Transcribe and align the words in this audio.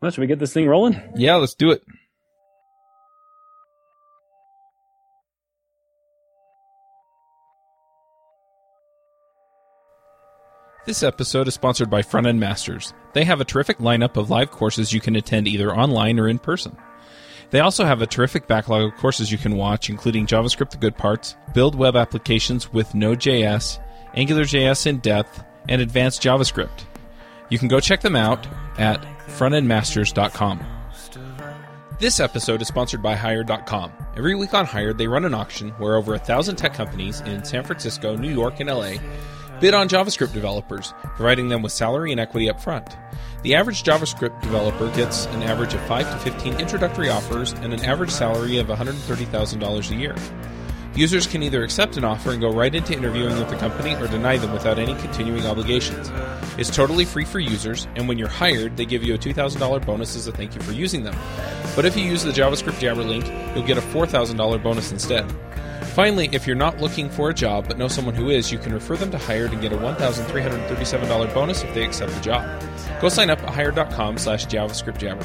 Well, 0.00 0.10
should 0.10 0.22
we 0.22 0.26
get 0.26 0.38
this 0.38 0.54
thing 0.54 0.66
rolling? 0.66 1.00
Yeah, 1.14 1.36
let's 1.36 1.54
do 1.54 1.70
it. 1.72 1.82
This 10.86 11.02
episode 11.02 11.46
is 11.46 11.54
sponsored 11.54 11.90
by 11.90 12.00
Front 12.00 12.26
End 12.26 12.40
Masters. 12.40 12.94
They 13.12 13.24
have 13.24 13.42
a 13.42 13.44
terrific 13.44 13.78
lineup 13.78 14.16
of 14.16 14.30
live 14.30 14.50
courses 14.50 14.92
you 14.92 15.00
can 15.00 15.16
attend 15.16 15.46
either 15.46 15.70
online 15.76 16.18
or 16.18 16.28
in 16.28 16.38
person. 16.38 16.74
They 17.50 17.60
also 17.60 17.84
have 17.84 18.00
a 18.00 18.06
terrific 18.06 18.46
backlog 18.46 18.82
of 18.90 18.98
courses 18.98 19.30
you 19.30 19.36
can 19.36 19.56
watch, 19.56 19.90
including 19.90 20.26
JavaScript 20.26 20.70
the 20.70 20.78
good 20.78 20.96
parts, 20.96 21.36
build 21.52 21.74
web 21.74 21.96
applications 21.96 22.72
with 22.72 22.94
Node.js, 22.94 23.78
AngularJS 24.16 24.86
in 24.86 24.98
depth, 24.98 25.44
and 25.68 25.82
advanced 25.82 26.22
JavaScript. 26.22 26.86
You 27.50 27.58
can 27.58 27.68
go 27.68 27.80
check 27.80 28.00
them 28.00 28.16
out 28.16 28.46
at 28.78 29.02
frontendmasters.com. 29.26 30.64
This 31.98 32.18
episode 32.18 32.62
is 32.62 32.68
sponsored 32.68 33.02
by 33.02 33.14
Hired.com. 33.14 33.92
Every 34.16 34.34
week 34.34 34.54
on 34.54 34.64
Hired, 34.64 34.96
they 34.96 35.06
run 35.06 35.26
an 35.26 35.34
auction 35.34 35.70
where 35.72 35.96
over 35.96 36.14
a 36.14 36.18
thousand 36.18 36.56
tech 36.56 36.72
companies 36.72 37.20
in 37.20 37.44
San 37.44 37.62
Francisco, 37.62 38.16
New 38.16 38.32
York, 38.32 38.60
and 38.60 38.70
LA 38.70 38.94
bid 39.60 39.74
on 39.74 39.88
JavaScript 39.88 40.32
developers, 40.32 40.94
providing 41.02 41.48
them 41.48 41.60
with 41.60 41.72
salary 41.72 42.12
and 42.12 42.20
equity 42.20 42.48
up 42.48 42.60
front. 42.60 42.96
The 43.42 43.54
average 43.54 43.82
JavaScript 43.84 44.40
developer 44.40 44.88
gets 44.96 45.26
an 45.26 45.42
average 45.42 45.74
of 45.74 45.80
5 45.82 46.10
to 46.10 46.30
15 46.30 46.54
introductory 46.54 47.10
offers 47.10 47.52
and 47.52 47.74
an 47.74 47.84
average 47.84 48.10
salary 48.10 48.58
of 48.58 48.68
$130,000 48.68 49.90
a 49.90 49.94
year. 49.94 50.14
Users 50.94 51.26
can 51.26 51.42
either 51.42 51.62
accept 51.62 51.96
an 51.96 52.04
offer 52.04 52.32
and 52.32 52.40
go 52.40 52.50
right 52.50 52.74
into 52.74 52.92
interviewing 52.92 53.38
with 53.38 53.48
the 53.48 53.56
company 53.56 53.94
or 53.94 54.08
deny 54.08 54.36
them 54.36 54.52
without 54.52 54.78
any 54.78 54.94
continuing 54.96 55.46
obligations. 55.46 56.10
It's 56.58 56.74
totally 56.74 57.04
free 57.04 57.24
for 57.24 57.38
users, 57.38 57.86
and 57.94 58.08
when 58.08 58.18
you're 58.18 58.28
hired, 58.28 58.76
they 58.76 58.84
give 58.84 59.04
you 59.04 59.14
a 59.14 59.18
$2,000 59.18 59.86
bonus 59.86 60.16
as 60.16 60.26
a 60.26 60.32
thank 60.32 60.54
you 60.54 60.60
for 60.60 60.72
using 60.72 61.04
them. 61.04 61.14
But 61.76 61.84
if 61.84 61.96
you 61.96 62.04
use 62.04 62.24
the 62.24 62.32
JavaScript 62.32 62.80
Jabber 62.80 63.04
link, 63.04 63.24
you'll 63.54 63.66
get 63.66 63.78
a 63.78 63.82
$4,000 63.82 64.62
bonus 64.62 64.90
instead. 64.90 65.30
Finally, 65.94 66.28
if 66.32 66.46
you're 66.46 66.56
not 66.56 66.80
looking 66.80 67.08
for 67.08 67.30
a 67.30 67.34
job 67.34 67.66
but 67.66 67.78
know 67.78 67.88
someone 67.88 68.14
who 68.14 68.28
is, 68.28 68.50
you 68.50 68.58
can 68.58 68.72
refer 68.72 68.96
them 68.96 69.10
to 69.10 69.18
Hired 69.18 69.52
and 69.52 69.62
get 69.62 69.72
a 69.72 69.76
$1,337 69.76 71.34
bonus 71.34 71.62
if 71.62 71.72
they 71.72 71.84
accept 71.84 72.12
the 72.12 72.20
job. 72.20 72.62
Go 73.00 73.08
sign 73.08 73.30
up 73.30 73.42
at 73.42 73.50
hired.com 73.50 74.18
slash 74.18 74.46
JavaScript 74.46 74.98
Jabber. 74.98 75.24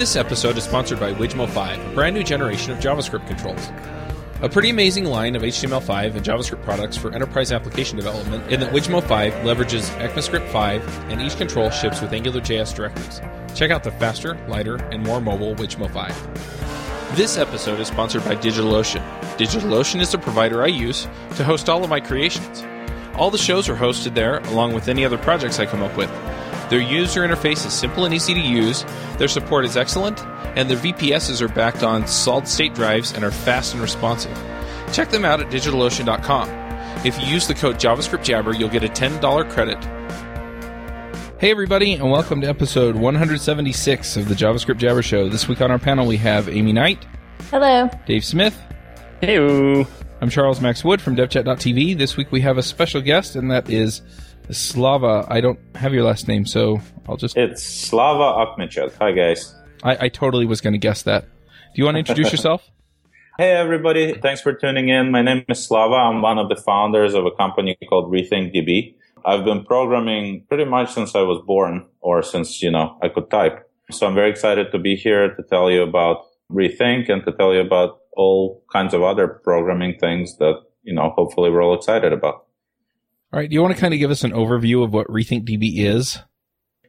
This 0.00 0.16
episode 0.16 0.56
is 0.56 0.64
sponsored 0.64 0.98
by 0.98 1.12
Wijmo 1.12 1.46
5, 1.46 1.92
a 1.92 1.94
brand 1.94 2.16
new 2.16 2.24
generation 2.24 2.72
of 2.72 2.78
JavaScript 2.78 3.26
controls. 3.26 3.70
A 4.40 4.48
pretty 4.48 4.70
amazing 4.70 5.04
line 5.04 5.36
of 5.36 5.42
HTML5 5.42 6.16
and 6.16 6.24
JavaScript 6.24 6.64
products 6.64 6.96
for 6.96 7.14
enterprise 7.14 7.52
application 7.52 7.98
development 7.98 8.50
in 8.50 8.60
that 8.60 8.72
Wijmo 8.72 9.06
5 9.06 9.34
leverages 9.44 9.90
ECMAScript 9.98 10.48
5 10.48 11.10
and 11.10 11.20
each 11.20 11.36
control 11.36 11.68
ships 11.68 12.00
with 12.00 12.12
AngularJS 12.12 12.74
directives. 12.74 13.20
Check 13.54 13.70
out 13.70 13.84
the 13.84 13.90
faster, 13.90 14.42
lighter, 14.48 14.76
and 14.76 15.02
more 15.02 15.20
mobile 15.20 15.54
Wijmo 15.56 15.92
5. 15.92 17.14
This 17.14 17.36
episode 17.36 17.78
is 17.78 17.88
sponsored 17.88 18.24
by 18.24 18.36
DigitalOcean. 18.36 19.06
DigitalOcean 19.36 20.00
is 20.00 20.12
the 20.12 20.18
provider 20.18 20.62
I 20.62 20.68
use 20.68 21.08
to 21.36 21.44
host 21.44 21.68
all 21.68 21.84
of 21.84 21.90
my 21.90 22.00
creations. 22.00 22.64
All 23.16 23.30
the 23.30 23.36
shows 23.36 23.68
are 23.68 23.76
hosted 23.76 24.14
there, 24.14 24.38
along 24.44 24.72
with 24.72 24.88
any 24.88 25.04
other 25.04 25.18
projects 25.18 25.58
I 25.58 25.66
come 25.66 25.82
up 25.82 25.94
with. 25.94 26.10
Their 26.70 26.80
user 26.80 27.22
interface 27.22 27.66
is 27.66 27.72
simple 27.72 28.04
and 28.04 28.14
easy 28.14 28.32
to 28.32 28.40
use, 28.40 28.84
their 29.18 29.26
support 29.26 29.64
is 29.64 29.76
excellent, 29.76 30.24
and 30.56 30.70
their 30.70 30.76
VPSs 30.76 31.42
are 31.42 31.48
backed 31.48 31.82
on 31.82 32.06
solid 32.06 32.46
state 32.46 32.74
drives 32.74 33.12
and 33.12 33.24
are 33.24 33.32
fast 33.32 33.72
and 33.72 33.82
responsive. 33.82 34.36
Check 34.92 35.10
them 35.10 35.24
out 35.24 35.40
at 35.40 35.48
digitalocean.com. 35.48 36.48
If 37.04 37.20
you 37.20 37.26
use 37.26 37.48
the 37.48 37.54
code 37.54 37.76
JavaScript 37.76 38.22
Jabber, 38.22 38.54
you'll 38.54 38.68
get 38.68 38.84
a 38.84 38.88
$10 38.88 39.50
credit. 39.50 39.82
Hey, 41.40 41.50
everybody, 41.50 41.94
and 41.94 42.08
welcome 42.08 42.40
to 42.42 42.46
episode 42.46 42.94
176 42.94 44.16
of 44.16 44.28
the 44.28 44.34
JavaScript 44.36 44.78
Jabber 44.78 45.02
Show. 45.02 45.28
This 45.28 45.48
week 45.48 45.60
on 45.60 45.72
our 45.72 45.78
panel, 45.80 46.06
we 46.06 46.18
have 46.18 46.48
Aimee 46.48 46.72
Knight, 46.72 47.04
Hello. 47.50 47.90
Dave 48.06 48.24
Smith, 48.24 48.56
Hey, 49.20 49.84
I'm 50.20 50.30
Charles 50.30 50.60
Max 50.60 50.84
Wood 50.84 51.00
from 51.00 51.16
DevChat.tv. 51.16 51.98
This 51.98 52.16
week 52.16 52.30
we 52.30 52.42
have 52.42 52.58
a 52.58 52.62
special 52.62 53.00
guest, 53.00 53.34
and 53.34 53.50
that 53.50 53.68
is 53.68 54.02
Slava. 54.50 55.26
I 55.28 55.40
don't 55.40 55.58
have 55.76 55.92
your 55.92 56.04
last 56.04 56.28
name, 56.28 56.44
so 56.46 56.80
I'll 57.08 57.16
just. 57.16 57.36
It's 57.36 57.62
Slava 57.62 58.44
Akhmechet. 58.46 58.94
Hi, 58.98 59.12
guys. 59.12 59.54
I, 59.82 60.06
I 60.06 60.08
totally 60.08 60.46
was 60.46 60.60
going 60.60 60.72
to 60.72 60.78
guess 60.78 61.02
that. 61.02 61.24
Do 61.24 61.74
you 61.74 61.84
want 61.84 61.94
to 61.96 62.00
introduce 62.00 62.32
yourself? 62.32 62.68
Hey, 63.38 63.52
everybody. 63.52 64.14
Thanks 64.14 64.40
for 64.40 64.52
tuning 64.52 64.88
in. 64.88 65.10
My 65.10 65.22
name 65.22 65.44
is 65.48 65.64
Slava. 65.64 65.94
I'm 65.94 66.20
one 66.20 66.38
of 66.38 66.48
the 66.48 66.56
founders 66.56 67.14
of 67.14 67.24
a 67.24 67.30
company 67.30 67.76
called 67.88 68.12
RethinkDB. 68.12 68.96
I've 69.24 69.44
been 69.44 69.64
programming 69.64 70.44
pretty 70.48 70.64
much 70.64 70.92
since 70.92 71.14
I 71.14 71.22
was 71.22 71.40
born 71.46 71.86
or 72.00 72.22
since, 72.22 72.62
you 72.62 72.70
know, 72.70 72.98
I 73.02 73.08
could 73.08 73.30
type. 73.30 73.70
So 73.90 74.06
I'm 74.06 74.14
very 74.14 74.30
excited 74.30 74.72
to 74.72 74.78
be 74.78 74.94
here 74.96 75.34
to 75.34 75.42
tell 75.42 75.70
you 75.70 75.82
about 75.82 76.24
Rethink 76.50 77.10
and 77.10 77.24
to 77.24 77.32
tell 77.32 77.54
you 77.54 77.60
about 77.60 78.00
all 78.12 78.62
kinds 78.72 78.94
of 78.94 79.02
other 79.02 79.28
programming 79.28 79.98
things 79.98 80.36
that, 80.38 80.60
you 80.82 80.94
know, 80.94 81.10
hopefully 81.10 81.50
we're 81.50 81.62
all 81.62 81.74
excited 81.74 82.12
about. 82.12 82.46
All 83.32 83.38
right. 83.38 83.48
Do 83.48 83.54
you 83.54 83.62
want 83.62 83.74
to 83.74 83.80
kind 83.80 83.94
of 83.94 84.00
give 84.00 84.10
us 84.10 84.24
an 84.24 84.32
overview 84.32 84.82
of 84.82 84.92
what 84.92 85.06
RethinkDB 85.06 85.78
is? 85.78 86.18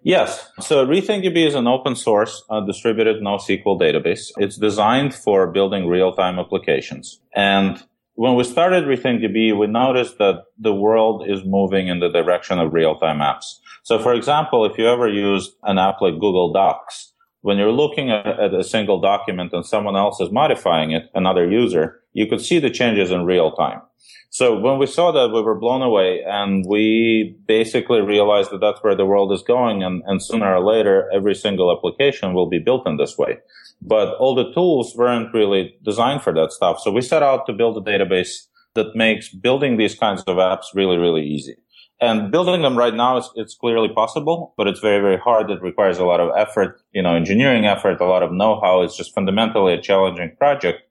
Yes. 0.04 0.50
So 0.60 0.88
RethinkDB 0.88 1.46
is 1.46 1.54
an 1.54 1.68
open 1.68 1.96
source 1.96 2.44
uh, 2.50 2.62
distributed 2.62 3.22
NoSQL 3.22 3.80
database. 3.80 4.32
It's 4.38 4.58
designed 4.58 5.14
for 5.14 5.52
building 5.52 5.88
real-time 5.88 6.40
applications. 6.40 7.22
And 7.36 7.84
when 8.16 8.34
we 8.34 8.44
started 8.44 8.86
RethinkDB, 8.86 9.58
we 9.58 9.68
noticed 9.68 10.18
that 10.18 10.46
the 10.58 10.74
world 10.74 11.30
is 11.30 11.46
moving 11.46 11.88
in 11.88 12.00
the 12.00 12.10
direction 12.10 12.58
of 12.58 12.74
real-time 12.74 13.20
apps. 13.20 13.60
So 13.84 14.00
for 14.00 14.16
example, 14.16 14.66
if 14.66 14.78
you 14.80 14.88
ever 14.88 15.08
used 15.08 15.52
an 15.64 15.78
app 15.78 16.02
like 16.02 16.16
Google 16.16 16.52
Docs, 16.52 17.14
when 17.42 17.58
you're 17.58 17.72
looking 17.72 18.10
at, 18.12 18.54
a 18.54 18.64
single 18.64 19.00
document 19.00 19.54
and 19.54 19.66
someone 19.66 19.96
else 19.96 20.20
is 20.20 20.32
modifying 20.32 20.92
it, 20.92 21.10
another 21.14 21.50
user, 21.50 22.00
you 22.14 22.28
could 22.28 22.42
see 22.42 22.60
the 22.60 22.70
changes 22.70 23.12
in 23.12 23.26
real 23.26 23.52
time. 23.52 23.82
So 24.30 24.58
when 24.58 24.80
we 24.80 24.86
saw 24.86 25.12
that, 25.12 25.34
we 25.34 25.42
were 25.42 25.60
blown 25.60 25.82
away 25.82 26.24
and 26.26 26.66
we 26.66 27.36
basically 27.48 28.00
realized 28.00 28.52
that 28.52 28.62
that's 28.62 28.82
where 28.82 28.96
the 28.96 29.06
world 29.06 29.34
is 29.34 29.44
going. 29.44 29.84
And, 29.84 30.02
and 30.06 30.24
sooner 30.24 30.56
or 30.56 30.66
later, 30.66 31.10
every 31.14 31.36
single 31.36 31.76
application 31.76 32.34
will 32.34 32.48
be 32.48 32.60
built 32.60 32.88
in 32.88 32.96
this 32.96 33.18
way. 33.18 33.40
But 33.82 34.16
all 34.16 34.34
the 34.34 34.54
tools 34.54 34.96
weren't 34.96 35.34
really 35.34 35.76
designed 35.84 36.22
for 36.22 36.34
that 36.34 36.54
stuff. 36.54 36.80
So 36.80 36.92
we 36.92 37.02
set 37.02 37.24
out 37.24 37.46
to 37.48 37.54
build 37.54 37.76
a 37.78 37.82
database 37.82 38.48
that 38.74 38.96
makes 38.96 39.28
building 39.34 39.76
these 39.76 39.96
kinds 39.96 40.24
of 40.24 40.38
apps 40.38 40.66
really, 40.74 40.98
really 40.98 41.26
easy. 41.26 41.56
And 42.00 42.32
building 42.32 42.62
them 42.62 42.78
right 42.78 42.96
now, 42.96 43.18
is, 43.18 43.30
it's 43.36 43.54
clearly 43.54 43.90
possible, 43.90 44.54
but 44.58 44.66
it's 44.66 44.80
very, 44.80 45.02
very 45.02 45.18
hard. 45.18 45.52
It 45.52 45.62
requires 45.62 46.00
a 46.00 46.06
lot 46.06 46.20
of 46.20 46.32
effort, 46.36 46.82
you 46.94 47.04
know, 47.04 47.16
engineering 47.16 47.66
effort, 47.66 48.00
a 48.02 48.06
lot 48.06 48.24
of 48.24 48.32
know-how. 48.32 48.82
It's 48.82 48.98
just 48.98 49.14
fundamentally 49.14 49.74
a 49.74 49.82
challenging 49.82 50.36
project 50.38 50.82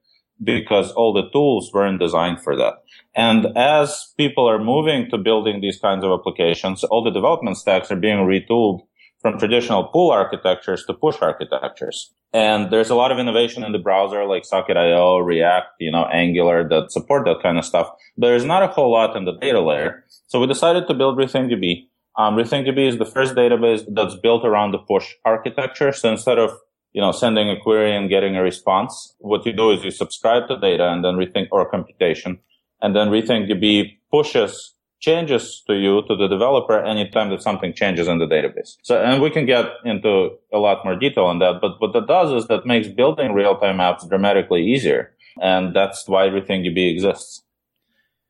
because 0.43 0.93
all 0.93 1.13
the 1.13 1.29
tools 1.31 1.71
weren't 1.73 2.01
designed 2.01 2.43
for 2.43 2.57
that. 2.57 2.75
And 3.15 3.47
as 3.57 4.13
people 4.17 4.49
are 4.49 4.63
moving 4.63 5.11
to 5.11 5.19
building 5.19 5.61
these 5.61 5.79
kinds 5.79 6.05
of 6.05 6.13
applications, 6.13 6.85
all 6.85 7.05
the 7.05 7.11
development 7.11 7.57
stacks 7.57 7.91
are 7.91 7.97
being 7.97 8.19
retooled 8.19 8.81
from 9.21 9.39
traditional 9.39 9.85
pull 9.85 10.11
architectures 10.11 10.85
to 10.87 10.95
push 10.95 11.17
architectures. 11.21 12.13
And 12.33 12.71
there's 12.71 12.91
a 12.91 12.95
lot 12.95 13.11
of 13.11 13.19
innovation 13.19 13.65
in 13.65 13.73
the 13.73 13.79
browser 13.79 14.25
like 14.25 14.45
Socket.io, 14.45 15.19
React, 15.19 15.69
you 15.81 15.91
know, 15.91 16.05
Angular 16.05 16.67
that 16.69 16.93
support 16.93 17.27
that 17.27 17.43
kind 17.43 17.59
of 17.59 17.65
stuff. 17.65 17.91
There's 18.17 18.45
not 18.45 18.63
a 18.63 18.69
whole 18.69 18.93
lot 18.93 19.17
in 19.17 19.25
the 19.25 19.37
data 19.37 19.61
layer. 19.61 20.05
So 20.29 20.41
we 20.41 20.47
decided 20.47 20.87
to 20.87 20.95
build 20.95 21.19
RethinkDB. 21.19 21.89
Um, 22.17 22.37
RethinkDB 22.37 22.89
is 22.89 22.99
the 22.99 23.05
first 23.05 23.35
database 23.35 23.83
that's 23.93 24.15
built 24.17 24.45
around 24.45 24.73
the 24.73 24.79
push 24.79 25.15
architecture. 25.25 25.93
So 25.93 26.11
instead 26.11 26.39
of 26.39 26.53
you 26.93 27.01
know, 27.01 27.13
sending 27.13 27.51
a 27.51 27.61
query 27.61 27.95
and 27.97 28.09
getting 28.09 28.37
a 28.37 28.43
response. 28.43 29.15
What 29.19 29.47
you 29.47 29.53
do 29.53 29.71
is 29.71 29.85
you 29.85 29.91
subscribe 29.91 30.49
to 30.49 30.59
data 30.59 30.89
and 30.89 31.05
then 31.05 31.15
rethink 31.15 31.49
or 31.53 31.69
computation 31.71 32.41
and 32.83 32.97
then 32.97 33.09
RethinkDB 33.09 33.99
pushes 34.11 34.75
changes 35.01 35.63
to 35.67 35.75
you, 35.75 36.03
to 36.09 36.17
the 36.17 36.29
developer, 36.29 36.79
anytime 36.85 37.31
that 37.31 37.43
something 37.43 37.73
changes 37.73 38.07
in 38.07 38.19
the 38.19 38.27
database. 38.27 38.77
So, 38.83 39.03
and 39.03 39.23
we 39.23 39.31
can 39.31 39.47
get 39.47 39.67
into 39.85 40.31
a 40.53 40.59
lot 40.59 40.85
more 40.85 40.95
detail 40.95 41.25
on 41.25 41.39
that, 41.39 41.61
but 41.63 41.81
what 41.81 41.95
that 41.95 42.07
does 42.07 42.33
is 42.33 42.49
that 42.49 42.67
makes 42.67 42.89
building 42.89 43.33
real-time 43.33 43.79
apps 43.79 44.07
dramatically 44.07 44.63
easier. 44.63 45.15
And 45.41 45.75
that's 45.75 46.07
why 46.07 46.27
RethinkDB 46.27 46.93
exists. 46.93 47.43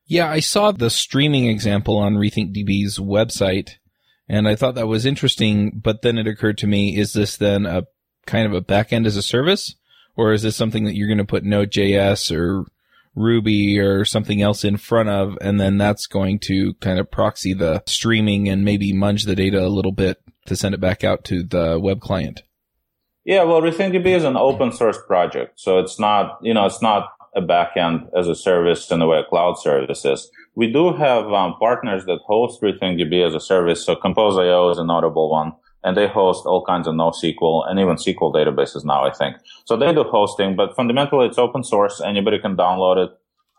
Yeah, 0.05 0.29
I 0.29 0.39
saw 0.39 0.71
the 0.71 0.89
streaming 0.89 1.47
example 1.47 1.97
on 1.97 2.15
RethinkDB's 2.15 2.99
website 2.99 3.75
and 4.29 4.47
I 4.47 4.55
thought 4.55 4.75
that 4.75 4.87
was 4.87 5.05
interesting, 5.05 5.81
but 5.83 6.03
then 6.03 6.17
it 6.17 6.25
occurred 6.25 6.57
to 6.59 6.67
me, 6.67 6.95
is 6.95 7.11
this 7.11 7.35
then 7.35 7.65
a 7.65 7.83
kind 8.31 8.47
of 8.47 8.53
a 8.53 8.61
backend 8.61 9.05
as 9.05 9.17
a 9.17 9.21
service? 9.21 9.75
Or 10.15 10.31
is 10.31 10.41
this 10.41 10.55
something 10.55 10.85
that 10.85 10.95
you're 10.95 11.07
going 11.07 11.17
to 11.17 11.25
put 11.25 11.43
Node.js 11.43 12.35
or 12.35 12.65
Ruby 13.13 13.77
or 13.77 14.05
something 14.05 14.41
else 14.41 14.63
in 14.63 14.77
front 14.77 15.09
of, 15.09 15.37
and 15.41 15.59
then 15.59 15.77
that's 15.77 16.07
going 16.07 16.39
to 16.39 16.73
kind 16.75 16.97
of 16.97 17.11
proxy 17.11 17.53
the 17.53 17.83
streaming 17.85 18.47
and 18.47 18.63
maybe 18.63 18.93
munge 18.93 19.25
the 19.25 19.35
data 19.35 19.65
a 19.65 19.67
little 19.67 19.91
bit 19.91 20.21
to 20.45 20.55
send 20.55 20.73
it 20.73 20.79
back 20.79 21.03
out 21.03 21.25
to 21.25 21.43
the 21.43 21.77
web 21.79 21.99
client? 21.99 22.43
Yeah, 23.25 23.43
well, 23.43 23.61
RethinkDB 23.61 24.07
is 24.07 24.23
an 24.23 24.37
open 24.37 24.71
source 24.71 24.97
project, 25.05 25.59
so 25.59 25.79
it's 25.79 25.99
not, 25.99 26.39
you 26.41 26.53
know, 26.53 26.65
it's 26.65 26.81
not 26.81 27.09
a 27.35 27.41
backend 27.41 28.09
as 28.17 28.27
a 28.27 28.35
service 28.35 28.89
in 28.91 28.99
the 28.99 29.07
way 29.07 29.19
a 29.19 29.23
cloud 29.23 29.59
service 29.59 30.05
is. 30.05 30.29
We 30.55 30.71
do 30.71 30.93
have 30.93 31.31
um, 31.31 31.55
partners 31.59 32.05
that 32.05 32.19
host 32.25 32.61
RethinkDB 32.61 33.27
as 33.27 33.35
a 33.35 33.39
service, 33.39 33.85
so 33.85 33.95
Compose.io 33.95 34.69
is 34.69 34.77
a 34.77 34.85
notable 34.85 35.29
one. 35.29 35.53
And 35.83 35.97
they 35.97 36.07
host 36.07 36.45
all 36.45 36.63
kinds 36.65 36.87
of 36.87 36.95
NoSQL 36.95 37.69
and 37.69 37.79
even 37.79 37.95
SQL 37.95 38.33
databases 38.33 38.85
now, 38.85 39.03
I 39.03 39.11
think. 39.11 39.37
So 39.65 39.75
they 39.77 39.93
do 39.93 40.03
hosting, 40.03 40.55
but 40.55 40.75
fundamentally 40.75 41.27
it's 41.27 41.37
open 41.37 41.63
source. 41.63 42.01
Anybody 42.01 42.39
can 42.39 42.55
download 42.55 43.05
it, 43.05 43.11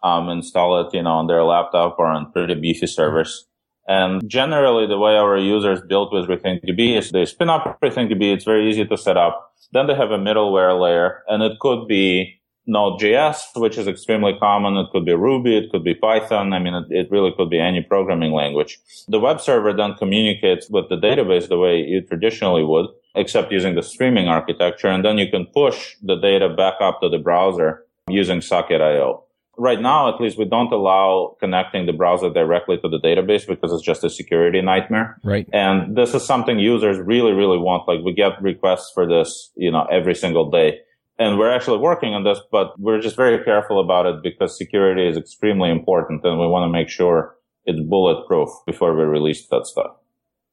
um, 0.02 0.28
install 0.28 0.80
it, 0.80 0.94
you 0.94 1.02
know, 1.02 1.12
on 1.12 1.26
their 1.26 1.42
laptop 1.42 1.96
or 1.98 2.06
on 2.06 2.30
pretty 2.32 2.54
beefy 2.54 2.86
servers. 2.86 3.46
And 3.88 4.22
generally 4.28 4.86
the 4.86 4.98
way 4.98 5.16
our 5.16 5.36
users 5.36 5.80
build 5.82 6.12
with 6.12 6.28
RethinkDB 6.28 6.96
is 6.98 7.10
they 7.10 7.24
spin 7.24 7.50
up 7.50 7.80
RethinkDB. 7.82 8.32
It's 8.32 8.44
very 8.44 8.68
easy 8.70 8.84
to 8.84 8.96
set 8.96 9.16
up. 9.16 9.52
Then 9.72 9.88
they 9.88 9.94
have 9.94 10.10
a 10.12 10.18
middleware 10.18 10.80
layer 10.80 11.22
and 11.28 11.42
it 11.42 11.58
could 11.58 11.88
be 11.88 12.40
Node.js, 12.66 13.56
which 13.56 13.76
is 13.76 13.88
extremely 13.88 14.34
common. 14.38 14.76
It 14.76 14.86
could 14.92 15.04
be 15.04 15.14
Ruby. 15.14 15.56
It 15.56 15.70
could 15.70 15.82
be 15.82 15.94
Python. 15.94 16.52
I 16.52 16.60
mean, 16.60 16.74
it, 16.74 16.84
it, 16.90 17.10
really 17.10 17.32
could 17.36 17.50
be 17.50 17.58
any 17.58 17.82
programming 17.82 18.32
language. 18.32 18.78
The 19.08 19.18
web 19.18 19.40
server 19.40 19.72
then 19.72 19.94
communicates 19.94 20.70
with 20.70 20.88
the 20.88 20.96
database 20.96 21.48
the 21.48 21.58
way 21.58 21.78
you 21.78 22.02
traditionally 22.02 22.62
would, 22.62 22.86
except 23.16 23.50
using 23.50 23.74
the 23.74 23.82
streaming 23.82 24.28
architecture. 24.28 24.88
And 24.88 25.04
then 25.04 25.18
you 25.18 25.28
can 25.28 25.46
push 25.46 25.96
the 26.02 26.14
data 26.16 26.48
back 26.48 26.74
up 26.80 27.00
to 27.00 27.08
the 27.08 27.18
browser 27.18 27.84
using 28.08 28.40
Socket.io. 28.40 29.24
Right 29.58 29.80
now, 29.80 30.12
at 30.12 30.20
least, 30.20 30.38
we 30.38 30.46
don't 30.46 30.72
allow 30.72 31.36
connecting 31.38 31.86
the 31.86 31.92
browser 31.92 32.30
directly 32.30 32.78
to 32.78 32.88
the 32.88 32.98
database 32.98 33.46
because 33.46 33.70
it's 33.72 33.82
just 33.82 34.02
a 34.02 34.08
security 34.08 34.62
nightmare. 34.62 35.18
Right. 35.24 35.46
And 35.52 35.94
this 35.96 36.14
is 36.14 36.24
something 36.24 36.58
users 36.58 36.98
really, 36.98 37.32
really 37.32 37.58
want. 37.58 37.86
Like 37.86 38.00
we 38.02 38.14
get 38.14 38.40
requests 38.40 38.92
for 38.94 39.06
this, 39.06 39.50
you 39.56 39.70
know, 39.70 39.84
every 39.90 40.14
single 40.14 40.48
day 40.48 40.78
and 41.22 41.38
we're 41.38 41.50
actually 41.52 41.78
working 41.78 42.14
on 42.14 42.24
this, 42.24 42.38
but 42.50 42.78
we're 42.78 43.00
just 43.00 43.16
very 43.16 43.42
careful 43.44 43.80
about 43.80 44.06
it 44.06 44.22
because 44.22 44.56
security 44.56 45.06
is 45.06 45.16
extremely 45.16 45.70
important 45.70 46.24
and 46.24 46.38
we 46.38 46.46
want 46.46 46.68
to 46.68 46.72
make 46.72 46.88
sure 46.88 47.36
it's 47.64 47.80
bulletproof 47.88 48.48
before 48.66 48.96
we 48.96 49.04
release 49.04 49.46
that 49.48 49.66
stuff. 49.66 49.92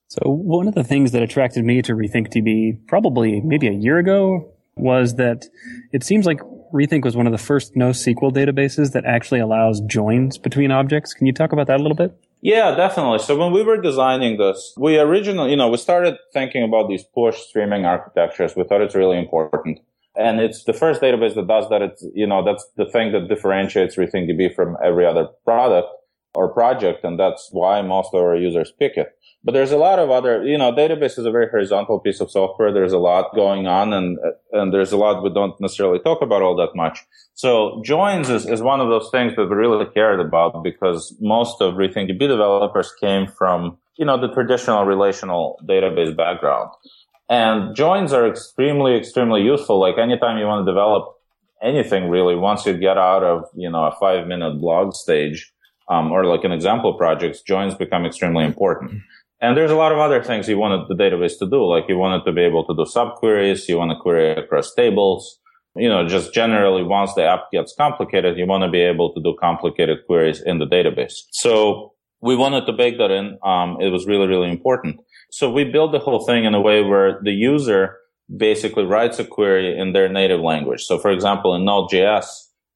So 0.07 0.21
one 0.25 0.68
of 0.68 0.75
the 0.75 0.83
things 0.83 1.12
that 1.12 1.21
attracted 1.21 1.63
me 1.63 1.81
to 1.83 1.94
Rethink 1.94 2.33
DB 2.33 2.88
probably 2.88 3.42
maybe 3.42 3.68
a 3.68 3.74
year 3.74 3.98
ago 4.00 4.51
was 4.75 5.16
that 5.16 5.45
it 5.92 6.04
seems 6.04 6.25
like 6.25 6.39
Rethink 6.74 7.04
was 7.04 7.16
one 7.16 7.25
of 7.25 7.31
the 7.31 7.38
first 7.38 7.75
NoSQL 7.75 8.31
databases 8.31 8.94
that 8.94 9.06
actually 9.06 9.39
allows 9.39 9.81
joins 9.81 10.38
between 10.38 10.71
objects. 10.71 11.13
Can 11.13 11.27
you 11.27 11.33
talk 11.33 11.51
about 11.51 11.68
that 11.68 11.80
a 11.80 11.83
little 11.83 11.98
bit? 11.98 12.16
Yeah, 12.42 12.74
definitely. 12.75 13.19
So 13.19 13.36
when 13.36 13.51
we 13.51 13.63
were 13.63 13.81
designing 13.81 14.38
this, 14.38 14.74
we 14.77 14.98
originally, 14.98 15.51
you 15.51 15.57
know, 15.57 15.69
we 15.69 15.77
started 15.77 16.16
thinking 16.31 16.63
about 16.63 16.88
these 16.88 17.04
push 17.04 17.38
streaming 17.38 17.86
architectures. 17.86 18.56
We 18.56 18.63
thought 18.63 18.81
it's 18.81 18.95
really 18.95 19.18
important. 19.18 19.80
And 20.19 20.42
it's 20.42 20.66
the 20.66 20.74
first 20.74 21.01
database 21.01 21.36
that 21.36 21.48
does 21.48 21.69
that. 21.69 21.81
It's, 21.81 22.06
you 22.13 22.27
know, 22.27 22.44
that's 22.44 22.68
the 22.75 22.86
thing 22.86 23.13
that 23.13 23.30
differentiates 23.30 23.95
RethinkDB 23.95 24.54
from 24.54 24.75
every 24.83 25.06
other 25.06 25.27
product 25.45 25.88
or 26.36 26.54
project. 26.54 27.06
And 27.06 27.18
that's 27.18 27.48
why 27.54 27.81
most 27.81 28.10
of 28.13 28.21
our 28.21 28.36
users 28.36 28.74
pick 28.77 28.98
it. 28.98 29.07
But 29.45 29.54
there's 29.54 29.71
a 29.71 29.77
lot 29.77 29.98
of 29.98 30.12
other, 30.12 30.44
you 30.44 30.57
know, 30.57 30.74
database 30.74 31.18
is 31.18 31.25
a 31.25 31.31
very 31.31 31.48
horizontal 31.50 32.01
piece 32.01 32.19
of 32.19 32.30
software. 32.30 32.74
There's 32.74 32.92
a 32.92 32.98
lot 32.98 33.33
going 33.33 33.66
on 33.68 33.94
and, 33.94 34.18
and 34.51 34.74
there's 34.74 34.92
a 34.92 34.98
lot 34.98 35.24
we 35.24 35.33
don't 35.33 35.60
necessarily 35.62 36.00
talk 36.00 36.21
about 36.21 36.42
all 36.42 36.57
that 36.57 36.75
much. 36.75 37.00
So 37.33 37.81
joins 37.86 38.30
is, 38.30 38.45
is 38.45 38.62
one 38.62 38.81
of 38.81 38.89
those 38.89 39.10
things 39.12 39.38
that 39.38 39.48
we 39.50 39.56
really 39.56 39.86
cared 39.94 40.19
about 40.19 40.62
because 40.62 41.16
most 41.21 41.62
of 41.62 41.75
RethinkDB 41.75 42.19
developers 42.19 42.92
came 43.00 43.27
from, 43.27 43.77
you 43.98 44.06
know, 44.06 44.19
the 44.19 44.33
traditional 44.33 44.83
relational 44.83 45.57
database 45.66 46.18
background. 46.18 46.71
And 47.30 47.76
joins 47.76 48.12
are 48.12 48.28
extremely, 48.28 48.96
extremely 48.96 49.42
useful. 49.42 49.80
Like 49.80 49.98
anytime 49.98 50.38
you 50.38 50.46
want 50.46 50.66
to 50.66 50.72
develop 50.72 51.16
anything 51.62 52.10
really, 52.10 52.36
once 52.36 52.66
you 52.66 52.74
get 52.74 52.98
out 52.98 53.24
of, 53.24 53.44
you 53.56 53.70
know, 53.70 53.86
a 53.86 53.96
five 54.00 54.28
minute 54.28 54.60
blog 54.60 54.94
stage, 54.94 55.52
um, 55.90 56.12
or 56.12 56.26
like 56.26 56.44
an 56.44 56.52
example 56.52 56.94
projects, 56.94 57.42
joins 57.42 57.76
become 57.76 58.06
extremely 58.06 58.46
important. 58.46 59.02
And 59.42 59.56
there's 59.56 59.72
a 59.72 59.76
lot 59.76 59.92
of 59.92 60.00
other 60.00 60.22
things 60.22 60.48
you 60.50 60.58
wanted 60.58 60.88
the 60.88 61.02
database 61.02 61.38
to 61.40 61.50
do. 61.50 61.66
Like 61.66 61.86
you 61.88 61.98
wanted 61.98 62.26
to 62.26 62.31
be 62.31 62.42
able 62.42 62.66
to 62.66 62.74
do 62.74 62.84
subqueries. 62.84 63.68
You 63.68 63.78
want 63.78 63.92
to 63.92 63.98
query 64.00 64.31
across 64.31 64.74
tables. 64.74 65.40
You 65.76 65.88
know, 65.88 66.08
just 66.08 66.34
generally 66.34 66.84
once 66.84 67.14
the 67.14 67.24
app 67.24 67.52
gets 67.52 67.74
complicated, 67.78 68.38
you 68.38 68.46
want 68.46 68.64
to 68.64 68.70
be 68.70 68.81
able 68.81 69.14
to 69.14 69.22
do 69.22 69.36
complicated 69.40 70.00
queries 70.08 70.42
in 70.42 70.60
the 70.60 70.66
database. 70.66 71.14
So 71.31 71.94
we 72.22 72.36
wanted 72.36 72.66
to 72.66 72.74
bake 72.74 72.98
that 72.98 73.12
in. 73.12 73.38
Um, 73.44 73.78
it 73.80 73.90
was 73.90 74.06
really, 74.06 74.28
really 74.28 74.50
important. 74.50 75.00
So 75.31 75.50
we 75.50 75.64
build 75.64 75.94
the 75.94 76.00
whole 76.00 76.26
thing 76.26 76.46
in 76.46 76.54
a 76.54 76.62
way 76.62 76.84
where 76.84 77.20
the 77.24 77.31
user 77.31 77.98
basically 78.36 78.84
writes 78.84 79.20
a 79.20 79.26
query 79.26 79.78
in 79.78 79.94
their 79.94 80.10
native 80.10 80.42
language. 80.42 80.84
So 80.84 80.98
for 80.98 81.12
example, 81.12 81.56
in 81.56 81.66
Node.js, 81.66 82.26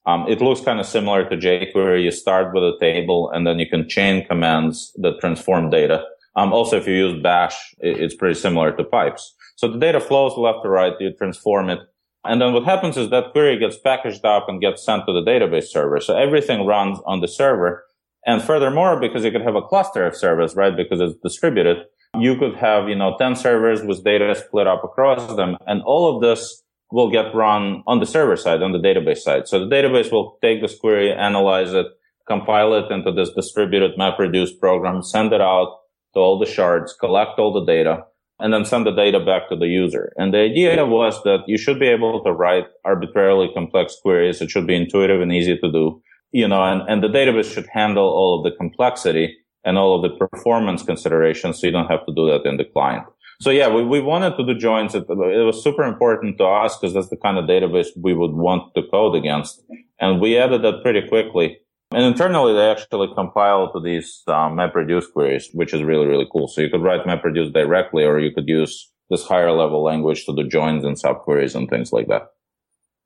um, 0.05 0.25
it 0.27 0.41
looks 0.41 0.61
kind 0.61 0.79
of 0.79 0.85
similar 0.85 1.27
to 1.29 1.37
jQuery. 1.37 2.03
You 2.03 2.11
start 2.11 2.53
with 2.53 2.63
a 2.63 2.77
table 2.79 3.31
and 3.33 3.47
then 3.47 3.59
you 3.59 3.69
can 3.69 3.87
chain 3.87 4.25
commands 4.25 4.91
that 4.97 5.19
transform 5.19 5.69
data. 5.69 6.03
Um, 6.35 6.51
also, 6.51 6.77
if 6.77 6.87
you 6.87 6.95
use 6.95 7.21
bash, 7.21 7.55
it's 7.79 8.15
pretty 8.15 8.39
similar 8.39 8.75
to 8.75 8.83
pipes. 8.83 9.35
So 9.55 9.67
the 9.67 9.77
data 9.77 9.99
flows 9.99 10.35
left 10.35 10.63
to 10.63 10.69
right. 10.69 10.93
You 10.99 11.13
transform 11.13 11.69
it. 11.69 11.79
And 12.25 12.41
then 12.41 12.53
what 12.53 12.63
happens 12.63 12.97
is 12.97 13.09
that 13.09 13.31
query 13.33 13.59
gets 13.59 13.77
packaged 13.77 14.25
up 14.25 14.47
and 14.47 14.61
gets 14.61 14.83
sent 14.83 15.05
to 15.05 15.13
the 15.13 15.21
database 15.21 15.65
server. 15.65 15.99
So 15.99 16.17
everything 16.17 16.65
runs 16.65 16.99
on 17.05 17.21
the 17.21 17.27
server. 17.27 17.85
And 18.25 18.41
furthermore, 18.41 18.99
because 18.99 19.25
you 19.25 19.31
could 19.31 19.41
have 19.41 19.55
a 19.55 19.61
cluster 19.61 20.05
of 20.05 20.15
servers, 20.15 20.55
right? 20.55 20.75
Because 20.75 21.01
it's 21.01 21.19
distributed, 21.21 21.85
you 22.19 22.37
could 22.37 22.55
have, 22.55 22.89
you 22.89 22.95
know, 22.95 23.15
10 23.17 23.35
servers 23.35 23.81
with 23.81 24.03
data 24.03 24.35
split 24.35 24.67
up 24.67 24.83
across 24.83 25.35
them. 25.35 25.57
And 25.65 25.81
all 25.83 26.15
of 26.15 26.21
this 26.21 26.63
will 26.91 27.09
get 27.09 27.33
run 27.33 27.83
on 27.87 27.99
the 27.99 28.05
server 28.05 28.37
side, 28.37 28.61
on 28.61 28.71
the 28.71 28.77
database 28.77 29.19
side. 29.19 29.47
So 29.47 29.59
the 29.59 29.75
database 29.75 30.11
will 30.11 30.37
take 30.41 30.61
this 30.61 30.77
query, 30.77 31.11
analyze 31.11 31.73
it, 31.73 31.87
compile 32.27 32.73
it 32.75 32.91
into 32.91 33.11
this 33.11 33.31
distributed 33.33 33.97
MapReduce 33.97 34.59
program, 34.59 35.01
send 35.01 35.33
it 35.33 35.41
out 35.41 35.79
to 36.13 36.19
all 36.19 36.37
the 36.37 36.45
shards, 36.45 36.93
collect 36.93 37.39
all 37.39 37.51
the 37.51 37.65
data, 37.65 38.05
and 38.39 38.53
then 38.53 38.63
send 38.63 38.85
the 38.85 38.91
data 38.91 39.19
back 39.19 39.49
to 39.49 39.55
the 39.55 39.67
user. 39.67 40.13
And 40.17 40.33
the 40.33 40.39
idea 40.39 40.85
was 40.85 41.21
that 41.23 41.43
you 41.47 41.57
should 41.57 41.79
be 41.79 41.87
able 41.87 42.23
to 42.23 42.31
write 42.31 42.65
arbitrarily 42.85 43.49
complex 43.53 43.97
queries. 44.01 44.41
It 44.41 44.51
should 44.51 44.67
be 44.67 44.75
intuitive 44.75 45.19
and 45.19 45.33
easy 45.33 45.57
to 45.57 45.71
do, 45.71 46.01
you 46.31 46.47
know, 46.47 46.63
and, 46.63 46.87
and 46.87 47.03
the 47.03 47.07
database 47.07 47.51
should 47.51 47.67
handle 47.73 48.05
all 48.05 48.37
of 48.37 48.43
the 48.43 48.55
complexity 48.55 49.35
and 49.65 49.77
all 49.77 49.95
of 49.95 50.01
the 50.01 50.17
performance 50.17 50.83
considerations 50.83 51.59
so 51.59 51.67
you 51.67 51.71
don't 51.71 51.89
have 51.89 52.05
to 52.05 52.13
do 52.13 52.27
that 52.27 52.45
in 52.45 52.57
the 52.57 52.65
client. 52.65 53.05
So 53.41 53.49
yeah, 53.49 53.67
we, 53.67 53.83
we 53.83 53.99
wanted 53.99 54.37
to 54.37 54.45
do 54.45 54.57
joins. 54.57 54.95
It, 54.95 55.05
it 55.09 55.45
was 55.45 55.63
super 55.63 55.83
important 55.83 56.37
to 56.37 56.45
us 56.45 56.77
because 56.77 56.93
that's 56.93 57.09
the 57.09 57.17
kind 57.17 57.37
of 57.37 57.45
database 57.45 57.87
we 57.95 58.13
would 58.13 58.31
want 58.31 58.73
to 58.75 58.83
code 58.89 59.15
against. 59.15 59.61
And 59.99 60.21
we 60.21 60.37
added 60.37 60.61
that 60.63 60.81
pretty 60.81 61.07
quickly. 61.07 61.57
And 61.93 62.03
internally, 62.03 62.53
they 62.53 62.71
actually 62.71 63.13
compile 63.13 63.71
to 63.71 63.79
these 63.79 64.23
um, 64.27 64.55
MapReduce 64.55 65.11
queries, 65.11 65.49
which 65.53 65.73
is 65.73 65.83
really, 65.83 66.07
really 66.07 66.27
cool. 66.31 66.47
So 66.47 66.61
you 66.61 66.69
could 66.69 66.81
write 66.81 67.05
MapReduce 67.05 67.53
directly, 67.53 68.03
or 68.03 68.19
you 68.19 68.31
could 68.31 68.47
use 68.47 68.91
this 69.09 69.25
higher 69.25 69.51
level 69.51 69.83
language 69.83 70.25
to 70.25 70.35
do 70.35 70.47
joins 70.47 70.83
and 70.85 70.97
subqueries 70.99 71.53
and 71.53 71.69
things 71.69 71.91
like 71.91 72.07
that. 72.07 72.29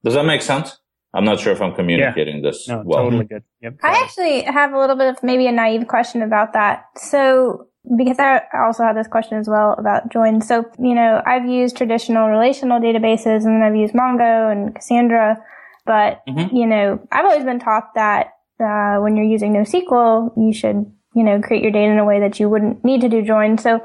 Does 0.06 0.14
that 0.14 0.26
make 0.26 0.42
sense? 0.42 0.78
I'm 1.14 1.26
not 1.26 1.40
sure 1.40 1.54
if 1.54 1.62
I'm 1.62 1.74
communicating 1.74 2.38
yeah. 2.38 2.50
this 2.52 2.68
no, 2.68 2.84
well. 2.86 3.06
Totally 3.06 3.26
good. 3.26 3.44
Yep. 3.62 3.78
I 3.84 4.04
actually 4.04 4.42
have 4.44 4.74
a 4.74 4.80
little 4.80 4.96
bit 4.96 5.08
of 5.08 5.24
maybe 5.24 5.48
a 5.48 5.52
naive 5.52 5.88
question 5.88 6.22
about 6.22 6.54
that. 6.54 6.86
So, 6.98 7.68
because 7.98 8.20
I 8.20 8.42
also 8.66 8.84
had 8.84 8.98
this 8.98 9.08
question 9.08 9.38
as 9.38 9.48
well 9.48 9.76
about 9.80 10.12
joins. 10.12 10.48
So, 10.48 10.66
you 10.78 10.94
know, 10.94 11.22
I've 11.26 11.46
used 11.46 11.78
traditional 11.78 12.28
relational 12.28 12.80
databases 12.82 13.46
and 13.46 13.56
then 13.56 13.64
I've 13.64 13.76
used 13.76 13.94
Mongo 13.94 14.52
and 14.52 14.76
Cassandra, 14.76 15.38
but, 15.86 16.22
mm-hmm. 16.28 16.56
you 16.56 16.68
know, 16.68 17.00
I've 17.12 17.26
always 17.26 17.46
been 17.46 17.60
taught 17.60 17.96
that 17.96 18.34
uh, 18.60 18.98
when 18.98 19.16
you're 19.16 19.26
using 19.26 19.54
NoSQL, 19.54 20.34
you 20.36 20.54
should, 20.54 20.92
you 21.16 21.24
know, 21.24 21.40
create 21.40 21.64
your 21.64 21.72
data 21.72 21.92
in 21.92 21.98
a 21.98 22.06
way 22.06 22.20
that 22.20 22.40
you 22.40 22.50
wouldn't 22.50 22.84
need 22.84 23.02
to 23.02 23.10
do 23.10 23.22
joins. 23.22 23.64
So, 23.64 23.80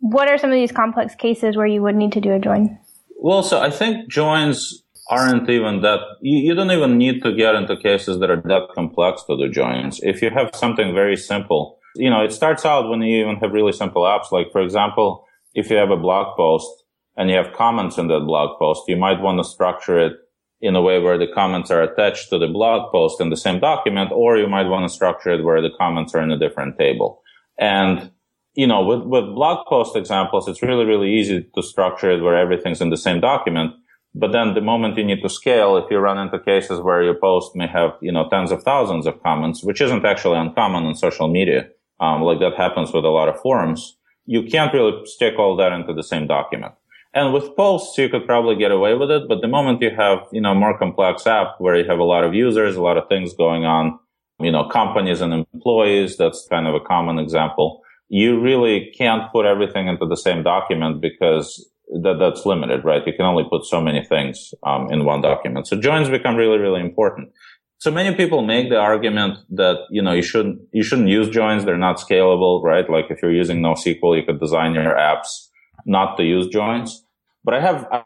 what 0.00 0.28
are 0.28 0.38
some 0.38 0.50
of 0.50 0.56
these 0.56 0.72
complex 0.72 1.14
cases 1.14 1.56
where 1.56 1.66
you 1.66 1.82
would 1.82 1.94
need 1.94 2.12
to 2.12 2.20
do 2.20 2.32
a 2.32 2.38
join? 2.38 2.78
Well, 3.16 3.42
so 3.42 3.60
I 3.60 3.70
think 3.70 4.10
joins 4.10 4.82
aren't 5.10 5.50
even 5.50 5.82
that 5.82 6.00
you, 6.22 6.38
you, 6.38 6.54
don't 6.54 6.70
even 6.70 6.96
need 6.96 7.20
to 7.22 7.34
get 7.34 7.56
into 7.56 7.76
cases 7.76 8.20
that 8.20 8.30
are 8.30 8.40
that 8.42 8.68
complex 8.74 9.22
to 9.24 9.36
do 9.36 9.48
joins 9.50 10.00
if 10.02 10.22
you 10.22 10.30
have 10.30 10.54
something 10.54 10.94
very 10.94 11.16
simple 11.16 11.80
you 11.96 12.08
know 12.08 12.22
it 12.22 12.32
starts 12.32 12.64
out 12.64 12.88
when 12.88 13.02
you 13.02 13.20
even 13.22 13.36
have 13.36 13.52
really 13.52 13.72
simple 13.72 14.02
apps. 14.02 14.30
Like 14.30 14.52
for 14.52 14.60
example 14.60 15.26
if 15.54 15.68
you 15.68 15.76
have 15.76 15.90
a 15.90 15.96
blog 15.96 16.36
post 16.36 16.70
and 17.16 17.28
you 17.28 17.36
have 17.36 17.52
comments 17.52 17.98
in 17.98 18.08
that 18.08 18.20
blog 18.20 18.58
post 18.58 18.82
you 18.88 18.96
might 18.96 19.20
want 19.20 19.38
to 19.38 19.44
structure 19.44 19.98
it 19.98 20.12
in 20.60 20.76
a 20.76 20.82
way 20.82 21.00
where 21.00 21.18
the 21.18 21.26
comments 21.34 21.70
are 21.70 21.82
attached 21.82 22.28
to 22.28 22.38
the 22.38 22.46
blog 22.46 22.92
post 22.92 23.20
in 23.20 23.30
the 23.30 23.36
same 23.36 23.58
document 23.58 24.12
or 24.12 24.36
you 24.36 24.46
might 24.46 24.68
want 24.68 24.88
to 24.88 24.94
structure 24.94 25.30
it 25.30 25.42
where 25.42 25.62
the 25.62 25.74
comments 25.78 26.14
are 26.14 26.22
in 26.22 26.30
a 26.30 26.38
different 26.38 26.78
table. 26.78 27.22
And 27.58 28.10
you 28.54 28.66
know 28.66 28.84
with, 28.84 29.02
with 29.02 29.34
blog 29.34 29.66
post 29.66 29.96
examples 29.96 30.48
it's 30.48 30.62
really 30.62 30.84
really 30.84 31.12
easy 31.12 31.48
to 31.54 31.62
structure 31.62 32.10
it 32.10 32.22
where 32.22 32.36
everything's 32.36 32.80
in 32.80 32.90
the 32.90 32.96
same 32.96 33.20
document 33.20 33.72
but 34.14 34.32
then 34.32 34.54
the 34.54 34.60
moment 34.60 34.96
you 34.96 35.04
need 35.04 35.22
to 35.22 35.28
scale, 35.28 35.76
if 35.76 35.90
you 35.90 35.98
run 35.98 36.18
into 36.18 36.38
cases 36.38 36.80
where 36.80 37.02
your 37.02 37.14
post 37.14 37.54
may 37.54 37.66
have, 37.66 37.92
you 38.00 38.10
know, 38.10 38.28
tens 38.28 38.50
of 38.50 38.62
thousands 38.62 39.06
of 39.06 39.22
comments, 39.22 39.62
which 39.62 39.80
isn't 39.80 40.04
actually 40.04 40.38
uncommon 40.38 40.84
on 40.84 40.94
social 40.94 41.28
media, 41.28 41.68
um, 42.00 42.22
like 42.22 42.40
that 42.40 42.56
happens 42.56 42.92
with 42.92 43.04
a 43.04 43.08
lot 43.08 43.28
of 43.28 43.40
forums, 43.40 43.96
you 44.26 44.42
can't 44.42 44.74
really 44.74 45.04
stick 45.06 45.38
all 45.38 45.56
that 45.56 45.72
into 45.72 45.94
the 45.94 46.02
same 46.02 46.26
document. 46.26 46.74
And 47.12 47.32
with 47.34 47.56
posts, 47.56 47.98
you 47.98 48.08
could 48.08 48.26
probably 48.26 48.56
get 48.56 48.70
away 48.70 48.94
with 48.94 49.10
it. 49.10 49.28
But 49.28 49.40
the 49.40 49.48
moment 49.48 49.82
you 49.82 49.90
have, 49.96 50.20
you 50.32 50.40
know, 50.40 50.54
more 50.54 50.78
complex 50.78 51.26
app 51.26 51.56
where 51.58 51.76
you 51.76 51.88
have 51.88 51.98
a 51.98 52.04
lot 52.04 52.24
of 52.24 52.34
users, 52.34 52.76
a 52.76 52.82
lot 52.82 52.96
of 52.96 53.08
things 53.08 53.34
going 53.34 53.64
on, 53.64 53.98
you 54.38 54.52
know, 54.52 54.68
companies 54.68 55.20
and 55.20 55.46
employees, 55.52 56.16
that's 56.16 56.46
kind 56.48 56.68
of 56.68 56.74
a 56.74 56.80
common 56.80 57.18
example 57.18 57.82
you 58.10 58.40
really 58.40 58.92
can't 58.98 59.30
put 59.30 59.46
everything 59.46 59.86
into 59.86 60.04
the 60.04 60.16
same 60.16 60.42
document 60.42 61.00
because 61.00 61.70
that 62.02 62.18
that's 62.18 62.46
limited, 62.46 62.84
right? 62.84 63.06
You 63.06 63.12
can 63.12 63.26
only 63.26 63.44
put 63.48 63.64
so 63.64 63.80
many 63.80 64.04
things 64.04 64.54
um, 64.64 64.90
in 64.90 65.04
one 65.04 65.20
document. 65.20 65.66
So 65.66 65.80
joins 65.80 66.08
become 66.08 66.36
really, 66.36 66.58
really 66.58 66.80
important. 66.80 67.30
So 67.78 67.90
many 67.90 68.14
people 68.14 68.42
make 68.42 68.68
the 68.68 68.76
argument 68.76 69.38
that 69.50 69.78
you 69.90 70.02
know 70.02 70.12
you 70.12 70.22
shouldn't 70.22 70.60
you 70.72 70.82
shouldn't 70.82 71.08
use 71.08 71.30
joins; 71.30 71.64
they're 71.64 71.78
not 71.78 71.96
scalable, 71.96 72.62
right? 72.62 72.88
Like 72.88 73.06
if 73.10 73.22
you're 73.22 73.32
using 73.32 73.60
NoSQL, 73.60 74.18
you 74.18 74.22
could 74.24 74.38
design 74.38 74.74
your 74.74 74.94
apps 74.94 75.48
not 75.86 76.16
to 76.18 76.24
use 76.24 76.46
joins. 76.48 77.04
But 77.42 77.54
I 77.54 77.60
have, 77.60 78.04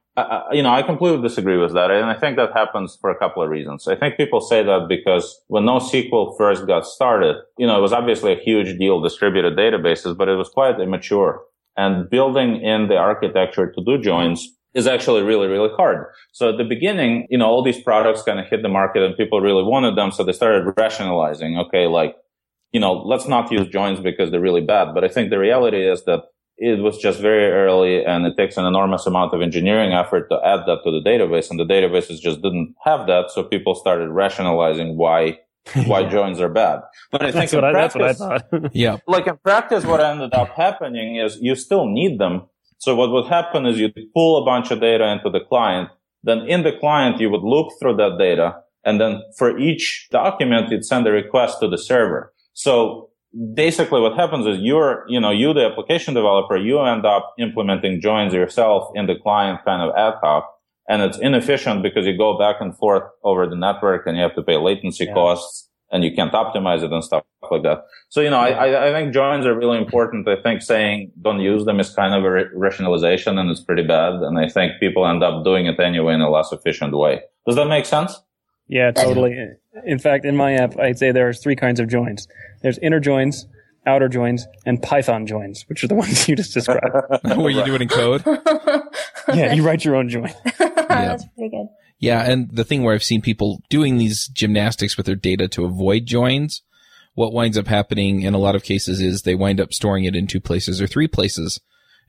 you 0.52 0.62
know, 0.62 0.72
I 0.72 0.82
completely 0.82 1.20
disagree 1.20 1.56
with 1.56 1.74
that, 1.74 1.90
and 1.90 2.06
I 2.06 2.14
think 2.14 2.36
that 2.36 2.52
happens 2.54 2.96
for 3.00 3.10
a 3.10 3.18
couple 3.18 3.42
of 3.42 3.50
reasons. 3.50 3.88
I 3.88 3.96
think 3.96 4.16
people 4.16 4.40
say 4.40 4.62
that 4.62 4.86
because 4.88 5.42
when 5.48 5.64
NoSQL 5.64 6.38
first 6.38 6.68
got 6.68 6.86
started, 6.86 7.34
you 7.58 7.66
know, 7.66 7.76
it 7.76 7.82
was 7.82 7.92
obviously 7.92 8.32
a 8.32 8.38
huge 8.38 8.78
deal, 8.78 9.00
distributed 9.00 9.58
databases, 9.58 10.16
but 10.16 10.28
it 10.28 10.36
was 10.36 10.48
quite 10.50 10.78
immature 10.80 11.42
and 11.76 12.08
building 12.08 12.60
in 12.62 12.88
the 12.88 12.96
architecture 12.96 13.72
to 13.72 13.84
do 13.84 13.98
joins 13.98 14.46
is 14.74 14.86
actually 14.86 15.22
really, 15.22 15.46
really 15.46 15.70
hard. 15.76 16.06
So 16.32 16.50
at 16.50 16.58
the 16.58 16.64
beginning, 16.64 17.26
you 17.30 17.38
know, 17.38 17.46
all 17.46 17.62
these 17.62 17.80
products 17.80 18.22
kind 18.22 18.40
of 18.40 18.46
hit 18.46 18.62
the 18.62 18.68
market 18.68 19.02
and 19.02 19.16
people 19.16 19.40
really 19.40 19.62
wanted 19.62 19.96
them. 19.96 20.10
So 20.10 20.24
they 20.24 20.32
started 20.32 20.72
rationalizing, 20.76 21.56
okay, 21.58 21.86
like, 21.86 22.16
you 22.72 22.80
know, 22.80 22.92
let's 22.92 23.28
not 23.28 23.52
use 23.52 23.68
joins 23.68 24.00
because 24.00 24.30
they're 24.30 24.40
really 24.40 24.60
bad. 24.60 24.92
But 24.92 25.04
I 25.04 25.08
think 25.08 25.30
the 25.30 25.38
reality 25.38 25.88
is 25.88 26.04
that 26.06 26.22
it 26.56 26.80
was 26.80 26.98
just 26.98 27.20
very 27.20 27.50
early 27.52 28.04
and 28.04 28.26
it 28.26 28.36
takes 28.36 28.56
an 28.56 28.64
enormous 28.64 29.06
amount 29.06 29.32
of 29.32 29.42
engineering 29.42 29.92
effort 29.92 30.28
to 30.30 30.40
add 30.44 30.60
that 30.66 30.80
to 30.84 30.90
the 30.90 31.02
database 31.04 31.50
and 31.50 31.58
the 31.58 31.64
databases 31.64 32.20
just 32.20 32.42
didn't 32.42 32.74
have 32.84 33.06
that. 33.06 33.30
So 33.30 33.44
people 33.44 33.74
started 33.74 34.10
rationalizing 34.10 34.96
why 34.96 35.38
why 35.87 36.00
yeah. 36.00 36.11
joins 36.11 36.40
are 36.40 36.49
bad. 36.49 36.80
But 37.11 37.23
I 37.23 37.33
think 37.33 37.50
that's, 37.50 37.52
what, 37.54 37.73
practice, 37.73 37.94
I, 37.94 38.06
that's 38.06 38.21
what 38.21 38.33
I 38.33 38.38
thought. 38.38 38.71
yeah. 38.75 38.97
Like 39.06 39.26
in 39.26 39.37
practice, 39.38 39.85
what 39.85 40.00
ended 40.00 40.35
up 40.35 40.50
happening 40.56 41.16
is 41.16 41.38
you 41.40 41.54
still 41.54 41.87
need 41.87 42.18
them. 42.18 42.42
So 42.78 42.94
what 42.94 43.11
would 43.11 43.26
happen 43.26 43.64
is 43.66 43.78
you 43.78 43.90
pull 44.12 44.42
a 44.42 44.44
bunch 44.44 44.71
of 44.71 44.80
data 44.80 45.06
into 45.11 45.30
the 45.30 45.40
client. 45.40 45.88
Then 46.23 46.40
in 46.40 46.64
the 46.64 46.73
client, 46.73 47.21
you 47.21 47.30
would 47.30 47.42
look 47.42 47.73
through 47.80 47.97
that 47.97 48.16
data. 48.18 48.56
And 48.85 49.00
then 49.00 49.23
for 49.38 49.59
each 49.59 50.09
document, 50.11 50.71
you'd 50.71 50.85
send 50.85 51.06
a 51.06 51.11
request 51.11 51.61
to 51.61 51.68
the 51.68 51.78
server. 51.78 52.35
So 52.52 53.11
basically 53.54 54.00
what 54.00 54.16
happens 54.16 54.47
is 54.47 54.59
you're, 54.61 55.04
you 55.09 55.21
know, 55.21 55.30
you, 55.30 55.54
the 55.54 55.64
application 55.64 56.14
developer, 56.14 56.56
you 56.56 56.80
end 56.80 57.06
up 57.06 57.35
implementing 57.38 58.00
joins 58.00 58.33
yourself 58.33 58.90
in 58.94 59.06
the 59.06 59.14
client 59.23 59.61
kind 59.64 59.83
of 59.83 59.94
ad 59.97 60.14
hoc 60.23 60.53
and 60.88 61.02
it's 61.02 61.18
inefficient 61.18 61.82
because 61.82 62.06
you 62.06 62.16
go 62.16 62.38
back 62.38 62.56
and 62.60 62.76
forth 62.76 63.04
over 63.22 63.46
the 63.46 63.56
network 63.56 64.06
and 64.06 64.16
you 64.16 64.22
have 64.22 64.34
to 64.34 64.42
pay 64.42 64.56
latency 64.56 65.04
yeah. 65.04 65.14
costs 65.14 65.68
and 65.90 66.02
you 66.02 66.12
can't 66.12 66.32
optimize 66.32 66.82
it 66.82 66.92
and 66.92 67.04
stuff 67.04 67.22
like 67.50 67.62
that. 67.62 67.84
So, 68.08 68.20
you 68.20 68.30
know, 68.30 68.38
I, 68.38 68.88
I 68.88 68.92
think 68.92 69.14
joins 69.14 69.46
are 69.46 69.56
really 69.56 69.78
important. 69.78 70.28
I 70.28 70.40
think 70.42 70.60
saying 70.60 71.12
don't 71.22 71.40
use 71.40 71.64
them 71.64 71.78
is 71.78 71.90
kind 71.90 72.14
of 72.14 72.24
a 72.24 72.46
rationalization 72.54 73.38
and 73.38 73.50
it's 73.50 73.60
pretty 73.60 73.84
bad. 73.84 74.14
And 74.14 74.38
I 74.38 74.48
think 74.48 74.72
people 74.80 75.06
end 75.06 75.22
up 75.22 75.44
doing 75.44 75.66
it 75.66 75.78
anyway 75.78 76.14
in 76.14 76.20
a 76.20 76.30
less 76.30 76.52
efficient 76.52 76.96
way. 76.96 77.20
Does 77.46 77.56
that 77.56 77.68
make 77.68 77.86
sense? 77.86 78.20
Yeah, 78.66 78.90
totally. 78.92 79.36
In 79.84 79.98
fact, 79.98 80.24
in 80.24 80.36
my 80.36 80.54
app, 80.54 80.78
I'd 80.78 80.98
say 80.98 81.12
there's 81.12 81.40
three 81.40 81.56
kinds 81.56 81.80
of 81.80 81.88
joins. 81.88 82.26
There's 82.62 82.78
inner 82.78 82.98
joins, 82.98 83.46
outer 83.86 84.08
joins, 84.08 84.46
and 84.64 84.82
Python 84.82 85.26
joins, 85.26 85.68
which 85.68 85.84
are 85.84 85.88
the 85.88 85.94
ones 86.04 86.28
you 86.28 86.34
just 86.34 86.54
described. 86.54 86.84
Where 87.22 87.50
you 87.50 87.64
do 87.64 87.74
it 87.74 87.82
in 87.82 87.88
code? 87.88 88.22
yeah, 89.34 89.52
you 89.52 89.62
write 89.62 89.84
your 89.84 89.96
own 89.96 90.08
join. 90.08 90.32
That's 91.02 91.24
pretty 91.36 91.50
good. 91.50 91.68
Yeah, 91.98 92.22
and 92.30 92.50
the 92.50 92.64
thing 92.64 92.82
where 92.82 92.94
I've 92.94 93.04
seen 93.04 93.22
people 93.22 93.62
doing 93.70 93.96
these 93.96 94.28
gymnastics 94.28 94.96
with 94.96 95.06
their 95.06 95.14
data 95.14 95.48
to 95.48 95.64
avoid 95.64 96.06
joins, 96.06 96.62
what 97.14 97.32
winds 97.32 97.56
up 97.56 97.66
happening 97.66 98.22
in 98.22 98.34
a 98.34 98.38
lot 98.38 98.56
of 98.56 98.64
cases 98.64 99.00
is 99.00 99.22
they 99.22 99.34
wind 99.34 99.60
up 99.60 99.72
storing 99.72 100.04
it 100.04 100.16
in 100.16 100.26
two 100.26 100.40
places 100.40 100.82
or 100.82 100.86
three 100.86 101.08
places, 101.08 101.60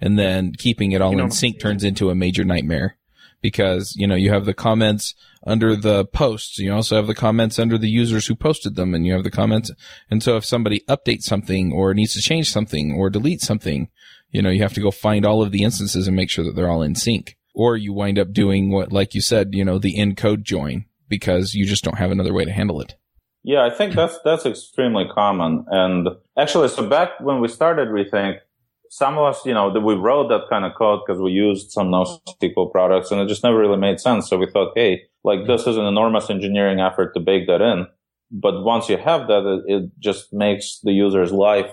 and 0.02 0.18
then 0.18 0.54
keeping 0.54 0.92
it 0.92 1.02
all 1.02 1.14
you 1.14 1.20
in 1.20 1.32
sync 1.32 1.60
turns 1.60 1.84
into 1.84 2.10
a 2.10 2.16
major 2.16 2.44
nightmare. 2.44 2.98
Because 3.42 3.96
you 3.96 4.08
know 4.08 4.16
you 4.16 4.32
have 4.32 4.46
the 4.46 4.56
comments 4.56 5.14
under 5.46 5.76
the 5.76 6.06
posts 6.06 6.58
you 6.58 6.74
also 6.74 6.96
have 6.96 7.06
the 7.06 7.14
comments 7.14 7.60
under 7.60 7.78
the 7.78 7.90
users 7.90 8.26
who 8.26 8.36
posted 8.36 8.76
them 8.76 8.96
and 8.96 9.06
you 9.06 9.14
have 9.14 9.24
the 9.24 9.30
comments 9.30 9.70
and 10.10 10.24
so 10.24 10.36
if 10.36 10.44
somebody 10.44 10.82
updates 10.90 11.24
something 11.24 11.72
or 11.72 11.94
needs 11.94 12.14
to 12.14 12.22
change 12.22 12.50
something 12.50 12.94
or 12.94 13.12
delete 13.12 13.42
something 13.42 13.90
you 14.32 14.42
know 14.42 14.50
you 14.50 14.64
have 14.64 14.74
to 14.74 14.82
go 14.82 14.90
find 14.90 15.26
all 15.26 15.44
of 15.44 15.52
the 15.52 15.64
instances 15.64 16.08
and 16.08 16.16
make 16.16 16.32
sure 16.32 16.44
that 16.44 16.56
they're 16.56 16.72
all 16.72 16.82
in 16.82 16.96
sync 16.96 17.38
or 17.56 17.78
you 17.78 17.94
wind 17.94 18.20
up 18.20 18.32
doing 18.34 18.72
what, 18.72 18.92
like 18.92 19.16
you 19.16 19.22
said, 19.22 19.54
you 19.54 19.66
know, 19.66 19.80
the 19.80 19.98
in 19.98 20.16
code 20.16 20.44
join 20.44 20.86
because 21.08 21.54
you 21.54 21.66
just 21.66 21.84
don't 21.84 21.98
have 21.98 22.12
another 22.12 22.34
way 22.34 22.46
to 22.46 22.52
handle 22.52 22.82
it. 22.82 22.96
Yeah, 23.44 23.64
I 23.64 23.70
think 23.70 23.94
that's 23.94 24.18
that's 24.26 24.46
extremely 24.46 25.06
common. 25.14 25.66
And 25.70 26.10
actually, 26.38 26.68
so 26.68 26.88
back 26.88 27.20
when 27.20 27.40
we 27.40 27.48
started 27.48 27.90
Rethink, 27.90 28.40
some 28.90 29.18
of 29.18 29.26
us, 29.26 29.46
you 29.46 29.54
know, 29.54 29.70
we 29.70 29.94
wrote 29.94 30.30
that 30.30 30.50
kind 30.50 30.66
of 30.66 30.74
code 30.76 31.02
because 31.06 31.22
we 31.22 31.32
used 31.32 31.72
some 31.72 31.90
NoSQL 31.90 32.72
products, 32.72 33.12
and 33.12 33.22
it 33.22 33.28
just 33.28 33.44
never 33.44 33.58
really 33.58 33.78
made 33.78 34.00
sense. 34.00 34.28
So 34.30 34.38
we 34.38 34.50
thought, 34.50 34.74
hey, 34.76 35.04
like 35.24 35.46
this 35.46 35.68
is 35.68 35.78
an 35.78 35.86
enormous 35.86 36.30
engineering 36.30 36.80
effort 36.80 37.14
to 37.14 37.20
bake 37.20 37.46
that 37.48 37.62
in. 37.62 37.88
But 38.32 38.64
once 38.64 38.90
you 38.90 38.98
have 38.98 39.28
that, 39.28 39.64
it, 39.68 39.74
it 39.74 39.92
just 40.00 40.34
makes 40.34 40.80
the 40.82 40.92
user's 40.92 41.32
life 41.32 41.72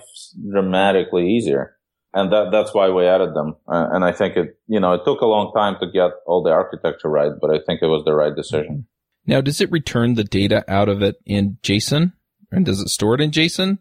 dramatically 0.51 1.27
easier 1.27 1.75
and 2.13 2.31
that 2.31 2.49
that's 2.51 2.73
why 2.73 2.89
we 2.89 3.05
added 3.05 3.33
them. 3.33 3.55
Uh, 3.67 3.87
and 3.91 4.05
I 4.05 4.11
think 4.11 4.37
it, 4.37 4.57
you 4.67 4.79
know, 4.79 4.93
it 4.93 5.01
took 5.05 5.21
a 5.21 5.25
long 5.25 5.51
time 5.55 5.77
to 5.79 5.87
get 5.91 6.11
all 6.25 6.43
the 6.43 6.51
architecture 6.51 7.09
right, 7.09 7.31
but 7.39 7.49
I 7.49 7.59
think 7.65 7.81
it 7.81 7.87
was 7.87 8.03
the 8.05 8.13
right 8.13 8.35
decision. 8.35 8.87
Now, 9.25 9.41
does 9.41 9.61
it 9.61 9.71
return 9.71 10.15
the 10.15 10.23
data 10.23 10.63
out 10.67 10.89
of 10.89 11.01
it 11.01 11.15
in 11.25 11.57
JSON, 11.63 12.13
and 12.51 12.65
does 12.65 12.81
it 12.81 12.89
store 12.89 13.15
it 13.15 13.21
in 13.21 13.31
JSON? 13.31 13.79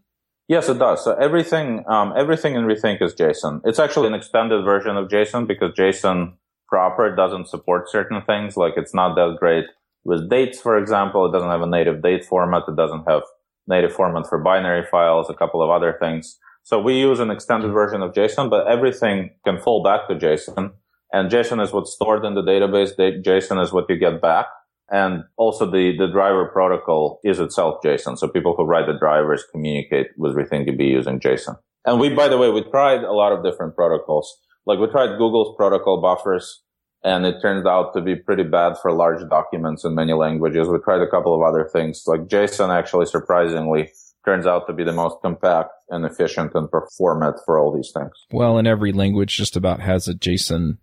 Yes, 0.48 0.68
it 0.68 0.78
does. 0.78 1.02
So 1.04 1.14
everything, 1.14 1.84
um, 1.88 2.12
everything 2.16 2.54
in 2.54 2.62
Rethink 2.62 3.02
is 3.02 3.14
JSON. 3.14 3.62
It's 3.64 3.78
actually 3.78 4.08
an 4.08 4.14
extended 4.14 4.64
version 4.64 4.96
of 4.96 5.08
JSON 5.08 5.46
because 5.46 5.72
JSON 5.72 6.34
proper 6.68 7.14
doesn't 7.14 7.48
support 7.48 7.90
certain 7.90 8.22
things. 8.22 8.56
Like 8.56 8.74
it's 8.76 8.94
not 8.94 9.14
that 9.14 9.36
great 9.38 9.66
with 10.04 10.30
dates, 10.30 10.60
for 10.60 10.78
example. 10.78 11.26
It 11.26 11.32
doesn't 11.32 11.50
have 11.50 11.62
a 11.62 11.66
native 11.66 12.02
date 12.02 12.24
format. 12.24 12.64
It 12.68 12.76
doesn't 12.76 13.04
have 13.08 13.22
native 13.66 13.92
format 13.92 14.28
for 14.28 14.38
binary 14.38 14.86
files, 14.90 15.30
a 15.30 15.34
couple 15.34 15.62
of 15.62 15.70
other 15.70 15.96
things. 16.00 16.38
So 16.64 16.80
we 16.80 16.94
use 16.94 17.20
an 17.20 17.30
extended 17.30 17.70
mm. 17.70 17.74
version 17.74 18.02
of 18.02 18.12
JSON, 18.12 18.48
but 18.48 18.66
everything 18.66 19.30
can 19.44 19.58
fall 19.58 19.82
back 19.82 20.08
to 20.08 20.14
JSON. 20.14 20.72
And 21.12 21.30
JSON 21.30 21.62
is 21.62 21.72
what's 21.72 21.92
stored 21.92 22.24
in 22.24 22.34
the 22.34 22.42
database. 22.42 22.96
JSON 22.98 23.62
is 23.62 23.72
what 23.72 23.86
you 23.88 23.96
get 23.96 24.22
back. 24.22 24.46
And 24.90 25.24
also 25.36 25.70
the, 25.70 25.96
the 25.96 26.06
driver 26.06 26.46
protocol 26.52 27.20
is 27.24 27.40
itself 27.40 27.82
JSON. 27.84 28.18
So 28.18 28.28
people 28.28 28.54
who 28.56 28.64
write 28.64 28.86
the 28.86 28.98
drivers 28.98 29.44
communicate 29.50 30.08
with 30.16 30.34
RethinkDB 30.34 30.90
using 30.90 31.18
JSON. 31.18 31.56
And 31.84 31.98
we, 31.98 32.10
by 32.10 32.28
the 32.28 32.38
way, 32.38 32.50
we 32.50 32.62
tried 32.70 33.02
a 33.02 33.12
lot 33.12 33.32
of 33.32 33.44
different 33.44 33.74
protocols. 33.74 34.38
Like 34.66 34.78
we 34.78 34.86
tried 34.86 35.18
Google's 35.18 35.56
protocol 35.56 36.00
buffers 36.00 36.62
and 37.02 37.26
it 37.26 37.40
turned 37.42 37.66
out 37.66 37.92
to 37.94 38.00
be 38.00 38.14
pretty 38.14 38.44
bad 38.44 38.74
for 38.80 38.92
large 38.92 39.28
documents 39.28 39.84
in 39.84 39.94
many 39.94 40.12
languages. 40.12 40.68
We 40.68 40.78
tried 40.78 41.00
a 41.00 41.10
couple 41.10 41.34
of 41.34 41.42
other 41.42 41.68
things 41.72 42.04
like 42.06 42.28
JSON 42.28 42.72
actually 42.72 43.06
surprisingly 43.06 43.90
turns 44.24 44.46
out 44.46 44.66
to 44.68 44.72
be 44.72 44.84
the 44.84 44.92
most 44.92 45.16
compact 45.20 45.72
and 45.92 46.04
efficient 46.04 46.52
and 46.54 46.68
format 46.96 47.34
for 47.46 47.58
all 47.58 47.72
these 47.72 47.92
things. 47.94 48.10
Well, 48.32 48.58
in 48.58 48.66
every 48.66 48.92
language 48.92 49.36
just 49.36 49.56
about 49.56 49.80
has 49.80 50.08
a 50.08 50.14
JSON. 50.14 50.78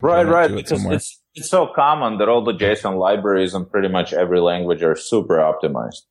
Right, 0.00 0.26
right. 0.26 0.52
Because 0.52 0.84
it's, 0.86 1.22
it's 1.34 1.48
so 1.48 1.68
common 1.74 2.18
that 2.18 2.28
all 2.28 2.42
the 2.42 2.52
JSON 2.52 2.98
libraries 2.98 3.54
in 3.54 3.66
pretty 3.66 3.88
much 3.88 4.12
every 4.12 4.40
language 4.40 4.82
are 4.82 4.96
super 4.96 5.36
optimized. 5.36 6.02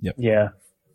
Yep. 0.00 0.16
Yeah. 0.18 0.48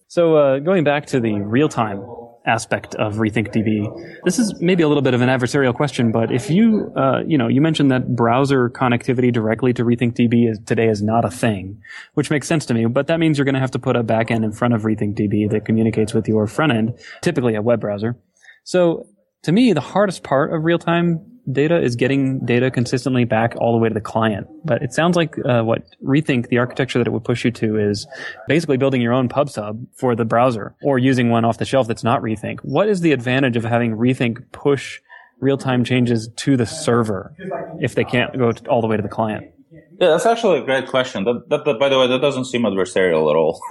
So 0.07 0.35
uh, 0.35 0.59
going 0.59 0.83
back 0.83 1.07
to 1.07 1.19
the 1.19 1.41
real 1.41 1.69
time 1.69 2.03
aspect 2.49 2.95
of 2.95 3.15
RethinkDB. 3.15 3.87
This 4.25 4.39
is 4.39 4.59
maybe 4.59 4.83
a 4.83 4.87
little 4.87 5.03
bit 5.03 5.13
of 5.13 5.21
an 5.21 5.29
adversarial 5.29 5.73
question, 5.73 6.11
but 6.11 6.31
if 6.31 6.49
you, 6.49 6.91
uh, 6.97 7.21
you 7.25 7.37
know, 7.37 7.47
you 7.47 7.61
mentioned 7.61 7.91
that 7.91 8.15
browser 8.15 8.69
connectivity 8.69 9.31
directly 9.31 9.71
to 9.73 9.83
RethinkDB 9.83 10.49
is, 10.49 10.59
today 10.65 10.87
is 10.87 11.01
not 11.01 11.23
a 11.23 11.29
thing, 11.29 11.81
which 12.15 12.29
makes 12.29 12.47
sense 12.47 12.65
to 12.65 12.73
me, 12.73 12.85
but 12.87 13.07
that 13.07 13.19
means 13.19 13.37
you're 13.37 13.45
going 13.45 13.55
to 13.55 13.61
have 13.61 13.71
to 13.71 13.79
put 13.79 13.95
a 13.95 14.03
backend 14.03 14.43
in 14.43 14.51
front 14.51 14.73
of 14.73 14.81
RethinkDB 14.81 15.49
that 15.51 15.63
communicates 15.65 16.13
with 16.13 16.27
your 16.27 16.47
front 16.47 16.73
end, 16.73 16.99
typically 17.21 17.55
a 17.55 17.61
web 17.61 17.79
browser. 17.79 18.17
So 18.63 19.05
to 19.43 19.51
me, 19.51 19.71
the 19.73 19.81
hardest 19.81 20.23
part 20.23 20.53
of 20.53 20.65
real 20.65 20.79
time 20.79 21.38
data 21.51 21.81
is 21.81 21.95
getting 21.95 22.45
data 22.45 22.71
consistently 22.71 23.23
back 23.23 23.55
all 23.57 23.71
the 23.73 23.77
way 23.77 23.89
to 23.89 23.93
the 23.93 24.01
client. 24.01 24.47
But 24.63 24.81
it 24.81 24.93
sounds 24.93 25.15
like 25.15 25.35
uh, 25.45 25.61
what 25.63 25.83
Rethink, 26.03 26.49
the 26.49 26.57
architecture 26.57 26.99
that 26.99 27.07
it 27.07 27.11
would 27.11 27.23
push 27.23 27.45
you 27.45 27.51
to 27.51 27.77
is 27.77 28.07
basically 28.47 28.77
building 28.77 29.01
your 29.01 29.13
own 29.13 29.29
pub 29.29 29.49
sub 29.49 29.85
for 29.95 30.15
the 30.15 30.25
browser 30.25 30.75
or 30.83 30.99
using 30.99 31.29
one 31.29 31.45
off 31.45 31.57
the 31.57 31.65
shelf 31.65 31.87
that's 31.87 32.03
not 32.03 32.21
Rethink. 32.21 32.59
What 32.61 32.87
is 32.87 33.01
the 33.01 33.11
advantage 33.11 33.57
of 33.57 33.63
having 33.63 33.95
Rethink 33.95 34.51
push 34.51 34.99
real-time 35.39 35.83
changes 35.83 36.29
to 36.35 36.57
the 36.57 36.65
server 36.65 37.33
if 37.79 37.95
they 37.95 38.03
can't 38.03 38.37
go 38.37 38.51
all 38.69 38.81
the 38.81 38.87
way 38.87 38.97
to 38.97 39.03
the 39.03 39.09
client? 39.09 39.51
Yeah, 39.71 40.09
that's 40.09 40.25
actually 40.25 40.59
a 40.59 40.63
great 40.63 40.87
question. 40.87 41.25
That, 41.25 41.49
that, 41.49 41.65
that 41.65 41.79
by 41.79 41.89
the 41.89 41.99
way, 41.99 42.07
that 42.07 42.19
doesn't 42.19 42.45
seem 42.45 42.61
adversarial 42.61 43.29
at 43.29 43.35
all. 43.35 43.61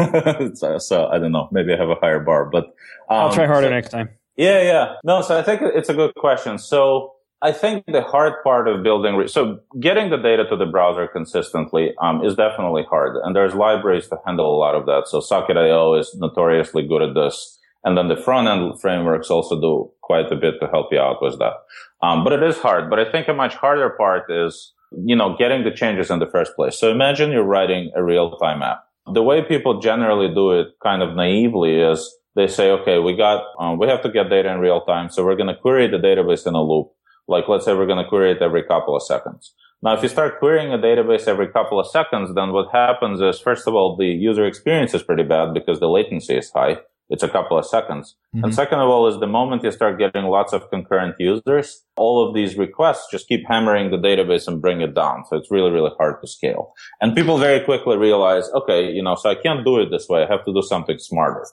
so, 0.54 0.78
so, 0.78 1.06
I 1.06 1.18
don't 1.18 1.32
know. 1.32 1.48
Maybe 1.52 1.72
I 1.72 1.76
have 1.78 1.88
a 1.88 1.94
higher 1.94 2.20
bar, 2.20 2.50
but 2.50 2.64
um, 3.08 3.18
I'll 3.18 3.32
try 3.32 3.46
harder 3.46 3.68
so, 3.68 3.70
next 3.70 3.88
time. 3.90 4.10
Yeah, 4.36 4.62
yeah. 4.62 4.94
No, 5.04 5.22
so 5.22 5.38
I 5.38 5.42
think 5.42 5.62
it's 5.62 5.88
a 5.88 5.94
good 5.94 6.14
question. 6.14 6.58
So 6.58 7.14
I 7.40 7.52
think 7.52 7.84
the 7.86 8.02
hard 8.02 8.34
part 8.42 8.66
of 8.66 8.82
building, 8.82 9.14
re- 9.14 9.28
so 9.28 9.60
getting 9.78 10.10
the 10.10 10.16
data 10.16 10.44
to 10.50 10.56
the 10.56 10.66
browser 10.66 11.06
consistently 11.06 11.94
um, 12.02 12.24
is 12.24 12.34
definitely 12.34 12.82
hard, 12.90 13.16
and 13.22 13.34
there's 13.34 13.54
libraries 13.54 14.08
to 14.08 14.18
handle 14.26 14.52
a 14.52 14.58
lot 14.58 14.74
of 14.74 14.86
that. 14.86 15.04
So 15.06 15.20
Socket.io 15.20 15.94
is 15.94 16.16
notoriously 16.18 16.82
good 16.86 17.02
at 17.02 17.14
this, 17.14 17.58
And 17.84 17.96
then 17.96 18.08
the 18.08 18.16
front 18.16 18.48
end 18.48 18.80
frameworks 18.80 19.30
also 19.30 19.60
do 19.60 19.90
quite 20.02 20.30
a 20.32 20.36
bit 20.36 20.54
to 20.60 20.66
help 20.66 20.88
you 20.90 20.98
out 20.98 21.22
with 21.22 21.38
that. 21.38 21.54
Um, 22.02 22.24
but 22.24 22.32
it 22.32 22.42
is 22.42 22.58
hard. 22.58 22.90
But 22.90 22.98
I 22.98 23.10
think 23.10 23.28
a 23.28 23.34
much 23.34 23.54
harder 23.54 23.90
part 23.90 24.30
is, 24.30 24.72
you 25.04 25.14
know, 25.14 25.36
getting 25.38 25.64
the 25.64 25.70
changes 25.70 26.10
in 26.10 26.18
the 26.18 26.26
first 26.26 26.54
place. 26.56 26.78
So 26.78 26.90
imagine 26.90 27.30
you're 27.30 27.44
writing 27.44 27.90
a 27.94 28.02
real 28.02 28.36
time 28.38 28.62
app. 28.62 28.84
The 29.12 29.22
way 29.22 29.42
people 29.42 29.80
generally 29.80 30.32
do 30.34 30.52
it 30.52 30.68
kind 30.82 31.02
of 31.02 31.14
naively 31.14 31.80
is 31.80 32.14
they 32.36 32.46
say, 32.46 32.70
okay, 32.70 32.98
we 32.98 33.16
got, 33.16 33.44
um, 33.58 33.78
we 33.78 33.88
have 33.88 34.02
to 34.02 34.10
get 34.10 34.28
data 34.28 34.52
in 34.52 34.58
real 34.58 34.82
time. 34.82 35.08
So 35.08 35.24
we're 35.24 35.36
going 35.36 35.48
to 35.48 35.60
query 35.60 35.88
the 35.88 35.96
database 35.96 36.46
in 36.46 36.54
a 36.54 36.62
loop. 36.62 36.88
Like 37.28 37.48
let's 37.48 37.64
say 37.64 37.74
we're 37.74 37.86
going 37.86 38.02
to 38.02 38.08
query 38.08 38.32
it 38.32 38.42
every 38.42 38.64
couple 38.64 38.96
of 38.96 39.02
seconds. 39.02 39.54
Now, 39.80 39.94
if 39.94 40.02
you 40.02 40.08
start 40.08 40.40
querying 40.40 40.72
a 40.72 40.78
database 40.78 41.28
every 41.28 41.48
couple 41.48 41.78
of 41.78 41.86
seconds, 41.86 42.34
then 42.34 42.52
what 42.52 42.72
happens 42.72 43.20
is, 43.20 43.38
first 43.38 43.68
of 43.68 43.74
all, 43.74 43.96
the 43.96 44.06
user 44.06 44.44
experience 44.44 44.92
is 44.92 45.04
pretty 45.04 45.22
bad 45.22 45.54
because 45.54 45.78
the 45.78 45.88
latency 45.88 46.36
is 46.36 46.50
high. 46.50 46.78
It's 47.10 47.22
a 47.22 47.28
couple 47.28 47.56
of 47.56 47.64
seconds. 47.64 48.16
Mm-hmm. 48.34 48.44
And 48.44 48.54
second 48.54 48.80
of 48.80 48.88
all, 48.90 49.06
is 49.06 49.18
the 49.18 49.26
moment 49.26 49.62
you 49.62 49.70
start 49.70 49.98
getting 49.98 50.24
lots 50.24 50.52
of 50.52 50.68
concurrent 50.68 51.14
users, 51.18 51.84
all 51.96 52.26
of 52.26 52.34
these 52.34 52.58
requests 52.58 53.06
just 53.10 53.28
keep 53.28 53.46
hammering 53.48 53.90
the 53.90 53.96
database 53.96 54.46
and 54.46 54.60
bring 54.60 54.80
it 54.80 54.94
down. 54.94 55.24
So 55.30 55.36
it's 55.36 55.50
really, 55.50 55.70
really 55.70 55.92
hard 55.96 56.20
to 56.20 56.28
scale. 56.28 56.72
And 57.00 57.14
people 57.14 57.38
very 57.38 57.64
quickly 57.64 57.96
realize, 57.96 58.50
okay, 58.54 58.90
you 58.90 59.02
know, 59.02 59.14
so 59.14 59.30
I 59.30 59.36
can't 59.36 59.64
do 59.64 59.78
it 59.78 59.90
this 59.90 60.06
way. 60.08 60.24
I 60.24 60.26
have 60.26 60.44
to 60.44 60.52
do 60.52 60.60
something 60.60 60.98
smarter. 60.98 61.46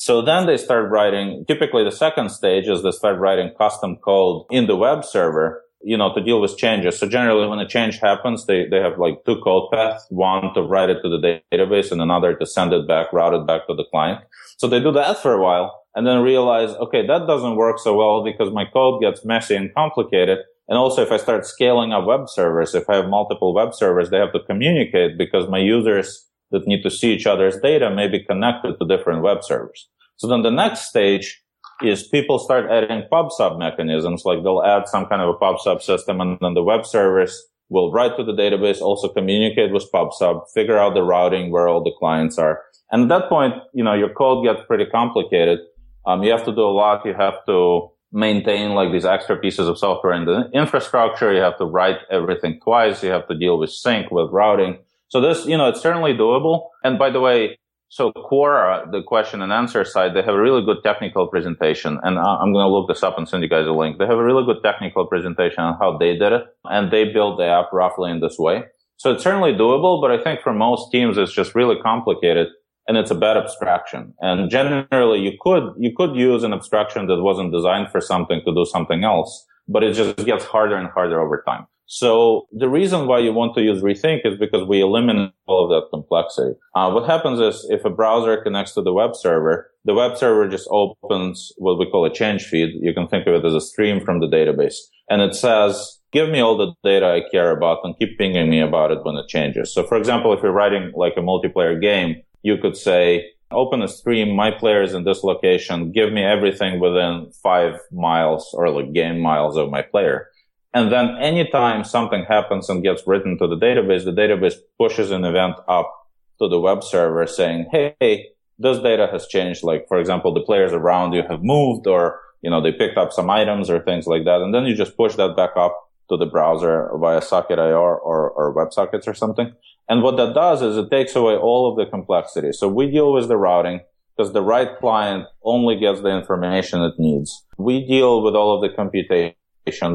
So 0.00 0.22
then 0.22 0.46
they 0.46 0.56
start 0.56 0.90
writing, 0.90 1.44
typically 1.46 1.84
the 1.84 1.92
second 1.92 2.30
stage 2.30 2.66
is 2.68 2.82
they 2.82 2.90
start 2.90 3.18
writing 3.18 3.52
custom 3.58 3.96
code 3.96 4.46
in 4.50 4.66
the 4.66 4.74
web 4.74 5.04
server 5.04 5.62
you 5.82 5.96
know, 5.96 6.12
to 6.14 6.22
deal 6.22 6.40
with 6.40 6.56
changes. 6.56 6.98
So 6.98 7.08
generally 7.08 7.46
when 7.46 7.58
a 7.58 7.68
change 7.68 7.98
happens, 7.98 8.46
they, 8.46 8.66
they 8.68 8.78
have 8.78 8.98
like 8.98 9.24
two 9.24 9.40
code 9.40 9.70
paths, 9.72 10.04
one 10.10 10.52
to 10.54 10.62
write 10.62 10.90
it 10.90 10.98
to 11.02 11.08
the 11.08 11.40
database 11.52 11.90
and 11.90 12.02
another 12.02 12.34
to 12.34 12.46
send 12.46 12.72
it 12.72 12.86
back, 12.86 13.12
route 13.12 13.34
it 13.34 13.46
back 13.46 13.66
to 13.66 13.74
the 13.74 13.84
client. 13.90 14.20
So 14.58 14.66
they 14.68 14.80
do 14.80 14.92
that 14.92 15.18
for 15.18 15.32
a 15.32 15.42
while 15.42 15.82
and 15.94 16.06
then 16.06 16.22
realize, 16.22 16.70
okay, 16.70 17.06
that 17.06 17.26
doesn't 17.26 17.56
work 17.56 17.78
so 17.78 17.94
well 17.94 18.22
because 18.22 18.52
my 18.52 18.64
code 18.70 19.00
gets 19.00 19.24
messy 19.24 19.56
and 19.56 19.74
complicated. 19.74 20.38
And 20.68 20.78
also 20.78 21.02
if 21.02 21.10
I 21.10 21.16
start 21.16 21.46
scaling 21.46 21.92
up 21.92 22.06
web 22.06 22.28
servers, 22.28 22.74
if 22.74 22.88
I 22.88 22.96
have 22.96 23.08
multiple 23.08 23.54
web 23.54 23.74
servers, 23.74 24.10
they 24.10 24.18
have 24.18 24.32
to 24.32 24.40
communicate 24.40 25.16
because 25.16 25.48
my 25.48 25.58
users 25.58 26.29
that 26.50 26.66
need 26.66 26.82
to 26.82 26.90
see 26.90 27.12
each 27.12 27.26
other's 27.26 27.56
data 27.60 27.90
may 27.90 28.08
be 28.08 28.24
connected 28.24 28.76
to 28.78 28.86
different 28.86 29.22
web 29.22 29.42
servers. 29.42 29.88
So 30.16 30.28
then 30.28 30.42
the 30.42 30.50
next 30.50 30.88
stage 30.88 31.42
is 31.82 32.08
people 32.08 32.38
start 32.38 32.70
adding 32.70 33.04
pub 33.10 33.32
sub 33.32 33.58
mechanisms, 33.58 34.24
like 34.24 34.42
they'll 34.42 34.62
add 34.62 34.88
some 34.88 35.06
kind 35.06 35.22
of 35.22 35.28
a 35.30 35.38
pub 35.38 35.60
sub 35.60 35.82
system 35.82 36.20
and 36.20 36.38
then 36.40 36.54
the 36.54 36.62
web 36.62 36.84
service 36.84 37.46
will 37.70 37.92
write 37.92 38.16
to 38.16 38.24
the 38.24 38.32
database, 38.32 38.80
also 38.80 39.08
communicate 39.08 39.72
with 39.72 39.90
pub 39.92 40.12
sub, 40.12 40.42
figure 40.52 40.76
out 40.76 40.94
the 40.94 41.02
routing 41.02 41.50
where 41.50 41.68
all 41.68 41.82
the 41.82 41.92
clients 41.98 42.36
are. 42.36 42.60
And 42.90 43.04
at 43.04 43.08
that 43.20 43.28
point, 43.28 43.54
you 43.72 43.84
know, 43.84 43.94
your 43.94 44.12
code 44.12 44.44
gets 44.44 44.60
pretty 44.66 44.86
complicated. 44.86 45.60
Um, 46.04 46.22
you 46.22 46.32
have 46.32 46.44
to 46.44 46.52
do 46.52 46.62
a 46.62 46.74
lot. 46.74 47.06
You 47.06 47.14
have 47.14 47.44
to 47.46 47.88
maintain 48.12 48.74
like 48.74 48.90
these 48.90 49.04
extra 49.04 49.36
pieces 49.36 49.68
of 49.68 49.78
software 49.78 50.12
in 50.12 50.24
the 50.24 50.50
infrastructure. 50.52 51.32
You 51.32 51.40
have 51.40 51.58
to 51.58 51.64
write 51.64 51.98
everything 52.10 52.58
twice. 52.62 53.02
You 53.04 53.10
have 53.10 53.28
to 53.28 53.38
deal 53.38 53.58
with 53.58 53.70
sync, 53.70 54.10
with 54.10 54.30
routing. 54.32 54.78
So 55.10 55.20
this, 55.20 55.44
you 55.44 55.56
know, 55.56 55.68
it's 55.68 55.80
certainly 55.80 56.14
doable. 56.14 56.68
And 56.84 56.98
by 56.98 57.10
the 57.10 57.20
way, 57.20 57.58
so 57.88 58.12
Quora, 58.12 58.88
the 58.92 59.02
question 59.02 59.42
and 59.42 59.52
answer 59.52 59.84
side, 59.84 60.14
they 60.14 60.22
have 60.22 60.34
a 60.34 60.40
really 60.40 60.64
good 60.64 60.78
technical 60.84 61.26
presentation. 61.26 61.98
And 62.04 62.16
I'm 62.16 62.52
going 62.52 62.64
to 62.64 62.70
look 62.70 62.86
this 62.86 63.02
up 63.02 63.18
and 63.18 63.28
send 63.28 63.42
you 63.42 63.48
guys 63.48 63.66
a 63.66 63.72
link. 63.72 63.98
They 63.98 64.06
have 64.06 64.18
a 64.18 64.24
really 64.24 64.44
good 64.44 64.62
technical 64.62 65.06
presentation 65.06 65.64
on 65.64 65.76
how 65.80 65.98
they 65.98 66.16
did 66.16 66.32
it. 66.32 66.44
And 66.64 66.92
they 66.92 67.12
built 67.12 67.38
the 67.38 67.46
app 67.46 67.72
roughly 67.72 68.12
in 68.12 68.20
this 68.20 68.38
way. 68.38 68.62
So 68.98 69.10
it's 69.10 69.24
certainly 69.24 69.52
doable, 69.52 70.00
but 70.00 70.12
I 70.12 70.22
think 70.22 70.42
for 70.42 70.52
most 70.52 70.92
teams, 70.92 71.18
it's 71.18 71.32
just 71.32 71.56
really 71.56 71.76
complicated 71.82 72.46
and 72.86 72.96
it's 72.96 73.10
a 73.10 73.14
bad 73.16 73.36
abstraction. 73.36 74.14
And 74.20 74.48
generally 74.48 75.20
you 75.20 75.32
could, 75.40 75.72
you 75.76 75.92
could 75.96 76.14
use 76.14 76.44
an 76.44 76.52
abstraction 76.52 77.06
that 77.06 77.20
wasn't 77.20 77.52
designed 77.52 77.90
for 77.90 78.00
something 78.00 78.42
to 78.44 78.54
do 78.54 78.64
something 78.64 79.02
else, 79.02 79.46
but 79.66 79.82
it 79.82 79.94
just 79.94 80.16
gets 80.24 80.44
harder 80.44 80.76
and 80.76 80.88
harder 80.90 81.20
over 81.20 81.42
time. 81.46 81.66
So 81.92 82.46
the 82.52 82.68
reason 82.68 83.08
why 83.08 83.18
you 83.18 83.32
want 83.32 83.56
to 83.56 83.62
use 83.62 83.82
Rethink 83.82 84.20
is 84.24 84.38
because 84.38 84.64
we 84.64 84.80
eliminate 84.80 85.32
all 85.48 85.64
of 85.64 85.70
that 85.70 85.90
complexity. 85.90 86.54
Uh, 86.76 86.88
what 86.92 87.10
happens 87.10 87.40
is 87.40 87.66
if 87.68 87.84
a 87.84 87.90
browser 87.90 88.40
connects 88.40 88.74
to 88.74 88.82
the 88.82 88.92
web 88.92 89.16
server, 89.16 89.72
the 89.84 89.94
web 89.94 90.16
server 90.16 90.46
just 90.46 90.68
opens 90.70 91.50
what 91.58 91.80
we 91.80 91.90
call 91.90 92.04
a 92.04 92.14
change 92.14 92.44
feed. 92.44 92.78
You 92.80 92.94
can 92.94 93.08
think 93.08 93.26
of 93.26 93.34
it 93.34 93.44
as 93.44 93.54
a 93.54 93.60
stream 93.60 94.04
from 94.04 94.20
the 94.20 94.28
database. 94.28 94.76
And 95.08 95.20
it 95.20 95.34
says, 95.34 95.98
give 96.12 96.30
me 96.30 96.38
all 96.38 96.56
the 96.56 96.74
data 96.84 97.06
I 97.06 97.28
care 97.28 97.50
about 97.50 97.78
and 97.82 97.98
keep 97.98 98.16
pinging 98.18 98.48
me 98.48 98.60
about 98.60 98.92
it 98.92 99.02
when 99.02 99.16
it 99.16 99.26
changes. 99.26 99.74
So 99.74 99.82
for 99.82 99.98
example, 99.98 100.32
if 100.32 100.44
you're 100.44 100.52
writing 100.52 100.92
like 100.94 101.14
a 101.16 101.22
multiplayer 101.22 101.82
game, 101.82 102.22
you 102.42 102.56
could 102.58 102.76
say, 102.76 103.32
open 103.50 103.82
a 103.82 103.88
stream, 103.88 104.36
my 104.36 104.52
player 104.52 104.80
is 104.80 104.94
in 104.94 105.02
this 105.02 105.24
location, 105.24 105.90
give 105.90 106.12
me 106.12 106.22
everything 106.22 106.78
within 106.78 107.32
five 107.42 107.80
miles 107.90 108.48
or 108.54 108.70
like 108.70 108.92
game 108.92 109.18
miles 109.18 109.56
of 109.56 109.70
my 109.70 109.82
player. 109.82 110.28
And 110.72 110.92
then 110.92 111.16
anytime 111.20 111.84
something 111.84 112.24
happens 112.24 112.68
and 112.68 112.82
gets 112.82 113.02
written 113.06 113.36
to 113.38 113.48
the 113.48 113.56
database, 113.56 114.04
the 114.04 114.12
database 114.12 114.54
pushes 114.78 115.10
an 115.10 115.24
event 115.24 115.56
up 115.68 115.92
to 116.40 116.48
the 116.48 116.60
web 116.60 116.84
server 116.84 117.26
saying, 117.26 117.66
Hey, 117.72 118.28
this 118.58 118.78
data 118.78 119.08
has 119.10 119.26
changed. 119.26 119.64
Like, 119.64 119.88
for 119.88 119.98
example, 119.98 120.32
the 120.32 120.42
players 120.42 120.72
around 120.72 121.12
you 121.12 121.22
have 121.28 121.42
moved 121.42 121.86
or, 121.86 122.20
you 122.42 122.50
know, 122.50 122.62
they 122.62 122.72
picked 122.72 122.98
up 122.98 123.12
some 123.12 123.30
items 123.30 123.68
or 123.68 123.80
things 123.80 124.06
like 124.06 124.24
that. 124.24 124.42
And 124.42 124.54
then 124.54 124.64
you 124.64 124.74
just 124.74 124.96
push 124.96 125.16
that 125.16 125.34
back 125.36 125.50
up 125.56 125.90
to 126.10 126.16
the 126.16 126.26
browser 126.26 126.90
via 126.96 127.22
socket 127.22 127.56
Socket.io 127.58 127.74
or, 127.74 128.30
or 128.30 128.54
WebSockets 128.54 129.06
or 129.08 129.14
something. 129.14 129.52
And 129.88 130.02
what 130.02 130.16
that 130.18 130.34
does 130.34 130.62
is 130.62 130.76
it 130.76 130.90
takes 130.90 131.16
away 131.16 131.34
all 131.34 131.70
of 131.70 131.76
the 131.76 131.90
complexity. 131.90 132.52
So 132.52 132.68
we 132.68 132.90
deal 132.90 133.12
with 133.12 133.28
the 133.28 133.36
routing 133.36 133.80
because 134.16 134.32
the 134.32 134.42
right 134.42 134.78
client 134.78 135.26
only 135.42 135.78
gets 135.78 136.00
the 136.00 136.10
information 136.10 136.82
it 136.82 136.94
needs. 136.98 137.44
We 137.58 137.86
deal 137.86 138.22
with 138.22 138.34
all 138.34 138.54
of 138.54 138.60
the 138.62 138.74
computation 138.76 139.34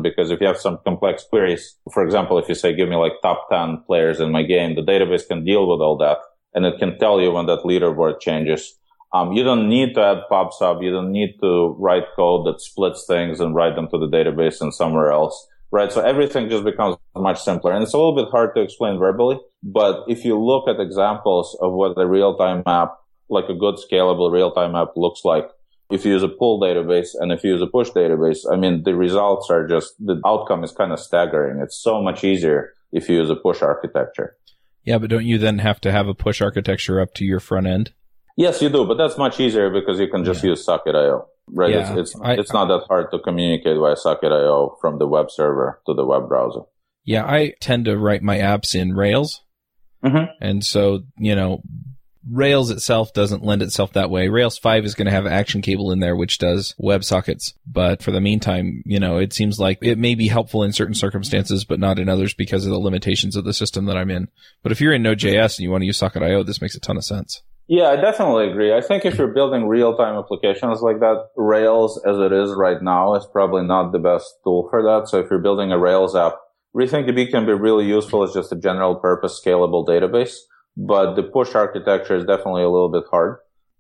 because 0.02 0.32
if 0.32 0.40
you 0.42 0.48
have 0.48 0.60
some 0.60 0.80
complex 0.84 1.24
queries, 1.30 1.76
for 1.94 2.04
example, 2.04 2.38
if 2.38 2.48
you 2.48 2.56
say, 2.56 2.76
give 2.76 2.90
me 2.90 2.96
like 2.96 3.14
top 3.22 3.48
10 3.52 3.84
players 3.88 4.20
in 4.20 4.32
my 4.32 4.44
game, 4.44 4.76
the 4.76 4.82
database 4.82 5.28
can 5.28 5.44
deal 5.44 5.68
with 5.70 5.82
all 5.82 5.98
that 5.98 6.18
and 6.54 6.66
it 6.66 6.80
can 6.80 6.98
tell 6.98 7.22
you 7.22 7.32
when 7.32 7.46
that 7.48 7.64
leaderboard 7.66 8.20
changes. 8.22 8.78
Um, 9.14 9.34
you 9.34 9.44
don't 9.44 9.70
need 9.70 9.94
to 9.96 10.02
add 10.02 10.18
pub 10.30 10.52
sub. 10.54 10.82
You 10.82 10.92
don't 10.92 11.12
need 11.12 11.36
to 11.42 11.76
write 11.80 12.04
code 12.16 12.48
that 12.48 12.62
splits 12.62 13.06
things 13.08 13.40
and 13.40 13.54
write 13.54 13.76
them 13.76 13.88
to 13.90 14.00
the 14.00 14.08
database 14.08 14.62
and 14.62 14.74
somewhere 14.74 15.12
else. 15.12 15.48
Right. 15.72 15.92
So 15.92 16.02
everything 16.02 16.50
just 16.50 16.64
becomes 16.64 16.96
much 17.16 17.42
simpler 17.42 17.74
and 17.74 17.84
it's 17.84 17.94
a 17.94 17.98
little 17.98 18.16
bit 18.16 18.32
hard 18.32 18.56
to 18.56 18.62
explain 18.62 18.98
verbally. 18.98 19.38
But 19.64 20.06
if 20.08 20.24
you 20.24 20.40
look 20.40 20.68
at 20.70 20.80
examples 20.80 21.58
of 21.62 21.74
what 21.74 21.98
a 21.98 22.08
real-time 22.08 22.64
app, 22.66 22.98
like 23.30 23.50
a 23.50 23.56
good 23.56 23.76
scalable 23.76 24.32
real-time 24.32 24.76
app 24.76 24.90
looks 24.96 25.22
like, 25.26 25.50
if 25.92 26.06
you 26.06 26.14
use 26.14 26.24
a 26.24 26.28
pull 26.28 26.60
database 26.60 27.10
and 27.20 27.32
if 27.32 27.44
you 27.44 27.52
use 27.52 27.62
a 27.62 27.68
push 27.68 27.90
database, 27.92 28.40
I 28.52 28.56
mean, 28.56 28.84
the 28.84 28.96
results 28.96 29.50
are 29.50 29.68
just, 29.68 29.94
the 30.00 30.20
outcome 30.26 30.64
is 30.64 30.72
kind 30.72 30.92
of 30.92 31.00
staggering. 31.00 31.60
It's 31.62 31.78
so 31.78 32.02
much 32.02 32.24
easier 32.24 32.74
if 32.92 33.08
you 33.08 33.18
use 33.18 33.30
a 33.30 33.36
push 33.36 33.62
architecture. 33.62 34.36
Yeah, 34.84 34.98
but 34.98 35.10
don't 35.10 35.26
you 35.26 35.38
then 35.38 35.60
have 35.60 35.82
to 35.82 35.92
have 35.92 36.08
a 36.08 36.14
push 36.14 36.42
architecture 36.42 37.00
up 37.00 37.14
to 37.16 37.26
your 37.26 37.40
front 37.40 37.68
end? 37.68 37.94
Yes, 38.38 38.62
you 38.62 38.70
do, 38.70 38.86
but 38.86 38.98
that's 38.98 39.18
much 39.18 39.40
easier 39.40 39.70
because 39.70 40.00
you 40.00 40.08
can 40.08 40.24
just 40.26 40.44
yeah. 40.44 40.52
use 40.52 40.66
Socket.io, 40.66 41.28
right? 41.48 41.72
Yeah, 41.72 41.98
it's, 41.98 42.14
it's, 42.14 42.22
I, 42.22 42.34
it's 42.34 42.52
not 42.54 42.68
that 42.68 42.86
hard 42.88 43.12
to 43.12 43.20
communicate 43.20 43.78
via 43.80 43.96
Socket.io 43.96 44.78
from 44.82 45.00
the 45.00 45.08
web 45.08 45.32
server 45.32 45.82
to 45.88 45.94
the 45.94 46.06
web 46.06 46.28
browser. 46.28 46.62
Yeah, 47.04 47.26
I 47.26 47.54
tend 47.60 47.86
to 47.86 47.98
write 47.98 48.24
my 48.24 48.40
apps 48.40 48.76
in 48.76 48.94
Rails. 48.94 49.42
Mm-hmm. 50.04 50.26
And 50.42 50.64
so, 50.64 51.04
you 51.18 51.36
know, 51.36 51.62
Rails 52.32 52.72
itself 52.72 53.14
doesn't 53.14 53.44
lend 53.44 53.62
itself 53.62 53.94
that 53.94 54.10
way. 54.10 54.30
Rails 54.30 54.58
5 54.58 54.86
is 54.86 54.96
going 54.96 55.06
to 55.06 55.12
have 55.12 55.28
action 55.28 55.62
cable 55.62 55.92
in 55.92 56.00
there, 56.00 56.16
which 56.16 56.38
does 56.40 56.74
WebSockets. 56.82 57.54
But 57.68 58.02
for 58.02 58.12
the 58.12 58.22
meantime, 58.22 58.82
you 58.86 59.00
know, 59.00 59.18
it 59.18 59.34
seems 59.34 59.60
like 59.60 59.80
it 59.82 59.98
may 59.98 60.16
be 60.16 60.28
helpful 60.28 60.64
in 60.64 60.74
certain 60.74 60.96
circumstances, 60.96 61.66
but 61.66 61.80
not 61.80 62.00
in 62.00 62.10
others 62.10 62.34
because 62.34 62.66
of 62.66 62.72
the 62.72 62.80
limitations 62.80 63.36
of 63.36 63.46
the 63.46 63.54
system 63.54 63.86
that 63.86 63.98
I'm 63.98 64.10
in. 64.10 64.30
But 64.64 64.72
if 64.72 64.82
you're 64.82 64.94
in 64.94 65.04
Node.js 65.04 65.58
and 65.58 65.64
you 65.64 65.70
want 65.70 65.82
to 65.82 65.88
use 65.88 65.98
Socket.io, 65.98 66.44
this 66.44 66.62
makes 66.62 66.76
a 66.76 66.80
ton 66.80 66.98
of 66.98 67.06
sense. 67.06 67.42
Yeah, 67.68 67.90
I 67.90 67.96
definitely 67.96 68.50
agree. 68.50 68.74
I 68.74 68.82
think 68.82 69.06
if 69.06 69.18
you're 69.18 69.34
building 69.34 69.68
real-time 69.68 70.18
applications 70.18 70.82
like 70.82 71.00
that, 71.00 71.30
Rails 71.36 72.00
as 72.06 72.18
it 72.18 72.32
is 72.32 72.54
right 72.56 72.82
now 72.82 73.16
is 73.16 73.26
probably 73.32 73.64
not 73.64 73.92
the 73.92 74.00
best 74.00 74.36
tool 74.44 74.68
for 74.70 74.84
that. 74.84 75.10
So 75.10 75.20
if 75.20 75.30
you're 75.30 75.40
building 75.40 75.72
a 75.72 75.80
Rails 75.80 76.16
app, 76.16 76.36
RethinkDB 76.76 77.32
can 77.32 77.46
be 77.46 77.54
really 77.54 77.86
useful 77.86 78.22
as 78.22 78.34
just 78.34 78.52
a 78.52 78.56
general 78.56 78.96
purpose 78.96 79.42
scalable 79.44 79.88
database 79.88 80.36
but 80.78 81.16
the 81.16 81.24
push 81.24 81.56
architecture 81.56 82.16
is 82.16 82.26
definitely 82.26 82.64
a 82.64 82.70
little 82.70 82.92
bit 82.92 83.04
hard. 83.10 83.38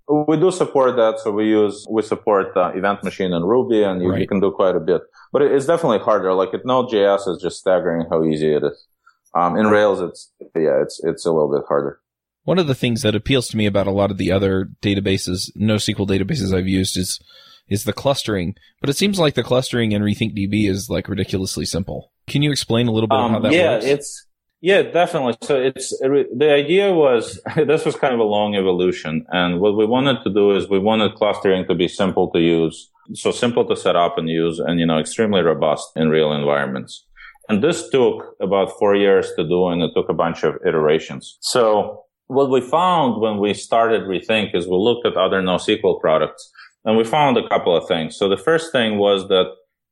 We 0.07 0.37
do 0.37 0.51
support 0.51 0.95
that, 0.97 1.19
so 1.19 1.31
we 1.31 1.45
use 1.45 1.85
we 1.89 2.03
support 2.03 2.55
uh, 2.55 2.71
Event 2.75 3.03
Machine 3.03 3.33
and 3.33 3.47
Ruby, 3.47 3.81
and 3.81 4.01
you, 4.01 4.11
right. 4.11 4.21
you, 4.21 4.27
can 4.27 4.39
do 4.39 4.51
quite 4.51 4.75
a 4.75 4.79
bit. 4.79 5.01
But 5.31 5.41
it's 5.41 5.65
definitely 5.65 5.99
harder. 5.99 6.33
Like 6.33 6.53
at 6.53 6.63
Node.js 6.63 7.27
is 7.27 7.41
just 7.41 7.57
staggering 7.57 8.05
how 8.09 8.23
easy 8.23 8.53
it 8.53 8.63
is. 8.63 8.85
Um, 9.33 9.57
in 9.57 9.65
Rails, 9.67 10.01
it's 10.01 10.31
yeah, 10.55 10.81
it's 10.81 11.01
it's 11.03 11.25
a 11.25 11.31
little 11.31 11.51
bit 11.51 11.65
harder. 11.67 11.99
One 12.43 12.59
of 12.59 12.67
the 12.67 12.75
things 12.75 13.01
that 13.01 13.15
appeals 13.15 13.47
to 13.47 13.57
me 13.57 13.65
about 13.65 13.87
a 13.87 13.91
lot 13.91 14.11
of 14.11 14.17
the 14.17 14.31
other 14.31 14.69
databases, 14.83 15.49
NoSQL 15.57 16.07
databases 16.07 16.55
I've 16.55 16.67
used, 16.67 16.95
is 16.97 17.19
is 17.67 17.83
the 17.83 17.93
clustering. 17.93 18.55
But 18.81 18.91
it 18.91 18.95
seems 18.95 19.17
like 19.17 19.33
the 19.33 19.43
clustering 19.43 19.91
in 19.91 20.03
RethinkDB 20.03 20.69
is 20.69 20.87
like 20.87 21.09
ridiculously 21.09 21.65
simple. 21.65 22.11
Can 22.27 22.43
you 22.43 22.51
explain 22.51 22.87
a 22.87 22.91
little 22.91 23.07
bit 23.07 23.17
um, 23.17 23.31
how 23.31 23.39
that 23.39 23.51
yeah, 23.51 23.73
works? 23.73 23.85
Yeah, 23.85 23.93
it's 23.93 24.24
Yeah, 24.65 24.81
definitely. 24.81 25.35
So 25.43 25.61
it's 25.61 25.95
the 25.99 26.51
idea 26.51 26.91
was 26.91 27.39
this 27.55 27.85
was 27.85 27.95
kind 27.95 28.15
of 28.15 28.19
a 28.19 28.23
long 28.23 28.55
evolution, 28.55 29.23
and 29.29 29.59
what 29.59 29.77
we 29.77 29.85
wanted 29.85 30.23
to 30.23 30.33
do 30.33 30.55
is 30.55 30.67
we 30.67 30.79
wanted 30.79 31.13
clustering 31.13 31.67
to 31.67 31.75
be 31.75 31.87
simple 31.87 32.31
to 32.31 32.39
use, 32.39 32.89
so 33.13 33.29
simple 33.29 33.63
to 33.67 33.75
set 33.75 33.95
up 33.95 34.17
and 34.17 34.27
use, 34.27 34.57
and 34.57 34.79
you 34.79 34.87
know 34.87 34.97
extremely 34.97 35.41
robust 35.41 35.91
in 35.95 36.09
real 36.09 36.33
environments. 36.33 37.05
And 37.47 37.63
this 37.63 37.89
took 37.89 38.35
about 38.41 38.71
four 38.79 38.95
years 38.95 39.31
to 39.35 39.47
do, 39.47 39.67
and 39.67 39.83
it 39.83 39.91
took 39.95 40.09
a 40.09 40.19
bunch 40.23 40.43
of 40.43 40.55
iterations. 40.65 41.37
So 41.41 42.01
what 42.25 42.49
we 42.49 42.59
found 42.59 43.21
when 43.21 43.37
we 43.37 43.53
started 43.53 44.09
Rethink 44.09 44.55
is 44.55 44.65
we 44.65 44.77
looked 44.77 45.05
at 45.05 45.15
other 45.15 45.43
NoSQL 45.43 46.01
products, 46.01 46.51
and 46.85 46.97
we 46.97 47.03
found 47.03 47.37
a 47.37 47.47
couple 47.49 47.77
of 47.77 47.87
things. 47.87 48.17
So 48.17 48.27
the 48.27 48.43
first 48.49 48.71
thing 48.71 48.97
was 48.97 49.27
that 49.27 49.45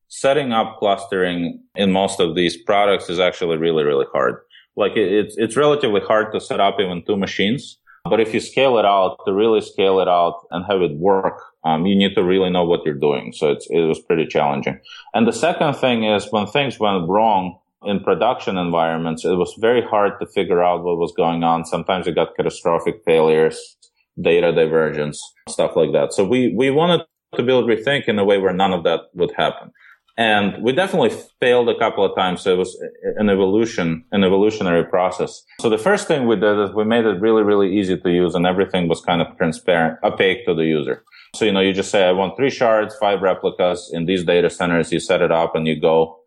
setting 0.07 0.51
up 0.51 0.77
clustering 0.79 1.59
in 1.75 1.91
most 1.91 2.19
of 2.19 2.33
these 2.33 2.57
products 2.57 3.07
is 3.07 3.19
actually 3.19 3.57
really, 3.57 3.83
really 3.83 4.07
hard. 4.11 4.37
Like 4.75 4.93
it's, 4.95 5.35
it's 5.37 5.55
relatively 5.55 6.01
hard 6.01 6.33
to 6.33 6.39
set 6.39 6.59
up 6.59 6.79
even 6.79 7.03
two 7.05 7.17
machines. 7.17 7.79
But 8.09 8.19
if 8.19 8.33
you 8.33 8.41
scale 8.41 8.77
it 8.79 8.85
out, 8.85 9.17
to 9.25 9.33
really 9.33 9.61
scale 9.61 10.01
it 10.01 10.09
out 10.09 10.45
and 10.51 10.65
have 10.65 10.81
it 10.81 10.97
work, 10.97 11.41
um, 11.63 11.85
you 11.85 11.95
need 11.95 12.15
to 12.15 12.23
really 12.23 12.49
know 12.49 12.65
what 12.65 12.81
you're 12.83 12.93
doing. 12.93 13.31
So 13.31 13.51
it's 13.51 13.65
it 13.69 13.81
was 13.81 13.99
pretty 14.01 14.25
challenging. 14.27 14.79
And 15.13 15.25
the 15.25 15.31
second 15.31 15.75
thing 15.75 16.03
is 16.03 16.27
when 16.31 16.47
things 16.47 16.79
went 16.79 17.07
wrong 17.07 17.59
in 17.85 18.01
production 18.01 18.57
environments, 18.57 19.23
it 19.23 19.35
was 19.35 19.55
very 19.59 19.81
hard 19.81 20.13
to 20.19 20.27
figure 20.27 20.61
out 20.61 20.83
what 20.83 20.97
was 20.97 21.13
going 21.15 21.43
on. 21.43 21.65
Sometimes 21.65 22.05
you 22.05 22.13
got 22.13 22.35
catastrophic 22.35 22.95
failures, 23.05 23.77
data 24.21 24.51
divergence, 24.51 25.21
stuff 25.47 25.75
like 25.75 25.93
that. 25.93 26.13
So 26.13 26.25
we, 26.25 26.53
we 26.53 26.71
wanted 26.71 27.05
to 27.35 27.43
build 27.43 27.69
Rethink 27.69 28.07
in 28.07 28.19
a 28.19 28.25
way 28.25 28.37
where 28.37 28.53
none 28.53 28.73
of 28.73 28.83
that 28.83 29.01
would 29.13 29.31
happen. 29.35 29.71
And 30.15 30.63
we 30.63 30.73
definitely 30.73 31.11
failed 31.41 31.69
a 31.69 31.77
couple 31.77 32.05
of 32.05 32.15
times. 32.15 32.41
So 32.41 32.53
it 32.53 32.57
was 32.57 32.77
an 33.17 33.29
evolution, 33.29 34.05
an 34.11 34.23
evolutionary 34.23 34.83
process. 34.85 35.43
So 35.59 35.69
the 35.69 35.77
first 35.77 36.07
thing 36.07 36.27
we 36.27 36.35
did 36.35 36.59
is 36.59 36.75
we 36.75 36.85
made 36.85 37.05
it 37.05 37.19
really, 37.19 37.41
really 37.41 37.75
easy 37.75 37.97
to 37.97 38.09
use 38.09 38.35
and 38.35 38.45
everything 38.45 38.87
was 38.87 39.01
kind 39.01 39.21
of 39.21 39.35
transparent, 39.37 39.97
opaque 40.03 40.45
to 40.45 40.53
the 40.53 40.65
user. 40.65 41.03
So, 41.35 41.45
you 41.45 41.51
know, 41.51 41.61
you 41.61 41.73
just 41.73 41.89
say, 41.89 42.03
I 42.03 42.11
want 42.11 42.37
three 42.37 42.51
shards, 42.51 42.95
five 42.99 43.21
replicas 43.21 43.89
in 43.91 44.05
these 44.05 44.23
data 44.23 44.51
centers. 44.51 44.91
You 44.91 44.99
set 44.99 45.21
it 45.21 45.31
up 45.31 45.55
and 45.55 45.67
you 45.67 45.79
go. 45.79 46.19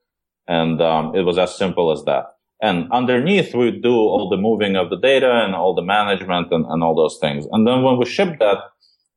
And 0.49 0.81
um, 0.81 1.15
it 1.15 1.23
was 1.23 1.39
as 1.39 1.57
simple 1.57 1.93
as 1.93 2.03
that. 2.05 2.25
And 2.61 2.91
underneath, 2.91 3.55
we 3.55 3.71
do 3.71 3.95
all 3.95 4.29
the 4.31 4.37
moving 4.37 4.75
of 4.75 4.91
the 4.91 4.97
data 4.97 5.45
and 5.45 5.55
all 5.55 5.75
the 5.75 5.83
management 5.83 6.49
and, 6.51 6.65
and 6.67 6.83
all 6.83 6.97
those 6.97 7.19
things. 7.21 7.47
And 7.53 7.67
then 7.67 7.83
when 7.83 7.99
we 7.99 8.07
ship 8.07 8.39
that, 8.41 8.59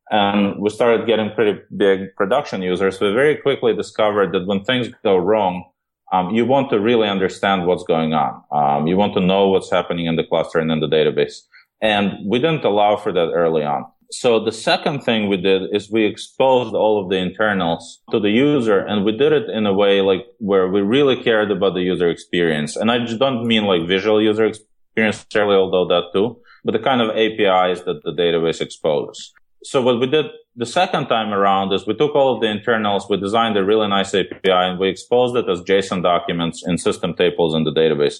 and 0.09 0.59
we 0.59 0.69
started 0.69 1.05
getting 1.05 1.31
pretty 1.31 1.59
big 1.75 2.15
production 2.15 2.61
users. 2.61 2.99
We 2.99 3.13
very 3.13 3.37
quickly 3.37 3.75
discovered 3.75 4.33
that 4.33 4.47
when 4.47 4.63
things 4.63 4.89
go 5.03 5.17
wrong, 5.17 5.69
um, 6.11 6.33
you 6.33 6.45
want 6.45 6.71
to 6.71 6.79
really 6.79 7.07
understand 7.07 7.67
what's 7.67 7.83
going 7.83 8.13
on. 8.13 8.41
Um, 8.51 8.87
you 8.87 8.97
want 8.97 9.13
to 9.13 9.21
know 9.21 9.49
what's 9.49 9.69
happening 9.69 10.07
in 10.07 10.15
the 10.15 10.23
cluster 10.23 10.57
and 10.57 10.71
in 10.71 10.79
the 10.79 10.87
database. 10.87 11.41
And 11.81 12.13
we 12.27 12.39
didn't 12.39 12.65
allow 12.65 12.95
for 12.95 13.13
that 13.13 13.31
early 13.33 13.63
on. 13.63 13.85
So 14.11 14.43
the 14.43 14.51
second 14.51 15.01
thing 15.01 15.29
we 15.29 15.37
did 15.37 15.61
is 15.71 15.91
we 15.91 16.05
exposed 16.05 16.73
all 16.73 16.99
of 17.01 17.11
the 17.11 17.17
internals 17.17 18.01
to 18.09 18.19
the 18.19 18.31
user 18.31 18.79
and 18.79 19.05
we 19.05 19.15
did 19.15 19.31
it 19.31 19.51
in 19.51 19.67
a 19.67 19.73
way 19.73 20.01
like 20.01 20.25
where 20.39 20.67
we 20.67 20.81
really 20.81 21.21
cared 21.21 21.51
about 21.51 21.75
the 21.75 21.81
user 21.81 22.09
experience. 22.09 22.75
And 22.75 22.89
I 22.89 23.05
just 23.05 23.19
don't 23.19 23.45
mean 23.45 23.65
like 23.65 23.87
visual 23.87 24.19
user 24.19 24.45
experience 24.45 25.17
necessarily, 25.19 25.55
although 25.55 25.87
that 25.87 26.11
too, 26.11 26.41
but 26.65 26.71
the 26.71 26.79
kind 26.79 27.01
of 27.01 27.09
APIs 27.11 27.83
that 27.83 28.01
the 28.03 28.11
database 28.11 28.61
exposes 28.61 29.31
so 29.63 29.81
what 29.81 29.99
we 29.99 30.07
did 30.07 30.27
the 30.55 30.65
second 30.65 31.07
time 31.07 31.33
around 31.33 31.73
is 31.73 31.87
we 31.87 31.93
took 31.93 32.15
all 32.15 32.35
of 32.35 32.41
the 32.41 32.47
internals, 32.47 33.07
we 33.09 33.17
designed 33.17 33.57
a 33.57 33.63
really 33.63 33.87
nice 33.87 34.13
API 34.13 34.51
and 34.51 34.79
we 34.79 34.89
exposed 34.89 35.35
it 35.35 35.49
as 35.49 35.61
JSON 35.61 36.03
documents 36.03 36.65
in 36.65 36.77
system 36.77 37.13
tables 37.13 37.53
in 37.55 37.63
the 37.63 37.71
database. 37.71 38.19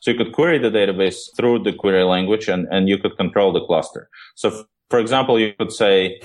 So 0.00 0.10
you 0.10 0.16
could 0.16 0.32
query 0.32 0.58
the 0.58 0.70
database 0.70 1.34
through 1.36 1.64
the 1.64 1.72
query 1.72 2.04
language 2.04 2.48
and, 2.48 2.66
and 2.70 2.88
you 2.88 2.98
could 2.98 3.16
control 3.16 3.52
the 3.52 3.64
cluster. 3.64 4.08
So 4.34 4.64
for 4.90 4.98
example, 4.98 5.38
you 5.38 5.52
could 5.58 5.72
say, 5.72 6.20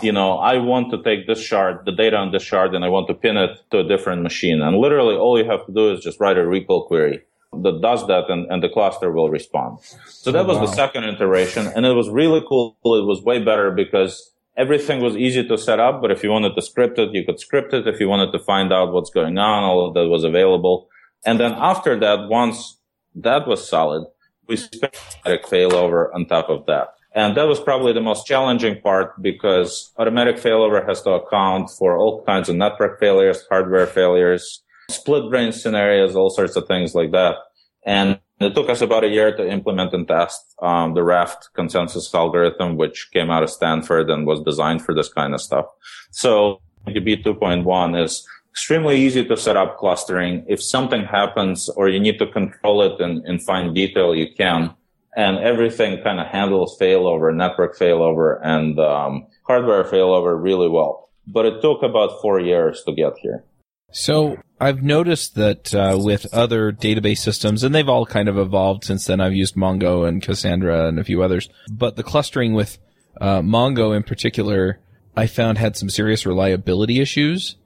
you 0.00 0.12
know, 0.12 0.38
I 0.38 0.58
want 0.58 0.90
to 0.92 1.02
take 1.02 1.26
this 1.26 1.42
shard, 1.42 1.84
the 1.84 1.92
data 1.92 2.16
on 2.16 2.32
this 2.32 2.42
shard, 2.42 2.74
and 2.74 2.84
I 2.84 2.88
want 2.88 3.08
to 3.08 3.14
pin 3.14 3.36
it 3.36 3.58
to 3.70 3.80
a 3.80 3.84
different 3.84 4.22
machine. 4.22 4.62
And 4.62 4.78
literally 4.78 5.16
all 5.16 5.38
you 5.38 5.48
have 5.50 5.66
to 5.66 5.72
do 5.72 5.92
is 5.92 6.00
just 6.00 6.20
write 6.20 6.38
a 6.38 6.42
ReQL 6.42 6.86
query 6.86 7.22
that 7.52 7.80
does 7.80 8.06
that 8.06 8.28
and, 8.28 8.46
and 8.50 8.62
the 8.62 8.68
cluster 8.68 9.10
will 9.10 9.30
respond. 9.30 9.78
So 10.06 10.30
that 10.32 10.44
oh, 10.44 10.48
was 10.48 10.58
wow. 10.58 10.66
the 10.66 10.72
second 10.72 11.04
iteration 11.04 11.66
and 11.66 11.86
it 11.86 11.92
was 11.92 12.08
really 12.08 12.42
cool. 12.48 12.76
It 12.84 13.06
was 13.06 13.22
way 13.22 13.42
better 13.42 13.70
because 13.70 14.32
everything 14.56 15.00
was 15.00 15.16
easy 15.16 15.46
to 15.46 15.56
set 15.56 15.80
up, 15.80 16.00
but 16.02 16.10
if 16.10 16.22
you 16.22 16.30
wanted 16.30 16.54
to 16.54 16.62
script 16.62 16.98
it, 16.98 17.14
you 17.14 17.24
could 17.24 17.40
script 17.40 17.72
it. 17.72 17.86
If 17.86 18.00
you 18.00 18.08
wanted 18.08 18.32
to 18.32 18.38
find 18.38 18.72
out 18.72 18.92
what's 18.92 19.10
going 19.10 19.38
on, 19.38 19.62
all 19.64 19.86
of 19.86 19.94
that 19.94 20.08
was 20.08 20.24
available. 20.24 20.88
And 21.24 21.40
then 21.40 21.52
after 21.52 21.98
that, 22.00 22.28
once 22.28 22.78
that 23.14 23.46
was 23.46 23.66
solid, 23.66 24.04
we 24.46 24.56
spent 24.56 24.96
automatic 25.24 25.46
failover 25.46 26.14
on 26.14 26.26
top 26.26 26.48
of 26.48 26.66
that. 26.66 26.88
And 27.14 27.36
that 27.36 27.48
was 27.48 27.58
probably 27.58 27.92
the 27.92 28.00
most 28.00 28.26
challenging 28.26 28.80
part 28.80 29.20
because 29.22 29.92
automatic 29.96 30.36
failover 30.36 30.86
has 30.86 31.02
to 31.02 31.10
account 31.12 31.70
for 31.70 31.96
all 31.96 32.22
kinds 32.24 32.48
of 32.48 32.56
network 32.56 33.00
failures, 33.00 33.44
hardware 33.48 33.86
failures, 33.86 34.62
split 34.88 35.30
brain 35.30 35.52
scenarios, 35.52 36.16
all 36.16 36.30
sorts 36.30 36.56
of 36.56 36.66
things 36.66 36.94
like 36.94 37.12
that. 37.12 37.36
And 37.84 38.18
it 38.40 38.54
took 38.54 38.68
us 38.68 38.80
about 38.80 39.04
a 39.04 39.08
year 39.08 39.36
to 39.36 39.50
implement 39.50 39.92
and 39.94 40.06
test 40.06 40.54
um, 40.62 40.94
the 40.94 41.02
Raft 41.02 41.48
consensus 41.54 42.12
algorithm, 42.14 42.76
which 42.76 43.10
came 43.12 43.30
out 43.30 43.42
of 43.42 43.50
Stanford 43.50 44.10
and 44.10 44.26
was 44.26 44.42
designed 44.42 44.82
for 44.82 44.94
this 44.94 45.12
kind 45.12 45.34
of 45.34 45.40
stuff. 45.40 45.66
So 46.10 46.60
DB 46.86 47.22
2.1 47.22 48.02
is 48.02 48.26
extremely 48.50 48.96
easy 49.00 49.24
to 49.24 49.36
set 49.36 49.56
up 49.56 49.78
clustering. 49.78 50.44
If 50.48 50.62
something 50.62 51.04
happens 51.04 51.68
or 51.70 51.88
you 51.88 52.00
need 52.00 52.18
to 52.18 52.26
control 52.26 52.82
it 52.82 53.00
in, 53.00 53.22
in 53.26 53.38
fine 53.38 53.74
detail, 53.74 54.14
you 54.14 54.32
can. 54.34 54.74
And 55.16 55.38
everything 55.38 56.02
kind 56.02 56.20
of 56.20 56.26
handles 56.26 56.78
failover, 56.78 57.34
network 57.34 57.76
failover, 57.76 58.38
and 58.42 58.78
um, 58.78 59.26
hardware 59.46 59.84
failover 59.84 60.40
really 60.40 60.68
well. 60.68 61.10
But 61.26 61.46
it 61.46 61.60
took 61.60 61.82
about 61.82 62.20
four 62.22 62.40
years 62.40 62.82
to 62.84 62.92
get 62.92 63.14
here. 63.18 63.44
So 63.90 64.36
I've 64.60 64.82
noticed 64.82 65.34
that 65.36 65.74
uh, 65.74 65.98
with 65.98 66.32
other 66.32 66.72
database 66.72 67.18
systems, 67.18 67.64
and 67.64 67.74
they've 67.74 67.88
all 67.88 68.06
kind 68.06 68.28
of 68.28 68.36
evolved 68.36 68.84
since 68.84 69.06
then. 69.06 69.20
I've 69.20 69.34
used 69.34 69.54
Mongo 69.54 70.06
and 70.06 70.22
Cassandra 70.22 70.88
and 70.88 70.98
a 70.98 71.04
few 71.04 71.22
others, 71.22 71.48
but 71.70 71.96
the 71.96 72.02
clustering 72.02 72.54
with 72.54 72.78
uh, 73.20 73.40
Mongo 73.40 73.96
in 73.96 74.02
particular, 74.02 74.80
I 75.16 75.26
found 75.26 75.58
had 75.58 75.76
some 75.76 75.88
serious 75.88 76.26
reliability 76.26 77.00
issues, 77.00 77.56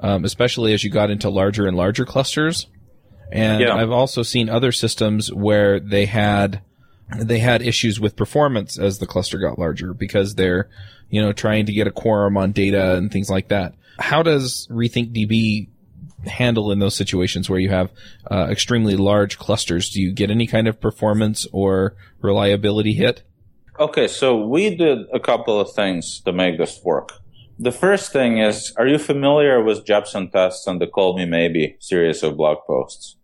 um, 0.00 0.24
especially 0.24 0.72
as 0.72 0.84
you 0.84 0.90
got 0.90 1.10
into 1.10 1.30
larger 1.30 1.66
and 1.66 1.76
larger 1.76 2.04
clusters. 2.04 2.66
And 3.32 3.60
yeah. 3.60 3.74
I've 3.74 3.90
also 3.90 4.22
seen 4.22 4.48
other 4.48 4.72
systems 4.72 5.32
where 5.32 5.78
they 5.80 6.06
had 6.06 6.62
they 7.16 7.38
had 7.38 7.62
issues 7.62 7.98
with 7.98 8.16
performance 8.16 8.78
as 8.78 8.98
the 8.98 9.06
cluster 9.06 9.38
got 9.38 9.58
larger 9.58 9.94
because 9.94 10.34
they're 10.36 10.68
you 11.08 11.20
know 11.20 11.32
trying 11.32 11.66
to 11.66 11.72
get 11.72 11.86
a 11.86 11.92
quorum 11.92 12.36
on 12.36 12.52
data 12.52 12.96
and 12.96 13.10
things 13.10 13.30
like 13.30 13.48
that. 13.48 13.74
How 14.00 14.22
does 14.22 14.66
Rethink 14.70 15.14
DB 15.14 15.68
handle 16.26 16.72
in 16.72 16.78
those 16.78 16.96
situations 16.96 17.48
where 17.48 17.58
you 17.58 17.70
have 17.70 17.90
uh, 18.30 18.48
extremely 18.50 18.96
large 18.96 19.38
clusters? 19.38 19.90
Do 19.90 20.00
you 20.00 20.12
get 20.12 20.30
any 20.30 20.46
kind 20.46 20.68
of 20.68 20.80
performance 20.80 21.46
or 21.52 21.96
reliability 22.20 22.94
hit? 22.94 23.22
Okay, 23.78 24.08
so 24.08 24.36
we 24.36 24.74
did 24.76 24.98
a 25.12 25.20
couple 25.20 25.58
of 25.58 25.72
things 25.72 26.20
to 26.20 26.32
make 26.32 26.58
this 26.58 26.80
work. 26.84 27.12
The 27.58 27.72
first 27.72 28.12
thing 28.12 28.38
is, 28.38 28.72
are 28.76 28.86
you 28.86 28.98
familiar 28.98 29.62
with 29.62 29.84
Jepsen 29.84 30.32
tests 30.32 30.66
and 30.66 30.80
the 30.80 30.86
Call 30.86 31.16
Me 31.16 31.26
Maybe 31.26 31.76
series 31.78 32.22
of 32.22 32.36
blog 32.36 32.58
posts? 32.66 33.16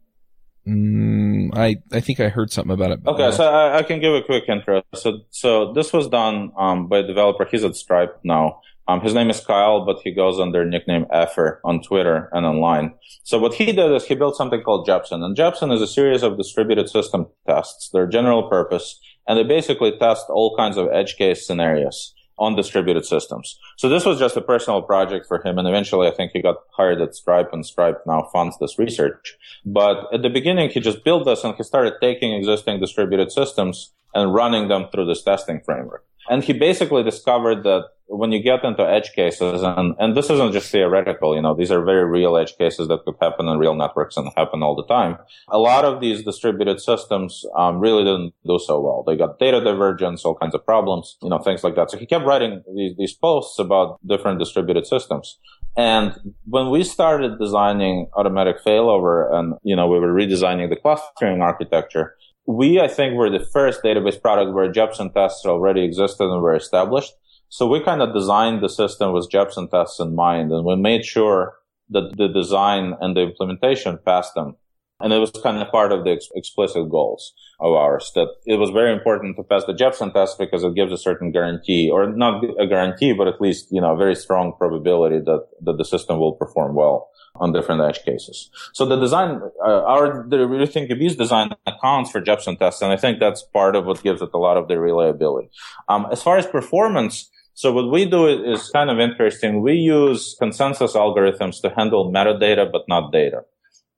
Mm, 0.67 1.57
I 1.57 1.77
I 1.93 2.01
think 2.01 2.21
I 2.21 2.29
heard 2.29 2.51
something 2.51 2.73
about 2.73 2.91
it. 2.91 3.01
Okay, 3.07 3.31
so 3.31 3.45
I, 3.45 3.79
I, 3.79 3.83
can 3.85 4.01
give 4.01 4.13
a 4.13 4.23
quick 4.23 4.49
intro. 4.49 4.83
So 4.95 5.21
so 5.31 5.73
this 5.73 5.93
was 5.93 6.09
done 6.09 6.51
um, 6.59 6.89
by 6.89 6.99
a 6.99 7.03
developer. 7.07 7.45
He's 7.45 7.63
at 7.63 7.77
Stripe 7.77 8.19
now, 8.25 8.63
um, 8.89 9.01
his 9.01 9.15
name 9.15 9.31
is 9.31 9.41
Kyle, 9.41 9.85
but 9.85 9.99
he 10.05 10.13
goes 10.13 10.39
under 10.39 10.65
nickname 10.65 11.07
Aphyr 11.13 11.59
on 11.65 11.83
Twitter 11.83 12.29
and 12.33 12.47
online. 12.47 12.95
So 13.25 13.39
what 13.39 13.55
he 13.55 13.73
did 13.73 13.93
is 13.93 14.05
he 14.05 14.15
built 14.15 14.37
something 14.37 14.63
called 14.63 14.87
Jepsen. 14.87 15.25
And 15.25 15.37
Jepsen 15.37 15.73
is 15.75 15.83
a 15.83 15.87
series 15.87 16.23
of 16.23 16.37
distributed 16.37 16.89
system 16.89 17.27
tests. 17.47 17.91
They're 17.93 18.07
general 18.07 18.49
purpose. 18.49 19.01
And 19.27 19.39
they 19.39 19.43
basically 19.43 19.97
test 19.99 20.27
all 20.29 20.57
kinds 20.57 20.77
of 20.77 20.89
edge 20.93 21.17
case 21.17 21.45
scenarios 21.45 22.15
on 22.39 22.55
distributed 22.55 23.05
systems. 23.05 23.59
So 23.77 23.89
this 23.89 24.05
was 24.05 24.19
just 24.19 24.37
a 24.37 24.43
personal 24.43 24.83
project 24.83 25.27
for 25.27 25.45
him. 25.45 25.59
And 25.59 25.67
eventually 25.67 26.07
I 26.07 26.13
think 26.13 26.33
he 26.33 26.43
got 26.43 26.57
hired 26.77 27.01
at 27.01 27.15
Stripe 27.15 27.53
and 27.53 27.65
Stripe 27.65 28.03
now 28.07 28.29
funds 28.33 28.57
this 28.61 28.79
research. 28.79 29.37
But 29.65 30.13
at 30.13 30.23
the 30.23 30.31
beginning, 30.31 30.71
he 30.71 30.79
just 30.79 31.03
built 31.03 31.25
this 31.25 31.43
and 31.45 31.55
he 31.57 31.63
started 31.63 31.95
taking 32.01 32.35
existing 32.35 32.79
distributed 32.79 33.33
systems 33.33 33.95
and 34.15 34.33
running 34.33 34.69
them 34.69 34.87
through 34.93 35.07
this 35.07 35.23
testing 35.23 35.61
framework. 35.65 36.05
And 36.29 36.45
he 36.45 36.53
basically 36.53 37.03
discovered 37.03 37.63
that 37.65 37.85
when 38.09 38.31
you 38.33 38.43
get 38.43 38.65
into 38.65 38.83
edge 38.83 39.13
cases, 39.15 39.63
and, 39.63 39.95
and 39.99 40.17
this 40.17 40.31
isn't 40.31 40.53
just 40.53 40.71
theoretical, 40.71 41.35
you 41.35 41.43
know, 41.43 41.55
these 41.55 41.71
are 41.71 41.85
very 41.85 42.05
real 42.05 42.37
edge 42.37 42.57
cases 42.57 42.89
that 42.89 43.05
could 43.05 43.17
happen 43.21 43.49
in 43.49 43.59
real 43.59 43.75
networks 43.75 44.17
and 44.17 44.31
happen 44.37 44.63
all 44.63 44.77
the 44.77 44.87
time. 44.87 45.19
A 45.49 45.59
lot 45.59 45.85
of 45.85 46.01
these 46.01 46.23
distributed 46.23 46.81
systems 46.81 47.45
um, 47.57 47.81
really 47.81 48.05
didn't 48.05 48.35
do 48.47 48.59
so 48.65 48.81
well. 48.81 49.03
They 49.07 49.17
got 49.17 49.39
data 49.39 49.63
divergence, 49.63 50.25
all 50.25 50.37
kinds 50.37 50.55
of 50.55 50.65
problems, 50.65 51.17
you 51.21 51.29
know, 51.29 51.39
things 51.39 51.65
like 51.65 51.75
that. 51.75 51.91
So 51.91 51.99
he 51.99 52.07
kept 52.07 52.25
writing 52.25 52.63
these, 52.77 52.97
these 52.97 53.15
posts 53.15 53.59
about 53.59 53.99
different 54.07 54.39
distributed 54.39 54.87
systems. 54.87 55.39
And 55.77 56.15
when 56.45 56.71
we 56.71 56.85
started 56.85 57.39
designing 57.39 58.09
automatic 58.15 58.65
failover 58.65 59.33
and, 59.35 59.55
you 59.63 59.77
know, 59.77 59.89
we 59.89 59.99
were 59.99 60.15
redesigning 60.15 60.71
the 60.71 60.77
clustering 60.77 61.43
architecture, 61.43 62.15
we, 62.47 62.81
I 62.81 62.89
think, 62.89 63.15
were 63.15 63.31
the 63.31 63.45
first 63.45 63.83
database 63.83 64.21
product 64.21 64.55
where 64.55 64.73
Jepsen 64.73 65.13
tests 65.13 65.45
already 65.45 65.85
existed 65.85 66.25
and 66.25 66.41
were 66.41 66.55
established. 66.55 67.13
So 67.49 67.67
we 67.67 67.81
kind 67.81 68.03
of 68.03 68.13
designed 68.13 68.63
the 68.63 68.69
system 68.69 69.13
with 69.13 69.31
Jepsen 69.31 69.71
tests 69.71 70.01
in 70.01 70.15
mind, 70.15 70.53
and 70.53 70.65
we 70.65 70.77
made 70.77 71.05
sure 71.05 71.55
that 71.91 72.17
the 72.17 72.29
design 72.29 72.95
and 73.01 73.17
the 73.17 73.23
implementation 73.23 73.99
passed 74.05 74.35
them. 74.35 74.57
And 75.01 75.13
it 75.13 75.19
was 75.19 75.31
kind 75.31 75.59
of 75.59 75.71
part 75.71 75.93
of 75.93 76.05
the 76.05 76.13
ex- 76.13 76.29
explicit 76.35 76.89
goals 76.91 77.35
of 77.61 77.73
ours 77.73 78.13
that 78.15 78.29
it 78.47 78.57
was 78.57 78.71
very 78.71 78.93
important 78.93 79.37
to 79.37 79.43
pass 79.43 79.65
the 79.65 79.75
Jepsen 79.75 80.13
test 80.13 80.39
because 80.39 80.65
it 80.65 80.75
gives 80.75 80.93
a 80.93 80.99
certain 80.99 81.33
guarantee 81.33 81.91
or 81.91 82.07
not 82.07 82.43
a 82.59 82.67
guarantee, 82.67 83.13
but 83.13 83.29
at 83.29 83.41
least, 83.41 83.69
you 83.71 83.81
know, 83.81 83.93
a 83.93 83.97
very 83.97 84.15
strong 84.15 84.55
probability 84.57 85.19
that, 85.19 85.47
that 85.63 85.77
the 85.77 85.85
system 85.85 86.19
will 86.19 86.33
perform 86.33 86.75
well 86.75 87.11
on 87.39 87.53
different 87.53 87.83
edge 87.83 88.03
cases. 88.05 88.51
So 88.73 88.87
the 88.87 88.97
design, 88.97 89.43
uh, 89.63 89.83
our, 89.85 90.27
the 90.29 90.39
RethinkDB's 90.39 91.17
design 91.17 91.51
accounts 91.67 92.11
for 92.11 92.21
Jepsen 92.23 92.59
tests. 92.59 92.81
And 92.81 92.91
I 92.91 92.97
think 92.97 93.21
that's 93.21 93.43
part 93.43 93.77
of 93.77 93.85
what 93.85 94.03
gives 94.03 94.23
it 94.23 94.31
a 94.33 94.39
lot 94.39 94.57
of 94.57 94.69
the 94.69 94.79
reliability. 94.79 95.51
Um, 95.89 96.07
as 96.11 96.23
far 96.23 96.39
as 96.39 96.47
performance, 96.47 97.31
so 97.53 97.73
what 97.73 97.91
we 97.91 98.05
do 98.05 98.27
is 98.27 98.69
kind 98.71 98.91
of 98.91 98.99
interesting. 98.99 99.63
We 99.63 99.75
use 99.75 100.37
consensus 100.39 100.93
algorithms 100.93 101.61
to 101.63 101.71
handle 101.71 102.13
metadata, 102.13 102.71
but 102.71 102.83
not 102.87 103.13
data. 103.13 103.43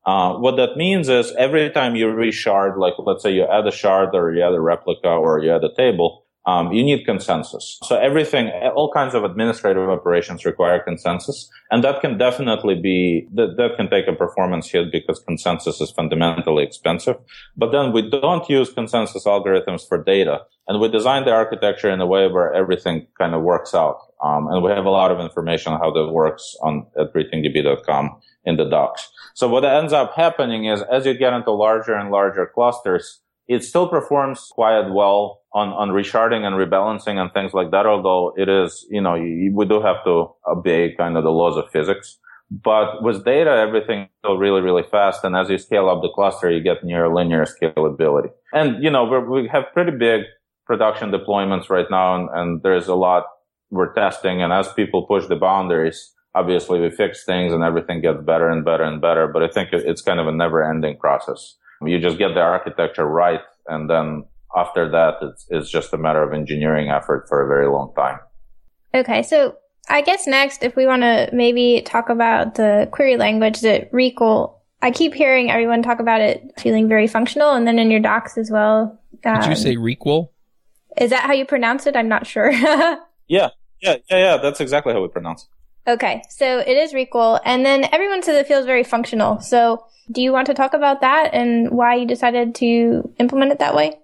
Uh, 0.08 0.32
what 0.38 0.56
that 0.56 0.74
means 0.78 1.10
is 1.10 1.34
every 1.36 1.68
time 1.68 1.94
you 1.94 2.06
reshard, 2.06 2.78
like 2.78 2.94
let's 2.98 3.22
say 3.22 3.30
you 3.30 3.44
add 3.44 3.66
a 3.66 3.70
shard 3.70 4.14
or 4.14 4.32
you 4.32 4.42
add 4.42 4.54
a 4.54 4.60
replica 4.60 5.10
or 5.10 5.38
you 5.38 5.54
add 5.54 5.62
a 5.62 5.74
table, 5.74 6.24
um, 6.46 6.72
you 6.72 6.82
need 6.82 7.04
consensus. 7.04 7.78
So 7.84 7.94
everything, 7.98 8.48
all 8.74 8.90
kinds 8.90 9.14
of 9.14 9.22
administrative 9.22 9.86
operations 9.90 10.46
require 10.46 10.82
consensus, 10.82 11.50
and 11.70 11.84
that 11.84 12.00
can 12.00 12.16
definitely 12.16 12.74
be 12.74 13.28
that, 13.34 13.58
that 13.58 13.76
can 13.76 13.90
take 13.90 14.08
a 14.08 14.14
performance 14.14 14.70
hit 14.70 14.90
because 14.90 15.18
consensus 15.18 15.78
is 15.78 15.90
fundamentally 15.90 16.64
expensive. 16.64 17.16
But 17.54 17.72
then 17.72 17.92
we 17.92 18.08
don't 18.08 18.48
use 18.48 18.72
consensus 18.72 19.24
algorithms 19.26 19.86
for 19.86 20.02
data, 20.02 20.40
and 20.68 20.80
we 20.80 20.88
design 20.88 21.26
the 21.26 21.32
architecture 21.32 21.90
in 21.90 22.00
a 22.00 22.06
way 22.06 22.28
where 22.28 22.54
everything 22.54 23.08
kind 23.18 23.34
of 23.34 23.42
works 23.42 23.74
out. 23.74 23.98
Um, 24.24 24.48
and 24.48 24.62
we 24.64 24.70
have 24.70 24.86
a 24.86 24.90
lot 24.90 25.10
of 25.10 25.20
information 25.20 25.74
on 25.74 25.80
how 25.80 25.90
that 25.90 26.10
works 26.10 26.56
on 26.62 26.86
at 26.98 27.12
rethinkdb.com 27.12 28.20
in 28.44 28.56
the 28.56 28.64
docs. 28.64 29.06
So 29.38 29.46
what 29.46 29.64
ends 29.64 29.92
up 29.92 30.16
happening 30.16 30.64
is 30.64 30.82
as 30.90 31.06
you 31.06 31.14
get 31.14 31.32
into 31.32 31.52
larger 31.52 31.94
and 31.94 32.10
larger 32.10 32.50
clusters, 32.52 33.20
it 33.46 33.62
still 33.62 33.88
performs 33.88 34.48
quite 34.50 34.88
well 34.90 35.42
on, 35.54 35.68
on 35.68 35.92
resharding 35.92 36.44
and 36.44 36.56
rebalancing 36.56 37.18
and 37.18 37.32
things 37.32 37.54
like 37.54 37.70
that. 37.70 37.86
Although 37.86 38.32
it 38.36 38.48
is, 38.48 38.84
you 38.90 39.00
know, 39.00 39.14
you, 39.14 39.52
we 39.54 39.64
do 39.64 39.80
have 39.80 40.02
to 40.06 40.34
obey 40.44 40.92
kind 40.96 41.16
of 41.16 41.22
the 41.22 41.30
laws 41.30 41.56
of 41.56 41.70
physics. 41.70 42.18
But 42.50 43.00
with 43.04 43.24
data, 43.24 43.52
everything 43.52 44.08
still 44.24 44.38
really, 44.38 44.60
really 44.60 44.82
fast. 44.82 45.22
And 45.22 45.36
as 45.36 45.48
you 45.48 45.58
scale 45.58 45.88
up 45.88 46.02
the 46.02 46.10
cluster, 46.12 46.50
you 46.50 46.60
get 46.60 46.82
near 46.82 47.08
linear 47.08 47.44
scalability. 47.44 48.30
And, 48.52 48.82
you 48.82 48.90
know, 48.90 49.04
we 49.04 49.46
have 49.52 49.72
pretty 49.72 49.96
big 49.96 50.22
production 50.66 51.12
deployments 51.12 51.70
right 51.70 51.86
now. 51.88 52.16
And, 52.16 52.28
and 52.32 52.62
there's 52.64 52.88
a 52.88 52.96
lot 52.96 53.22
we're 53.70 53.94
testing. 53.94 54.42
And 54.42 54.52
as 54.52 54.72
people 54.72 55.06
push 55.06 55.28
the 55.28 55.36
boundaries, 55.36 56.12
obviously 56.38 56.80
we 56.80 56.90
fix 56.90 57.24
things 57.24 57.52
and 57.52 57.62
everything 57.64 58.00
gets 58.00 58.22
better 58.22 58.48
and 58.48 58.64
better 58.64 58.84
and 58.84 59.00
better. 59.00 59.26
But 59.26 59.42
I 59.42 59.48
think 59.48 59.70
it's 59.72 60.02
kind 60.02 60.20
of 60.20 60.26
a 60.28 60.32
never 60.32 60.62
ending 60.62 60.96
process. 60.96 61.56
You 61.82 61.98
just 62.00 62.18
get 62.18 62.34
the 62.34 62.40
architecture 62.40 63.06
right. 63.06 63.40
And 63.66 63.90
then 63.90 64.24
after 64.56 64.90
that, 64.90 65.14
it's, 65.22 65.46
it's 65.50 65.70
just 65.70 65.92
a 65.92 65.98
matter 65.98 66.22
of 66.22 66.32
engineering 66.32 66.90
effort 66.90 67.26
for 67.28 67.44
a 67.44 67.48
very 67.48 67.68
long 67.68 67.92
time. 67.94 68.18
Okay. 68.94 69.22
So 69.22 69.56
I 69.88 70.00
guess 70.02 70.26
next, 70.26 70.62
if 70.62 70.76
we 70.76 70.86
want 70.86 71.02
to 71.02 71.28
maybe 71.32 71.82
talk 71.84 72.08
about 72.08 72.54
the 72.54 72.88
query 72.92 73.16
language 73.16 73.60
that 73.60 73.90
REQL, 73.92 74.54
I 74.80 74.90
keep 74.90 75.14
hearing 75.14 75.50
everyone 75.50 75.82
talk 75.82 75.98
about 75.98 76.20
it 76.20 76.52
feeling 76.58 76.88
very 76.88 77.08
functional 77.08 77.52
and 77.52 77.66
then 77.66 77.78
in 77.78 77.90
your 77.90 78.00
docs 78.00 78.38
as 78.38 78.50
well. 78.50 79.00
Um, 79.24 79.40
Did 79.40 79.50
you 79.50 79.56
say 79.56 79.76
REQL? 79.76 80.28
Is 81.00 81.10
that 81.10 81.24
how 81.24 81.32
you 81.32 81.44
pronounce 81.44 81.86
it? 81.86 81.96
I'm 81.96 82.08
not 82.08 82.26
sure. 82.26 82.50
yeah. 82.52 82.96
Yeah. 83.28 83.48
Yeah. 83.80 83.96
Yeah. 84.10 84.36
That's 84.38 84.60
exactly 84.60 84.92
how 84.92 85.02
we 85.02 85.08
pronounce 85.08 85.42
it. 85.44 85.48
Okay, 85.88 86.22
so 86.28 86.58
it 86.58 86.76
is 86.76 86.92
REQL, 86.92 87.40
and 87.46 87.64
then 87.64 87.86
everyone 87.92 88.22
says 88.22 88.36
it 88.36 88.46
feels 88.46 88.66
very 88.66 88.84
functional. 88.84 89.40
So, 89.40 89.86
do 90.12 90.20
you 90.20 90.32
want 90.32 90.46
to 90.48 90.54
talk 90.54 90.74
about 90.74 91.00
that 91.00 91.30
and 91.32 91.70
why 91.70 91.94
you 91.94 92.06
decided 92.06 92.54
to 92.56 93.10
implement 93.18 93.52
it 93.52 93.58
that 93.60 93.74
way? 93.74 93.98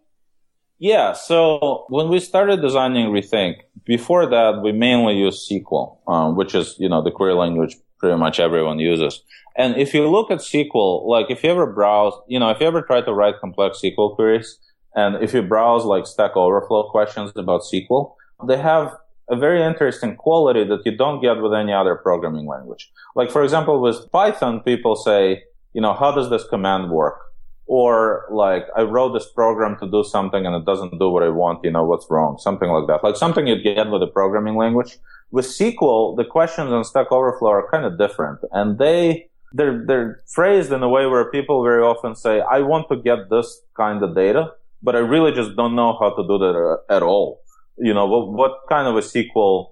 Yeah, 0.78 1.12
so 1.12 1.84
when 1.90 2.08
we 2.08 2.20
started 2.20 2.62
designing 2.62 3.08
Rethink, 3.08 3.56
before 3.84 4.26
that, 4.30 4.62
we 4.62 4.72
mainly 4.72 5.16
used 5.16 5.50
SQL, 5.50 5.98
um, 6.08 6.36
which 6.36 6.54
is, 6.54 6.74
you 6.78 6.88
know, 6.88 7.02
the 7.02 7.10
query 7.10 7.34
language 7.34 7.76
pretty 7.98 8.16
much 8.16 8.40
everyone 8.40 8.78
uses. 8.78 9.22
And 9.56 9.76
if 9.76 9.92
you 9.92 10.08
look 10.08 10.30
at 10.30 10.38
SQL, 10.38 11.06
like 11.06 11.30
if 11.30 11.44
you 11.44 11.50
ever 11.50 11.66
browse, 11.66 12.14
you 12.28 12.38
know, 12.38 12.50
if 12.50 12.60
you 12.60 12.66
ever 12.66 12.82
try 12.82 13.02
to 13.02 13.12
write 13.12 13.40
complex 13.40 13.80
SQL 13.82 14.14
queries, 14.14 14.58
and 14.96 15.22
if 15.22 15.34
you 15.34 15.42
browse 15.42 15.84
like 15.84 16.06
Stack 16.06 16.34
Overflow 16.34 16.90
questions 16.90 17.32
about 17.36 17.62
SQL, 17.62 18.14
they 18.46 18.56
have 18.56 18.96
a 19.28 19.36
very 19.36 19.62
interesting 19.62 20.16
quality 20.16 20.64
that 20.64 20.84
you 20.84 20.96
don't 20.96 21.20
get 21.20 21.40
with 21.40 21.54
any 21.54 21.72
other 21.72 21.94
programming 21.94 22.46
language. 22.46 22.92
Like, 23.14 23.30
for 23.30 23.42
example, 23.42 23.80
with 23.80 24.10
Python, 24.12 24.60
people 24.60 24.96
say, 24.96 25.44
you 25.72 25.80
know, 25.80 25.94
how 25.94 26.12
does 26.12 26.30
this 26.30 26.44
command 26.48 26.90
work? 26.90 27.20
Or 27.66 28.26
like, 28.30 28.66
I 28.76 28.82
wrote 28.82 29.14
this 29.14 29.26
program 29.26 29.78
to 29.80 29.90
do 29.90 30.04
something 30.04 30.44
and 30.44 30.54
it 30.54 30.66
doesn't 30.66 30.98
do 30.98 31.08
what 31.08 31.22
I 31.22 31.30
want, 31.30 31.64
you 31.64 31.70
know, 31.70 31.84
what's 31.84 32.06
wrong? 32.10 32.38
Something 32.38 32.68
like 32.68 32.86
that. 32.88 33.02
Like 33.02 33.16
something 33.16 33.46
you'd 33.46 33.62
get 33.62 33.90
with 33.90 34.02
a 34.02 34.06
programming 34.06 34.56
language. 34.56 34.98
With 35.30 35.46
SQL, 35.46 36.16
the 36.16 36.24
questions 36.24 36.70
on 36.70 36.84
Stack 36.84 37.10
Overflow 37.10 37.50
are 37.50 37.70
kind 37.70 37.86
of 37.86 37.98
different 37.98 38.40
and 38.52 38.78
they, 38.78 39.28
they're, 39.52 39.82
they're 39.86 40.22
phrased 40.26 40.70
in 40.72 40.82
a 40.82 40.88
way 40.88 41.06
where 41.06 41.30
people 41.30 41.64
very 41.64 41.82
often 41.82 42.14
say, 42.14 42.40
I 42.40 42.60
want 42.60 42.88
to 42.90 42.96
get 42.96 43.30
this 43.30 43.62
kind 43.74 44.02
of 44.02 44.14
data, 44.14 44.52
but 44.82 44.94
I 44.94 44.98
really 44.98 45.32
just 45.32 45.56
don't 45.56 45.74
know 45.74 45.96
how 45.98 46.10
to 46.10 46.22
do 46.22 46.38
that 46.38 46.54
uh, 46.54 46.94
at 46.94 47.02
all 47.02 47.40
you 47.78 47.94
know, 47.94 48.06
what, 48.06 48.32
what 48.32 48.52
kind 48.68 48.86
of 48.86 48.96
a 48.96 49.00
SQL 49.00 49.68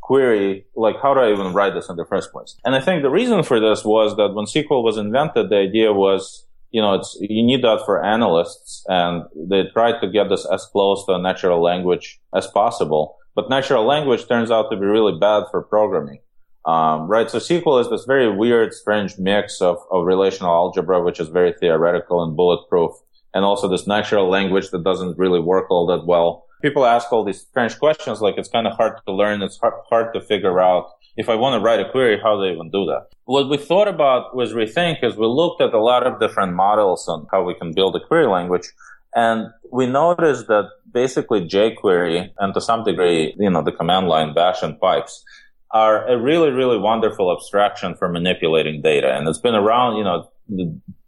query, 0.00 0.66
like 0.74 0.96
how 1.00 1.14
do 1.14 1.20
I 1.20 1.32
even 1.32 1.52
write 1.52 1.74
this 1.74 1.88
in 1.88 1.96
the 1.96 2.04
first 2.04 2.32
place? 2.32 2.56
And 2.64 2.74
I 2.74 2.80
think 2.80 3.02
the 3.02 3.10
reason 3.10 3.42
for 3.42 3.60
this 3.60 3.84
was 3.84 4.16
that 4.16 4.34
when 4.34 4.46
SQL 4.46 4.82
was 4.82 4.96
invented, 4.96 5.50
the 5.50 5.56
idea 5.56 5.92
was, 5.92 6.46
you 6.70 6.80
know, 6.80 6.94
it's, 6.94 7.16
you 7.20 7.44
need 7.44 7.62
that 7.62 7.82
for 7.84 8.04
analysts 8.04 8.84
and 8.88 9.24
they 9.36 9.64
tried 9.72 10.00
to 10.00 10.10
get 10.10 10.28
this 10.28 10.46
as 10.52 10.64
close 10.66 11.04
to 11.06 11.14
a 11.14 11.22
natural 11.22 11.62
language 11.62 12.20
as 12.34 12.46
possible. 12.46 13.16
But 13.34 13.50
natural 13.50 13.86
language 13.86 14.26
turns 14.26 14.50
out 14.50 14.70
to 14.70 14.76
be 14.76 14.84
really 14.84 15.18
bad 15.18 15.44
for 15.50 15.62
programming. 15.62 16.20
Um, 16.64 17.08
right. 17.08 17.30
So 17.30 17.38
SQL 17.38 17.80
is 17.80 17.88
this 17.88 18.04
very 18.04 18.30
weird, 18.34 18.74
strange 18.74 19.16
mix 19.18 19.62
of, 19.62 19.78
of 19.90 20.04
relational 20.04 20.50
algebra, 20.50 21.02
which 21.02 21.18
is 21.18 21.28
very 21.28 21.54
theoretical 21.58 22.22
and 22.22 22.36
bulletproof, 22.36 22.92
and 23.32 23.44
also 23.44 23.68
this 23.68 23.86
natural 23.86 24.28
language 24.28 24.70
that 24.70 24.84
doesn't 24.84 25.16
really 25.18 25.40
work 25.40 25.70
all 25.70 25.86
that 25.86 26.06
well 26.06 26.44
people 26.60 26.86
ask 26.86 27.12
all 27.12 27.24
these 27.24 27.40
strange 27.40 27.78
questions, 27.78 28.20
like 28.20 28.36
it's 28.36 28.48
kind 28.48 28.66
of 28.66 28.74
hard 28.76 29.00
to 29.06 29.12
learn. 29.12 29.42
It's 29.42 29.58
hard, 29.58 29.74
hard 29.88 30.14
to 30.14 30.20
figure 30.20 30.60
out 30.60 30.90
if 31.16 31.28
I 31.28 31.34
want 31.34 31.58
to 31.58 31.64
write 31.64 31.80
a 31.80 31.90
query, 31.90 32.18
how 32.22 32.36
do 32.36 32.44
I 32.44 32.52
even 32.52 32.70
do 32.70 32.86
that? 32.86 33.08
What 33.24 33.48
we 33.48 33.56
thought 33.56 33.88
about 33.88 34.34
was 34.34 34.52
rethink 34.52 35.02
is 35.02 35.16
we 35.16 35.26
looked 35.26 35.60
at 35.60 35.74
a 35.74 35.80
lot 35.80 36.06
of 36.06 36.20
different 36.20 36.54
models 36.54 37.08
on 37.08 37.26
how 37.30 37.42
we 37.42 37.54
can 37.54 37.72
build 37.72 37.96
a 37.96 38.00
query 38.00 38.26
language. 38.26 38.68
And 39.14 39.48
we 39.72 39.86
noticed 39.86 40.46
that 40.46 40.70
basically 40.92 41.46
jQuery 41.46 42.30
and 42.38 42.54
to 42.54 42.60
some 42.60 42.84
degree, 42.84 43.34
you 43.38 43.50
know, 43.50 43.62
the 43.62 43.72
command 43.72 44.08
line 44.08 44.34
bash 44.34 44.62
and 44.62 44.78
pipes 44.80 45.24
are 45.72 46.06
a 46.08 46.16
really, 46.16 46.50
really 46.50 46.78
wonderful 46.78 47.32
abstraction 47.32 47.94
for 47.96 48.08
manipulating 48.08 48.82
data. 48.82 49.12
And 49.12 49.28
it's 49.28 49.38
been 49.38 49.54
around, 49.54 49.96
you 49.96 50.04
know, 50.04 50.30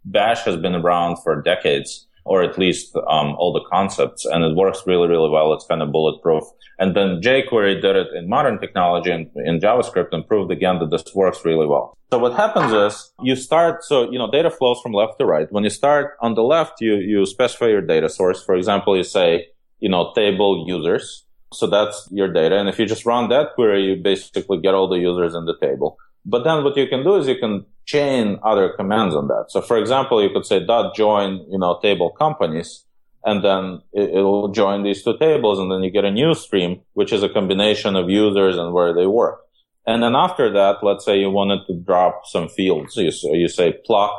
bash 0.05 0.43
has 0.43 0.57
been 0.57 0.75
around 0.75 1.17
for 1.23 1.41
decades 1.41 2.07
or 2.25 2.43
at 2.43 2.57
least 2.57 2.95
um, 2.95 3.35
all 3.37 3.51
the 3.53 3.63
concepts, 3.69 4.25
and 4.25 4.43
it 4.43 4.55
works 4.55 4.83
really, 4.85 5.07
really 5.07 5.29
well. 5.29 5.53
It's 5.53 5.65
kind 5.65 5.81
of 5.81 5.91
bulletproof. 5.91 6.43
And 6.79 6.95
then 6.95 7.21
jQuery 7.21 7.81
did 7.81 7.95
it 7.95 8.07
in 8.15 8.27
modern 8.27 8.59
technology 8.59 9.11
and 9.11 9.29
in 9.45 9.59
JavaScript 9.59 10.09
and 10.11 10.27
proved 10.27 10.51
again 10.51 10.79
that 10.79 10.89
this 10.89 11.03
works 11.13 11.45
really 11.45 11.67
well. 11.67 11.97
So 12.11 12.19
what 12.19 12.33
happens 12.33 12.71
is 12.71 13.11
you 13.21 13.35
start, 13.35 13.83
so, 13.83 14.09
you 14.11 14.17
know, 14.17 14.29
data 14.29 14.49
flows 14.49 14.79
from 14.81 14.93
left 14.93 15.19
to 15.19 15.25
right. 15.25 15.51
When 15.51 15.63
you 15.63 15.69
start 15.69 16.15
on 16.21 16.35
the 16.35 16.43
left, 16.43 16.79
you, 16.79 16.95
you 16.95 17.25
specify 17.25 17.67
your 17.67 17.81
data 17.81 18.09
source. 18.09 18.43
For 18.43 18.55
example, 18.55 18.95
you 18.95 19.03
say, 19.03 19.47
you 19.79 19.89
know, 19.89 20.13
table 20.15 20.65
users. 20.67 21.25
So 21.53 21.67
that's 21.67 22.07
your 22.11 22.31
data. 22.31 22.57
And 22.57 22.69
if 22.69 22.79
you 22.79 22.85
just 22.85 23.05
run 23.05 23.29
that 23.29 23.53
query, 23.55 23.83
you 23.85 23.95
basically 24.01 24.59
get 24.59 24.73
all 24.73 24.87
the 24.87 24.97
users 24.97 25.35
in 25.35 25.45
the 25.45 25.57
table. 25.59 25.97
But 26.25 26.43
then 26.43 26.63
what 26.63 26.77
you 26.77 26.87
can 26.87 27.03
do 27.03 27.15
is 27.15 27.27
you 27.27 27.37
can 27.37 27.65
chain 27.85 28.39
other 28.43 28.69
commands 28.69 29.15
on 29.15 29.27
that. 29.27 29.45
So 29.49 29.61
for 29.61 29.77
example, 29.77 30.23
you 30.23 30.29
could 30.29 30.45
say 30.45 30.65
dot 30.65 30.95
join, 30.95 31.45
you 31.49 31.59
know, 31.59 31.79
table 31.81 32.11
companies, 32.11 32.85
and 33.25 33.43
then 33.43 33.81
it, 33.93 34.13
will 34.13 34.49
join 34.49 34.83
these 34.83 35.03
two 35.03 35.17
tables, 35.17 35.59
and 35.59 35.71
then 35.71 35.83
you 35.83 35.91
get 35.91 36.05
a 36.05 36.11
new 36.11 36.33
stream, 36.33 36.81
which 36.93 37.13
is 37.13 37.23
a 37.23 37.29
combination 37.29 37.95
of 37.95 38.09
users 38.09 38.57
and 38.57 38.73
where 38.73 38.93
they 38.93 39.05
work. 39.05 39.39
And 39.85 40.01
then 40.01 40.15
after 40.15 40.51
that, 40.53 40.77
let's 40.81 41.03
say 41.05 41.17
you 41.17 41.29
wanted 41.29 41.65
to 41.67 41.73
drop 41.73 42.21
some 42.25 42.47
fields. 42.47 42.95
You, 42.95 43.11
so 43.11 43.33
you 43.33 43.49
say 43.49 43.73
pluck, 43.85 44.11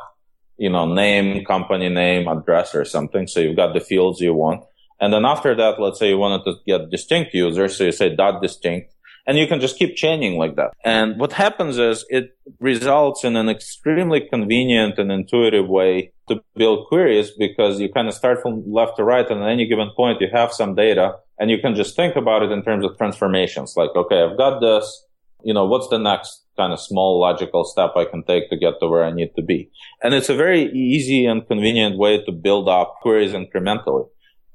you 0.58 0.68
know, 0.68 0.86
name, 0.86 1.44
company 1.44 1.88
name, 1.88 2.28
address 2.28 2.74
or 2.74 2.84
something. 2.84 3.26
So 3.26 3.40
you've 3.40 3.56
got 3.56 3.72
the 3.72 3.80
fields 3.80 4.20
you 4.20 4.34
want. 4.34 4.62
And 5.00 5.12
then 5.12 5.24
after 5.24 5.54
that, 5.56 5.80
let's 5.80 5.98
say 5.98 6.10
you 6.10 6.18
wanted 6.18 6.44
to 6.44 6.56
get 6.66 6.90
distinct 6.90 7.34
users. 7.34 7.76
So 7.76 7.84
you 7.84 7.92
say 7.92 8.14
dot 8.14 8.42
distinct 8.42 8.93
And 9.26 9.38
you 9.38 9.46
can 9.46 9.60
just 9.60 9.78
keep 9.78 9.96
chaining 9.96 10.36
like 10.38 10.56
that. 10.56 10.72
And 10.84 11.18
what 11.18 11.32
happens 11.32 11.78
is 11.78 12.04
it 12.10 12.36
results 12.60 13.24
in 13.24 13.36
an 13.36 13.48
extremely 13.48 14.20
convenient 14.20 14.98
and 14.98 15.10
intuitive 15.10 15.66
way 15.66 16.12
to 16.28 16.42
build 16.56 16.86
queries 16.88 17.30
because 17.30 17.80
you 17.80 17.90
kind 17.90 18.08
of 18.08 18.14
start 18.14 18.42
from 18.42 18.64
left 18.66 18.96
to 18.96 19.04
right 19.04 19.28
and 19.30 19.42
at 19.42 19.48
any 19.48 19.66
given 19.66 19.90
point 19.96 20.20
you 20.20 20.28
have 20.32 20.52
some 20.52 20.74
data 20.74 21.16
and 21.38 21.50
you 21.50 21.58
can 21.58 21.74
just 21.74 21.96
think 21.96 22.16
about 22.16 22.42
it 22.42 22.52
in 22.52 22.62
terms 22.62 22.84
of 22.84 22.96
transformations. 22.96 23.74
Like, 23.76 23.90
okay, 23.96 24.22
I've 24.22 24.36
got 24.36 24.60
this, 24.60 25.06
you 25.42 25.54
know, 25.54 25.66
what's 25.66 25.88
the 25.88 25.98
next 25.98 26.44
kind 26.56 26.72
of 26.72 26.80
small 26.80 27.20
logical 27.20 27.64
step 27.64 27.92
I 27.96 28.04
can 28.04 28.24
take 28.24 28.48
to 28.50 28.56
get 28.56 28.74
to 28.80 28.88
where 28.88 29.04
I 29.04 29.12
need 29.12 29.34
to 29.36 29.42
be? 29.42 29.70
And 30.02 30.14
it's 30.14 30.28
a 30.28 30.36
very 30.36 30.70
easy 30.72 31.26
and 31.26 31.46
convenient 31.46 31.98
way 31.98 32.22
to 32.24 32.32
build 32.32 32.68
up 32.68 32.96
queries 33.02 33.32
incrementally. 33.32 34.08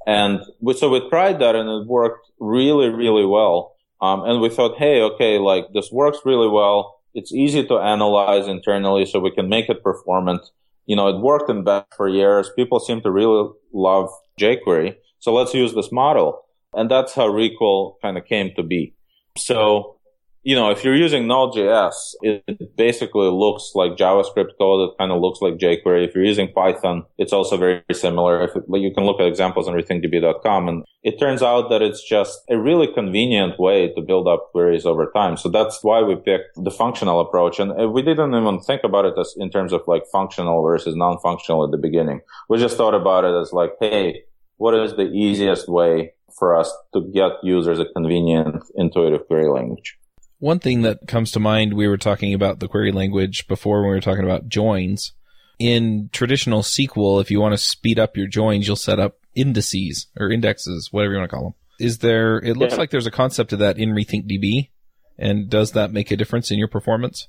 And 0.08 0.42
we, 0.60 0.74
so 0.74 0.90
we 0.90 1.08
tried 1.10 1.40
that 1.40 1.56
and 1.56 1.70
it 1.70 1.88
worked 1.88 2.32
really, 2.40 2.90
really 2.90 3.26
well. 3.26 3.76
Um, 4.02 4.24
and 4.24 4.42
we 4.42 4.50
thought, 4.50 4.78
hey, 4.78 5.02
okay, 5.02 5.38
like 5.38 5.66
this 5.74 5.92
works 5.92 6.20
really 6.26 6.48
well. 6.48 7.00
It's 7.14 7.34
easy 7.34 7.66
to 7.68 7.78
analyze 7.80 8.48
internally 8.48 9.06
so 9.06 9.20
we 9.20 9.32
can 9.32 9.50
make 9.50 9.70
it 9.70 9.84
performant. 9.84 10.42
You 10.86 10.96
know, 10.96 11.08
it 11.08 11.22
worked 11.22 11.50
in 11.50 11.64
Bash 11.64 11.86
for 11.96 12.08
years. 12.08 12.50
People 12.56 12.80
seem 12.80 13.02
to 13.02 13.12
really 13.12 13.50
love 13.74 14.10
jQuery. 14.40 14.96
So 15.20 15.34
let's 15.34 15.54
use 15.54 15.74
this 15.74 15.92
model. 15.92 16.44
And 16.74 16.90
that's 16.90 17.14
how 17.14 17.28
ReQL 17.28 17.96
kind 18.02 18.18
of 18.18 18.26
came 18.26 18.52
to 18.56 18.64
be. 18.64 18.94
So 19.38 19.99
you 20.43 20.56
know, 20.56 20.69
if 20.69 20.84
you're 20.84 20.95
using 20.95 21.28
Node.js, 21.28 21.93
it 22.21 22.75
basically 22.78 23.28
looks 23.28 23.71
like 23.75 23.97
JavaScript 23.97 24.58
code. 24.58 24.89
It 24.89 24.97
kind 24.97 25.12
of 25.12 25.19
looks 25.19 25.41
like 25.41 25.56
jQuery. 25.56 26.08
If 26.08 26.15
you're 26.15 26.23
using 26.23 26.52
Python, 26.54 27.04
it's 27.17 27.34
also 27.34 27.58
very 27.58 27.84
similar. 27.91 28.43
If 28.43 28.56
it, 28.56 28.63
you 28.69 28.93
can 28.93 29.04
look 29.04 29.19
at 29.19 29.28
examples 29.28 29.67
on 29.67 29.73
rethinkdb.com 29.73 30.69
and 30.69 30.86
it 31.04 31.19
turns 31.19 31.43
out 31.43 31.69
that 31.69 31.82
it's 31.82 32.02
just 32.04 32.39
a 32.49 32.58
really 32.58 32.88
convenient 32.88 33.60
way 33.60 33.93
to 33.93 34.02
build 34.02 34.28
up 34.28 34.49
queries 34.52 34.86
over 34.86 35.12
time. 35.13 35.36
So 35.36 35.49
that's 35.49 35.84
why 35.84 36.02
we 36.02 36.15
picked 36.15 36.56
the 36.56 36.71
functional 36.71 37.19
approach. 37.19 37.60
And 37.60 37.71
uh, 37.80 37.89
we 37.89 38.02
didn't 38.02 38.34
even 38.34 38.62
think 38.62 38.84
about 38.86 39.06
it 39.06 39.15
as 39.19 39.36
in 39.38 39.49
terms 39.52 39.73
of 39.73 39.82
like 39.88 40.04
functional 40.12 40.63
versus 40.63 40.95
non-functional 40.95 41.65
at 41.65 41.71
the 41.71 41.78
beginning. 41.78 42.21
We 42.47 42.60
just 42.60 42.78
thought 42.78 42.95
about 42.95 43.25
it 43.25 43.38
as 43.39 43.52
like, 43.52 43.73
Hey, 43.80 44.23
what 44.56 44.73
is 44.73 44.95
the 44.95 45.10
easiest 45.12 45.67
way 45.67 46.13
for 46.38 46.56
us 46.56 46.73
to 46.93 47.02
get 47.13 47.32
users 47.43 47.80
a 47.80 47.86
convenient, 47.86 48.63
intuitive 48.75 49.28
query 49.28 49.49
language? 49.49 49.97
One 50.39 50.60
thing 50.60 50.84
that 50.84 51.08
comes 51.08 51.32
to 51.32 51.39
mind, 51.39 51.73
we 51.73 51.88
were 51.88 51.97
talking 51.97 52.34
about 52.34 52.60
the 52.60 52.67
query 52.67 52.93
language 52.93 53.47
before 53.47 53.82
when 53.82 53.89
we 53.89 53.95
were 53.95 54.02
talking 54.02 54.23
about 54.23 54.47
joins. 54.47 55.12
In 55.60 56.10
traditional 56.13 56.62
SQL, 56.62 57.19
if 57.19 57.30
you 57.30 57.41
want 57.41 57.54
to 57.54 57.58
speed 57.58 57.99
up 57.99 58.15
your 58.15 58.28
joins, 58.28 58.65
you'll 58.65 58.78
set 58.78 58.99
up 58.99 59.17
indices 59.36 60.08
or 60.17 60.32
indexes, 60.32 60.89
whatever 60.91 61.13
you 61.13 61.19
want 61.19 61.30
to 61.30 61.36
call 61.36 61.43
them. 61.43 61.54
Is 61.80 61.97
there, 61.97 62.38
it 62.38 62.56
looks 62.56 62.73
yeah. 62.73 62.80
like 62.80 62.89
there's 62.89 63.06
a 63.06 63.12
concept 63.12 63.52
of 63.52 63.60
that 63.60 63.78
in 63.78 63.89
RethinkDB. 63.89 64.69
And 65.17 65.49
does 65.49 65.73
that 65.73 65.91
make 65.91 66.12
a 66.12 66.15
difference 66.15 66.49
in 66.49 66.58
your 66.58 66.69
performance? 66.69 67.28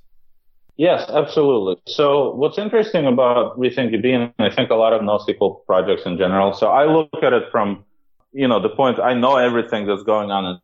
Yes, 0.76 1.10
absolutely. 1.10 1.82
So 1.86 2.32
what's 2.34 2.56
interesting 2.56 3.06
about 3.06 3.58
RethinkDB, 3.58 4.14
and 4.14 4.32
I 4.38 4.54
think 4.54 4.70
a 4.70 4.76
lot 4.76 4.92
of 4.92 5.02
NoSQL 5.02 5.66
projects 5.66 6.06
in 6.06 6.16
general, 6.16 6.52
so 6.52 6.68
I 6.68 6.84
look 6.84 7.10
at 7.22 7.32
it 7.32 7.50
from, 7.50 7.84
you 8.32 8.46
know, 8.46 8.62
the 8.62 8.68
point 8.68 9.00
I 9.00 9.14
know 9.14 9.36
everything 9.36 9.86
that's 9.86 10.04
going 10.04 10.30
on 10.30 10.60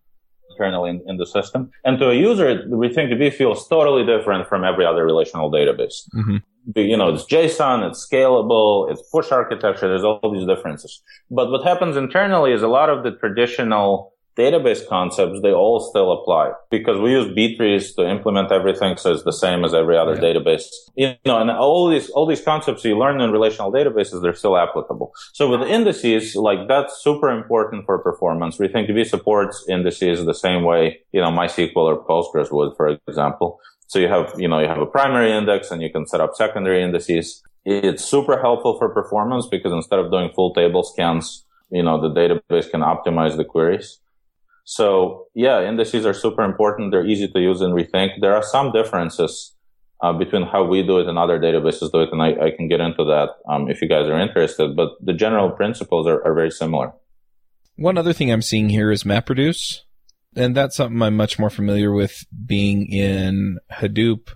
internally 0.56 0.90
in, 0.90 1.02
in, 1.06 1.16
the 1.16 1.26
system. 1.26 1.70
And 1.84 1.98
to 1.98 2.10
a 2.10 2.14
user, 2.14 2.64
RethinkDB 2.68 3.32
feels 3.32 3.68
totally 3.68 4.04
different 4.04 4.48
from 4.48 4.64
every 4.64 4.86
other 4.86 5.04
relational 5.04 5.50
database. 5.50 6.08
Mm-hmm. 6.14 6.36
You 6.74 6.96
know, 6.96 7.14
it's 7.14 7.24
JSON, 7.24 7.88
it's 7.88 8.06
scalable, 8.06 8.90
it's 8.90 9.02
push 9.10 9.30
architecture, 9.30 9.88
there's 9.88 10.02
all 10.02 10.30
these 10.32 10.46
differences. 10.46 11.02
But 11.30 11.50
what 11.50 11.62
happens 11.64 11.96
internally 11.96 12.52
is 12.52 12.62
a 12.62 12.68
lot 12.68 12.90
of 12.90 13.04
the 13.04 13.12
traditional 13.12 14.12
database 14.36 14.86
concepts, 14.86 15.40
they 15.42 15.52
all 15.52 15.80
still 15.80 16.12
apply 16.12 16.52
because 16.70 16.98
we 17.00 17.10
use 17.10 17.34
B-trees 17.34 17.94
to 17.94 18.08
implement 18.08 18.52
everything. 18.52 18.96
So 18.96 19.12
it's 19.12 19.24
the 19.24 19.32
same 19.32 19.64
as 19.64 19.74
every 19.74 19.96
other 19.96 20.14
yeah. 20.14 20.20
database. 20.20 20.64
You 20.94 21.14
know, 21.24 21.38
and 21.38 21.50
all 21.50 21.88
these, 21.88 22.10
all 22.10 22.26
these 22.26 22.40
concepts 22.40 22.84
you 22.84 22.98
learn 22.98 23.20
in 23.20 23.30
relational 23.30 23.72
databases, 23.72 24.22
they're 24.22 24.34
still 24.34 24.56
applicable. 24.56 25.12
So 25.32 25.50
with 25.50 25.68
indices, 25.68 26.34
like 26.34 26.68
that's 26.68 27.02
super 27.02 27.30
important 27.30 27.84
for 27.86 27.98
performance. 27.98 28.58
We 28.58 28.68
think 28.68 28.86
RethinkDB 28.88 29.06
supports 29.06 29.64
indices 29.68 30.24
the 30.24 30.34
same 30.34 30.64
way, 30.64 31.00
you 31.12 31.20
know, 31.20 31.30
MySQL 31.30 31.76
or 31.76 32.04
Postgres 32.04 32.52
would, 32.52 32.76
for 32.76 32.98
example. 33.08 33.58
So 33.88 33.98
you 33.98 34.08
have, 34.08 34.34
you 34.36 34.48
know, 34.48 34.58
you 34.58 34.68
have 34.68 34.78
a 34.78 34.86
primary 34.86 35.32
index 35.32 35.70
and 35.70 35.80
you 35.82 35.90
can 35.90 36.06
set 36.06 36.20
up 36.20 36.34
secondary 36.34 36.82
indices. 36.82 37.42
It's 37.64 38.04
super 38.04 38.40
helpful 38.40 38.78
for 38.78 38.88
performance 38.88 39.46
because 39.46 39.72
instead 39.72 39.98
of 39.98 40.10
doing 40.10 40.30
full 40.34 40.54
table 40.54 40.82
scans, 40.82 41.44
you 41.70 41.82
know, 41.82 42.00
the 42.00 42.08
database 42.08 42.70
can 42.70 42.80
optimize 42.80 43.36
the 43.36 43.44
queries. 43.44 43.98
So 44.66 45.28
yeah, 45.32 45.62
indices 45.62 46.04
are 46.04 46.12
super 46.12 46.42
important. 46.42 46.90
They're 46.90 47.06
easy 47.06 47.28
to 47.28 47.40
use 47.40 47.60
in 47.60 47.70
Rethink. 47.70 48.20
There 48.20 48.34
are 48.34 48.42
some 48.42 48.72
differences 48.72 49.54
uh, 50.02 50.12
between 50.12 50.42
how 50.42 50.64
we 50.64 50.82
do 50.82 50.98
it 50.98 51.06
and 51.06 51.16
other 51.16 51.38
databases 51.38 51.92
do 51.92 52.00
it, 52.00 52.10
and 52.12 52.20
I, 52.20 52.30
I 52.46 52.50
can 52.50 52.68
get 52.68 52.80
into 52.80 53.04
that 53.04 53.30
um, 53.48 53.70
if 53.70 53.80
you 53.80 53.88
guys 53.88 54.08
are 54.08 54.20
interested. 54.20 54.74
But 54.74 54.90
the 55.00 55.12
general 55.12 55.50
principles 55.50 56.08
are, 56.08 56.20
are 56.26 56.34
very 56.34 56.50
similar. 56.50 56.92
One 57.76 57.96
other 57.96 58.12
thing 58.12 58.32
I'm 58.32 58.42
seeing 58.42 58.68
here 58.68 58.90
is 58.90 59.04
MapReduce, 59.04 59.82
and 60.34 60.56
that's 60.56 60.74
something 60.74 61.00
I'm 61.00 61.16
much 61.16 61.38
more 61.38 61.50
familiar 61.50 61.92
with 61.92 62.24
being 62.44 62.90
in 62.90 63.58
Hadoop. 63.72 64.30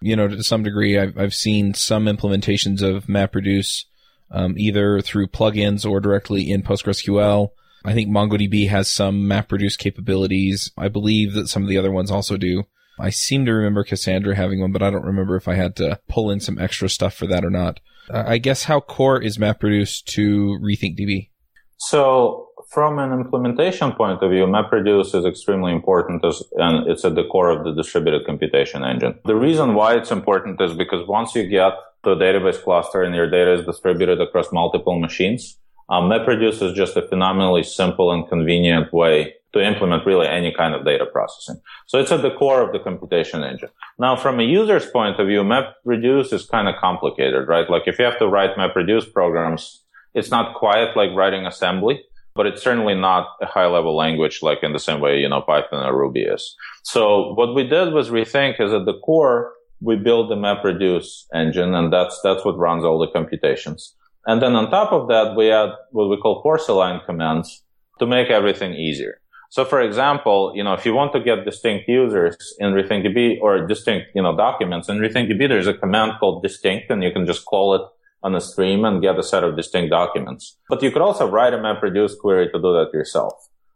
You 0.00 0.16
know, 0.16 0.28
to 0.28 0.42
some 0.42 0.62
degree, 0.62 0.98
I've, 0.98 1.18
I've 1.18 1.34
seen 1.34 1.74
some 1.74 2.06
implementations 2.06 2.80
of 2.80 3.04
MapReduce 3.04 3.84
um, 4.30 4.54
either 4.56 5.02
through 5.02 5.26
plugins 5.26 5.88
or 5.88 6.00
directly 6.00 6.50
in 6.50 6.62
PostgreSQL. 6.62 7.50
I 7.84 7.92
think 7.92 8.08
MongoDB 8.08 8.68
has 8.68 8.88
some 8.88 9.24
MapReduce 9.24 9.76
capabilities. 9.76 10.70
I 10.78 10.88
believe 10.88 11.34
that 11.34 11.48
some 11.48 11.62
of 11.62 11.68
the 11.68 11.78
other 11.78 11.92
ones 11.92 12.10
also 12.10 12.36
do. 12.36 12.64
I 12.98 13.10
seem 13.10 13.44
to 13.44 13.52
remember 13.52 13.84
Cassandra 13.84 14.36
having 14.36 14.60
one, 14.60 14.72
but 14.72 14.82
I 14.82 14.90
don't 14.90 15.04
remember 15.04 15.36
if 15.36 15.48
I 15.48 15.54
had 15.54 15.76
to 15.76 16.00
pull 16.08 16.30
in 16.30 16.40
some 16.40 16.58
extra 16.58 16.88
stuff 16.88 17.14
for 17.14 17.26
that 17.26 17.44
or 17.44 17.50
not. 17.50 17.80
Uh, 18.08 18.24
I 18.26 18.38
guess 18.38 18.64
how 18.64 18.80
core 18.80 19.20
is 19.20 19.38
MapReduce 19.38 20.04
to 20.04 20.58
RethinkDB? 20.62 21.30
So 21.76 22.48
from 22.70 22.98
an 22.98 23.12
implementation 23.12 23.92
point 23.92 24.22
of 24.22 24.30
view, 24.30 24.46
MapReduce 24.46 25.14
is 25.14 25.24
extremely 25.24 25.72
important 25.72 26.24
as, 26.24 26.42
and 26.54 26.88
it's 26.88 27.04
at 27.04 27.14
the 27.14 27.24
core 27.24 27.50
of 27.50 27.64
the 27.64 27.74
distributed 27.74 28.24
computation 28.26 28.84
engine. 28.84 29.18
The 29.24 29.36
reason 29.36 29.74
why 29.74 29.94
it's 29.94 30.10
important 30.10 30.60
is 30.60 30.74
because 30.74 31.06
once 31.06 31.34
you 31.34 31.46
get 31.46 31.72
to 32.04 32.14
the 32.14 32.16
database 32.16 32.62
cluster 32.62 33.02
and 33.02 33.14
your 33.14 33.28
data 33.28 33.54
is 33.54 33.66
distributed 33.66 34.20
across 34.20 34.52
multiple 34.52 34.98
machines, 34.98 35.58
um, 35.88 36.04
MapReduce 36.10 36.62
is 36.62 36.72
just 36.72 36.96
a 36.96 37.06
phenomenally 37.06 37.62
simple 37.62 38.12
and 38.12 38.28
convenient 38.28 38.92
way 38.92 39.34
to 39.54 39.60
implement 39.60 40.04
really 40.04 40.26
any 40.26 40.52
kind 40.52 40.74
of 40.74 40.84
data 40.84 41.06
processing. 41.06 41.60
So 41.86 41.98
it's 41.98 42.10
at 42.10 42.22
the 42.22 42.32
core 42.32 42.60
of 42.60 42.72
the 42.72 42.80
computation 42.80 43.44
engine. 43.44 43.68
Now, 43.98 44.16
from 44.16 44.40
a 44.40 44.42
user's 44.42 44.86
point 44.86 45.20
of 45.20 45.28
view, 45.28 45.42
MapReduce 45.42 46.32
is 46.32 46.44
kind 46.44 46.68
of 46.68 46.74
complicated, 46.80 47.46
right? 47.46 47.70
Like 47.70 47.84
if 47.86 47.98
you 47.98 48.04
have 48.04 48.18
to 48.18 48.26
write 48.26 48.56
MapReduce 48.56 49.12
programs, 49.12 49.84
it's 50.12 50.30
not 50.30 50.56
quite 50.56 50.96
like 50.96 51.10
writing 51.14 51.46
assembly, 51.46 52.02
but 52.34 52.46
it's 52.46 52.62
certainly 52.62 52.94
not 52.94 53.28
a 53.40 53.46
high 53.46 53.66
level 53.66 53.96
language 53.96 54.42
like 54.42 54.58
in 54.62 54.72
the 54.72 54.80
same 54.80 55.00
way, 55.00 55.20
you 55.20 55.28
know, 55.28 55.42
Python 55.42 55.86
or 55.86 55.96
Ruby 55.96 56.22
is. 56.22 56.56
So 56.82 57.32
what 57.34 57.54
we 57.54 57.64
did 57.64 57.92
was 57.92 58.10
rethink 58.10 58.60
is 58.60 58.72
at 58.72 58.86
the 58.86 58.98
core, 59.04 59.52
we 59.80 59.94
build 59.94 60.30
the 60.30 60.36
MapReduce 60.36 61.26
engine 61.32 61.74
and 61.74 61.92
that's, 61.92 62.20
that's 62.24 62.44
what 62.44 62.58
runs 62.58 62.84
all 62.84 62.98
the 62.98 63.12
computations. 63.12 63.94
And 64.26 64.40
then 64.42 64.56
on 64.56 64.70
top 64.70 64.92
of 64.92 65.08
that, 65.08 65.34
we 65.36 65.50
add 65.50 65.70
what 65.90 66.08
we 66.08 66.16
call 66.16 66.42
align 66.68 67.00
commands 67.06 67.62
to 67.98 68.06
make 68.06 68.30
everything 68.30 68.74
easier. 68.74 69.20
So 69.50 69.64
for 69.64 69.80
example, 69.80 70.52
you 70.56 70.64
know, 70.64 70.72
if 70.72 70.84
you 70.84 70.94
want 70.94 71.12
to 71.12 71.20
get 71.20 71.44
distinct 71.44 71.88
users 71.88 72.36
in 72.58 72.72
RethinkDB 72.72 73.40
or 73.40 73.66
distinct, 73.66 74.08
you 74.14 74.22
know, 74.22 74.36
documents 74.36 74.88
in 74.88 74.98
RethinkDB, 74.98 75.48
there's 75.48 75.68
a 75.68 75.74
command 75.74 76.14
called 76.18 76.42
distinct 76.42 76.90
and 76.90 77.02
you 77.04 77.12
can 77.12 77.24
just 77.24 77.44
call 77.44 77.74
it 77.74 77.82
on 78.24 78.34
a 78.34 78.40
stream 78.40 78.84
and 78.84 79.02
get 79.02 79.18
a 79.18 79.22
set 79.22 79.44
of 79.44 79.54
distinct 79.54 79.90
documents. 79.90 80.58
But 80.68 80.82
you 80.82 80.90
could 80.90 81.02
also 81.02 81.28
write 81.28 81.54
a 81.54 81.58
MapReduce 81.58 82.18
query 82.18 82.46
to 82.46 82.58
do 82.58 82.72
that 82.72 82.90
yourself. 82.92 83.34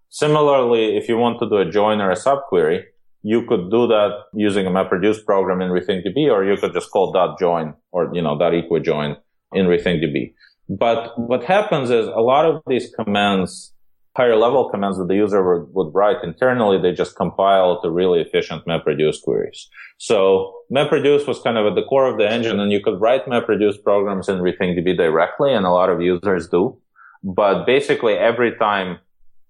Similarly, 0.09 0.97
if 0.97 1.09
you 1.09 1.19
want 1.19 1.39
to 1.41 1.49
do 1.49 1.59
a 1.59 1.71
join 1.71 2.01
or 2.01 2.11
a 2.11 2.17
subquery, 2.17 2.85
you 3.23 3.45
could 3.47 3.71
do 3.71 3.87
that 3.89 4.11
using 4.33 4.67
a 4.67 4.71
MapReduce 4.71 5.25
program 5.25 5.61
in 5.61 5.71
RethinkDB, 5.71 6.33
or 6.33 6.45
you 6.45 6.57
could 6.57 6.73
just 6.73 6.91
call 6.91 7.13
dot 7.13 7.39
.join 7.39 7.75
or, 7.93 8.11
you 8.15 8.23
know, 8.23 8.39
dot 8.39 8.53
.equijoin 8.53 9.17
in 9.53 9.67
RethinkDB. 9.67 10.33
But 10.69 11.19
what 11.19 11.45
happens 11.45 11.91
is 11.91 12.07
a 12.07 12.21
lot 12.21 12.45
of 12.45 12.63
these 12.67 12.93
commands, 12.95 13.73
higher 14.17 14.37
level 14.37 14.69
commands 14.69 14.99
that 14.99 15.09
the 15.09 15.15
user 15.15 15.43
would, 15.43 15.75
would 15.75 15.95
write 15.95 16.23
internally, 16.23 16.81
they 16.81 16.93
just 16.93 17.17
compile 17.17 17.81
to 17.81 17.91
really 17.91 18.21
efficient 18.21 18.67
MapReduce 18.67 19.23
queries. 19.23 19.69
So 19.97 20.55
MapReduce 20.71 21.27
was 21.27 21.41
kind 21.41 21.57
of 21.57 21.67
at 21.67 21.75
the 21.75 21.85
core 21.85 22.07
of 22.07 22.19
the 22.19 22.31
engine 22.31 22.61
and 22.61 22.71
you 22.71 22.83
could 22.83 23.01
write 23.01 23.27
MapReduce 23.27 23.83
programs 23.83 24.29
in 24.29 24.39
RethinkDB 24.39 24.97
directly 24.97 25.55
and 25.55 25.65
a 25.65 25.71
lot 25.71 25.89
of 25.89 26.03
users 26.03 26.49
do. 26.49 26.79
But 27.25 27.65
basically 27.65 28.15
every 28.15 28.57
time 28.57 28.99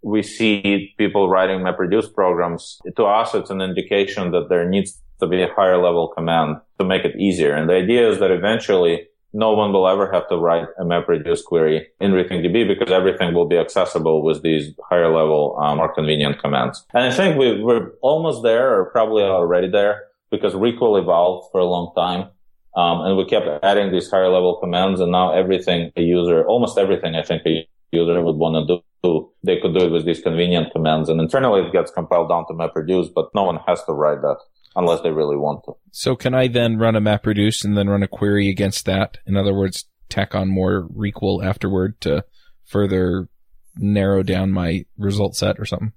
we 0.02 0.22
see 0.22 0.94
people 0.96 1.28
writing 1.28 1.60
MapReduce 1.60 2.14
programs, 2.14 2.78
to 2.96 3.04
us, 3.04 3.34
it's 3.34 3.50
an 3.50 3.60
indication 3.60 4.30
that 4.30 4.48
there 4.48 4.68
needs 4.68 5.00
to 5.20 5.26
be 5.26 5.42
a 5.42 5.52
higher 5.52 5.82
level 5.82 6.08
command 6.16 6.58
to 6.78 6.84
make 6.84 7.04
it 7.04 7.16
easier. 7.18 7.54
And 7.54 7.68
the 7.68 7.74
idea 7.74 8.08
is 8.08 8.20
that 8.20 8.30
eventually 8.30 9.07
no 9.32 9.52
one 9.52 9.72
will 9.72 9.86
ever 9.86 10.10
have 10.10 10.28
to 10.28 10.36
write 10.36 10.68
a 10.78 10.84
MapReduce 10.84 11.44
query 11.44 11.88
in 12.00 12.12
RethinkDB 12.12 12.66
because 12.66 12.90
everything 12.90 13.34
will 13.34 13.46
be 13.46 13.58
accessible 13.58 14.22
with 14.22 14.42
these 14.42 14.72
higher 14.88 15.12
level, 15.12 15.58
um, 15.60 15.76
more 15.78 15.92
convenient 15.92 16.38
commands. 16.40 16.84
And 16.94 17.04
I 17.04 17.14
think 17.14 17.38
we, 17.38 17.62
we're 17.62 17.90
almost 18.00 18.42
there 18.42 18.78
or 18.78 18.86
probably 18.86 19.22
already 19.22 19.68
there 19.68 20.04
because 20.30 20.54
ReQL 20.54 21.00
evolved 21.00 21.50
for 21.52 21.60
a 21.60 21.64
long 21.64 21.92
time. 21.94 22.30
Um, 22.76 23.00
and 23.02 23.16
we 23.16 23.24
kept 23.24 23.46
adding 23.64 23.92
these 23.92 24.10
higher 24.10 24.28
level 24.28 24.56
commands 24.56 25.00
and 25.00 25.12
now 25.12 25.32
everything 25.32 25.90
a 25.96 26.02
user, 26.02 26.46
almost 26.46 26.78
everything 26.78 27.14
I 27.14 27.22
think 27.22 27.42
a 27.44 27.66
user 27.92 28.22
would 28.22 28.36
want 28.36 28.68
to 28.68 28.82
do, 29.02 29.30
they 29.42 29.58
could 29.60 29.74
do 29.74 29.86
it 29.86 29.90
with 29.90 30.04
these 30.06 30.20
convenient 30.20 30.72
commands. 30.72 31.08
And 31.08 31.20
internally 31.20 31.62
it 31.62 31.72
gets 31.72 31.90
compiled 31.90 32.28
down 32.28 32.46
to 32.46 32.54
MapReduce, 32.54 33.12
but 33.12 33.28
no 33.34 33.44
one 33.44 33.58
has 33.66 33.82
to 33.84 33.92
write 33.92 34.22
that 34.22 34.38
unless 34.76 35.00
they 35.00 35.10
really 35.10 35.36
want 35.36 35.64
to. 35.64 35.72
So 35.90 36.16
can 36.16 36.34
I 36.34 36.48
then 36.48 36.78
run 36.78 36.96
a 36.96 37.00
MapReduce 37.00 37.64
and 37.64 37.76
then 37.76 37.88
run 37.88 38.02
a 38.02 38.08
query 38.08 38.48
against 38.48 38.84
that? 38.86 39.18
In 39.26 39.36
other 39.36 39.54
words, 39.54 39.86
tack 40.08 40.34
on 40.34 40.48
more 40.48 40.88
ReQL 40.94 41.44
afterward 41.44 42.00
to 42.02 42.24
further 42.64 43.28
narrow 43.76 44.22
down 44.22 44.50
my 44.50 44.84
result 44.96 45.36
set 45.36 45.58
or 45.58 45.64
something? 45.64 45.92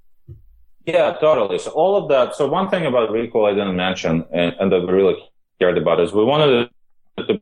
Yeah, 0.86 1.13
totally. 1.19 1.59
So 1.59 1.72
all 1.72 1.95
of 1.95 2.09
that. 2.09 2.36
So 2.36 2.47
one 2.47 2.69
thing 2.69 2.86
about 2.86 3.09
ReQL 3.09 3.49
I 3.49 3.53
didn't 3.53 3.76
mention 3.76 4.26
and, 4.34 4.55
and 4.59 4.72
that 4.72 4.82
we 4.82 4.93
really 4.93 5.15
cared 5.59 5.78
about 5.78 5.99
is 5.99 6.11
we 6.11 6.24
wanted 6.24 6.69
to 7.17 7.41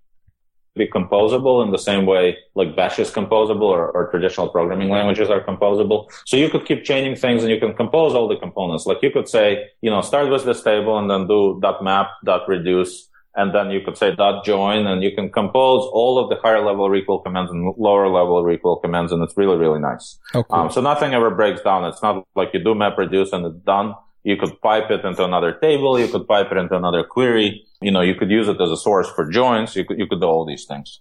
be 0.80 0.88
composable 0.88 1.64
in 1.64 1.72
the 1.72 1.84
same 1.90 2.06
way 2.14 2.24
like 2.56 2.76
bash 2.76 2.98
is 3.04 3.12
composable 3.20 3.70
or, 3.78 3.92
or, 3.98 4.10
traditional 4.12 4.48
programming 4.56 4.90
languages 4.90 5.30
are 5.30 5.44
composable 5.52 6.00
so 6.26 6.36
you 6.44 6.50
could 6.50 6.66
keep 6.66 6.84
changing 6.84 7.16
things 7.16 7.44
and 7.44 7.52
you 7.52 7.60
can 7.60 7.74
compose 7.82 8.16
all 8.16 8.28
the 8.28 8.40
components 8.46 8.86
like 8.90 9.00
you 9.04 9.12
could 9.12 9.28
say 9.28 9.46
you 9.82 9.92
know 9.94 10.02
start 10.02 10.30
with 10.30 10.44
this 10.46 10.64
table 10.64 10.98
and 11.00 11.08
then 11.12 11.28
do 11.28 11.60
dot 11.62 11.84
map 11.84 12.08
dot 12.26 12.48
reduce 12.48 12.94
and 13.36 13.54
then 13.54 13.70
you 13.70 13.82
could 13.86 13.98
say 14.02 14.10
dot 14.16 14.44
join 14.44 14.88
and 14.88 15.04
you 15.04 15.12
can 15.18 15.30
compose 15.40 15.84
all 16.00 16.18
of 16.22 16.30
the 16.30 16.38
higher 16.44 16.64
level 16.70 16.90
ReQL 16.90 17.24
commands 17.24 17.52
and 17.52 17.62
lower 17.78 18.08
level 18.08 18.44
ReQL 18.44 18.82
commands 18.82 19.12
and 19.12 19.22
it's 19.22 19.38
really 19.38 19.58
really 19.58 19.80
nice 19.80 20.18
oh, 20.34 20.44
cool. 20.44 20.60
um, 20.60 20.72
so 20.72 20.82
nothing 20.82 21.14
ever 21.14 21.30
breaks 21.30 21.62
down 21.62 21.86
it's 21.86 22.02
not 22.02 22.26
like 22.36 22.50
you 22.54 22.64
do 22.64 22.74
map 22.74 22.98
reduce 22.98 23.32
and 23.34 23.46
it's 23.46 23.64
done 23.76 23.94
you 24.24 24.36
could 24.38 24.60
pipe 24.62 24.92
it 24.92 25.06
into 25.06 25.24
another 25.24 25.54
table. 25.54 26.00
You 26.00 26.08
could 26.08 26.28
pipe 26.28 26.52
it 26.52 26.58
into 26.58 26.76
another 26.76 27.04
query. 27.04 27.66
You 27.82 27.92
know, 27.92 28.02
you 28.02 28.16
could 28.16 28.30
use 28.30 28.48
it 28.48 28.60
as 28.60 28.70
a 28.70 28.78
source 28.78 29.10
for 29.10 29.30
joins. 29.30 29.76
You 29.76 29.86
could, 29.86 29.98
you 29.98 30.08
could 30.08 30.22
do 30.22 30.28
all 30.28 30.46
these 30.46 30.66
things. 30.66 31.00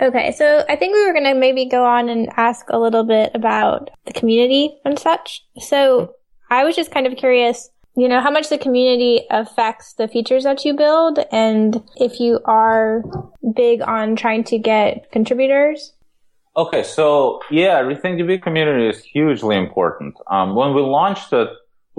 Okay. 0.00 0.32
So 0.32 0.64
I 0.68 0.76
think 0.76 0.94
we 0.94 1.06
were 1.06 1.12
going 1.12 1.24
to 1.24 1.34
maybe 1.34 1.66
go 1.66 1.84
on 1.84 2.08
and 2.08 2.30
ask 2.36 2.66
a 2.70 2.78
little 2.78 3.04
bit 3.04 3.32
about 3.34 3.90
the 4.06 4.14
community 4.14 4.78
and 4.84 4.98
such. 4.98 5.44
So 5.58 6.14
I 6.48 6.64
was 6.64 6.74
just 6.74 6.90
kind 6.90 7.06
of 7.06 7.16
curious, 7.16 7.68
you 7.96 8.08
know, 8.08 8.20
how 8.20 8.30
much 8.30 8.48
the 8.48 8.56
community 8.56 9.26
affects 9.30 9.94
the 9.94 10.08
features 10.08 10.44
that 10.44 10.64
you 10.64 10.74
build 10.74 11.18
and 11.30 11.82
if 11.96 12.18
you 12.18 12.40
are 12.46 13.02
big 13.54 13.82
on 13.82 14.16
trying 14.16 14.44
to 14.44 14.58
get 14.58 15.10
contributors. 15.12 15.92
Okay, 16.56 16.82
so 16.82 17.40
yeah, 17.50 17.80
RethinkDB 17.82 18.42
community 18.42 18.88
is 18.88 19.04
hugely 19.04 19.56
important. 19.56 20.14
Um, 20.30 20.56
when 20.56 20.74
we 20.74 20.80
launched 20.80 21.32
it, 21.32 21.48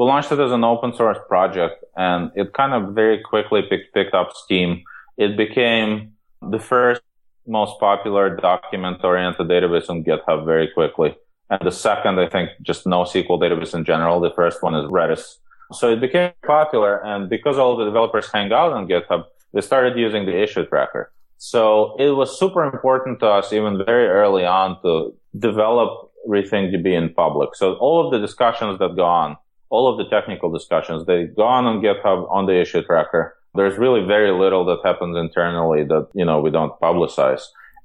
we 0.01 0.07
launched 0.07 0.31
it 0.31 0.39
as 0.39 0.51
an 0.51 0.63
open 0.63 0.95
source 0.95 1.19
project 1.27 1.83
and 1.95 2.31
it 2.33 2.53
kind 2.53 2.73
of 2.73 2.95
very 2.95 3.21
quickly 3.21 3.61
picked, 3.69 3.93
picked 3.93 4.15
up 4.15 4.33
steam. 4.33 4.83
It 5.15 5.37
became 5.37 6.13
the 6.41 6.57
first 6.57 7.03
most 7.45 7.79
popular 7.79 8.35
document 8.35 9.03
oriented 9.03 9.47
database 9.47 9.91
on 9.91 10.03
GitHub 10.03 10.43
very 10.43 10.69
quickly. 10.69 11.15
And 11.51 11.61
the 11.63 11.71
second, 11.71 12.19
I 12.19 12.27
think, 12.27 12.49
just 12.63 12.85
NoSQL 12.85 13.39
database 13.39 13.75
in 13.75 13.85
general. 13.85 14.19
The 14.19 14.31
first 14.31 14.63
one 14.63 14.73
is 14.73 14.85
Redis. 14.85 15.35
So 15.71 15.93
it 15.93 16.01
became 16.01 16.31
popular. 16.47 17.05
And 17.05 17.29
because 17.29 17.59
all 17.59 17.77
the 17.77 17.85
developers 17.85 18.27
hang 18.31 18.51
out 18.51 18.73
on 18.73 18.87
GitHub, 18.87 19.25
they 19.53 19.61
started 19.61 19.99
using 19.99 20.25
the 20.25 20.41
issue 20.41 20.65
tracker. 20.65 21.11
So 21.37 21.95
it 21.99 22.09
was 22.09 22.39
super 22.39 22.63
important 22.63 23.19
to 23.19 23.27
us 23.27 23.53
even 23.53 23.77
very 23.85 24.07
early 24.07 24.45
on 24.45 24.81
to 24.81 25.13
develop 25.37 26.11
RethinkDB 26.27 26.87
in 26.91 27.13
public. 27.13 27.53
So 27.53 27.75
all 27.75 28.03
of 28.03 28.11
the 28.11 28.17
discussions 28.17 28.79
that 28.79 28.95
go 28.95 29.05
on 29.05 29.37
all 29.71 29.87
of 29.87 29.97
the 29.97 30.07
technical 30.15 30.51
discussions, 30.51 31.05
they 31.05 31.23
go 31.23 31.43
on 31.43 31.65
on 31.65 31.81
GitHub 31.81 32.29
on 32.29 32.45
the 32.45 32.59
issue 32.59 32.83
tracker. 32.83 33.35
There's 33.55 33.77
really 33.77 34.05
very 34.05 34.31
little 34.31 34.63
that 34.65 34.79
happens 34.83 35.17
internally 35.17 35.83
that, 35.85 36.09
you 36.13 36.25
know, 36.25 36.39
we 36.41 36.51
don't 36.51 36.79
publicize. 36.79 37.43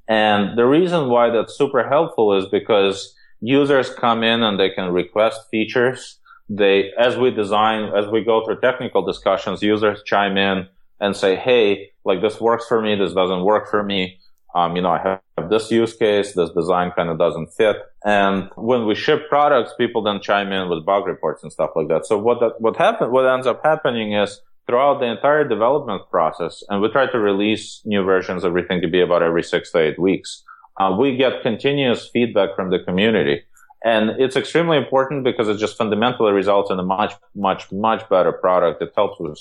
And 0.09 0.59
the 0.59 0.66
reason 0.66 1.09
why 1.09 1.30
that's 1.30 1.57
super 1.57 1.89
helpful 1.89 2.37
is 2.37 2.47
because 2.47 3.14
users 3.41 3.89
come 3.91 4.22
in 4.22 4.43
and 4.43 4.59
they 4.59 4.70
can 4.70 4.93
request 4.93 5.49
features. 5.51 6.18
They, 6.49 6.91
as 6.99 7.16
we 7.16 7.30
design, 7.30 7.93
as 7.97 8.07
we 8.09 8.22
go 8.22 8.45
through 8.45 8.61
technical 8.61 9.05
discussions, 9.05 9.62
users 9.62 10.03
chime 10.05 10.37
in 10.37 10.68
and 11.01 11.16
say, 11.16 11.37
Hey, 11.37 11.91
like 12.05 12.20
this 12.20 12.41
works 12.41 12.66
for 12.68 12.82
me. 12.82 12.95
This 12.95 13.14
doesn't 13.14 13.43
work 13.43 13.68
for 13.70 13.82
me 13.82 14.18
um, 14.57 14.75
you 14.75 14.81
know, 14.81 14.89
I 14.91 15.21
have 15.37 15.51
this 15.51 15.71
use 15.71 15.95
case, 15.95 16.33
this 16.33 16.51
design 16.51 16.91
kind 16.97 17.11
of 17.11 17.19
doesn't 17.19 17.49
fit. 17.49 17.77
And 18.05 18.49
when 18.57 18.87
we 18.87 18.95
ship 18.95 19.29
products, 19.29 19.73
people 19.77 20.03
then 20.03 20.21
chime 20.23 20.51
in 20.51 20.71
with 20.71 20.87
bug 20.87 21.07
reports 21.07 21.43
and 21.43 21.53
stuff 21.53 21.73
like 21.77 21.89
that. 21.89 22.07
So 22.07 22.17
what 22.17 22.41
that, 22.41 22.55
what 22.59 22.77
happen, 22.77 23.13
what 23.13 23.27
ends 23.27 23.47
up 23.47 23.61
happening 23.63 24.15
is 24.15 24.41
throughout 24.67 25.01
the 25.01 25.07
entire 25.07 25.47
development 25.47 26.03
process, 26.11 26.65
and 26.71 26.81
we 26.81 26.89
try 26.89 27.07
to 27.07 27.19
release 27.19 27.83
new 27.85 28.03
versions 28.03 28.45
of 28.45 28.55
be 28.55 29.01
about 29.03 29.23
every 29.23 29.43
six 29.43 29.71
to 29.73 29.79
eight 29.79 29.99
weeks. 29.99 30.43
Uh, 30.81 30.97
we 30.99 31.17
get 31.17 31.43
continuous 31.43 32.09
feedback 32.09 32.57
from 32.57 32.71
the 32.71 32.79
community. 32.79 33.43
And 33.85 34.11
it's 34.19 34.37
extremely 34.37 34.79
important 34.79 35.23
because 35.23 35.49
it 35.49 35.59
just 35.59 35.77
fundamentally 35.77 36.33
results 36.33 36.71
in 36.71 36.79
a 36.79 36.83
much, 36.83 37.13
much, 37.35 37.71
much 37.71 38.09
better 38.09 38.33
product. 38.33 38.83
It 38.83 38.93
helps 38.97 39.21
with 39.21 39.39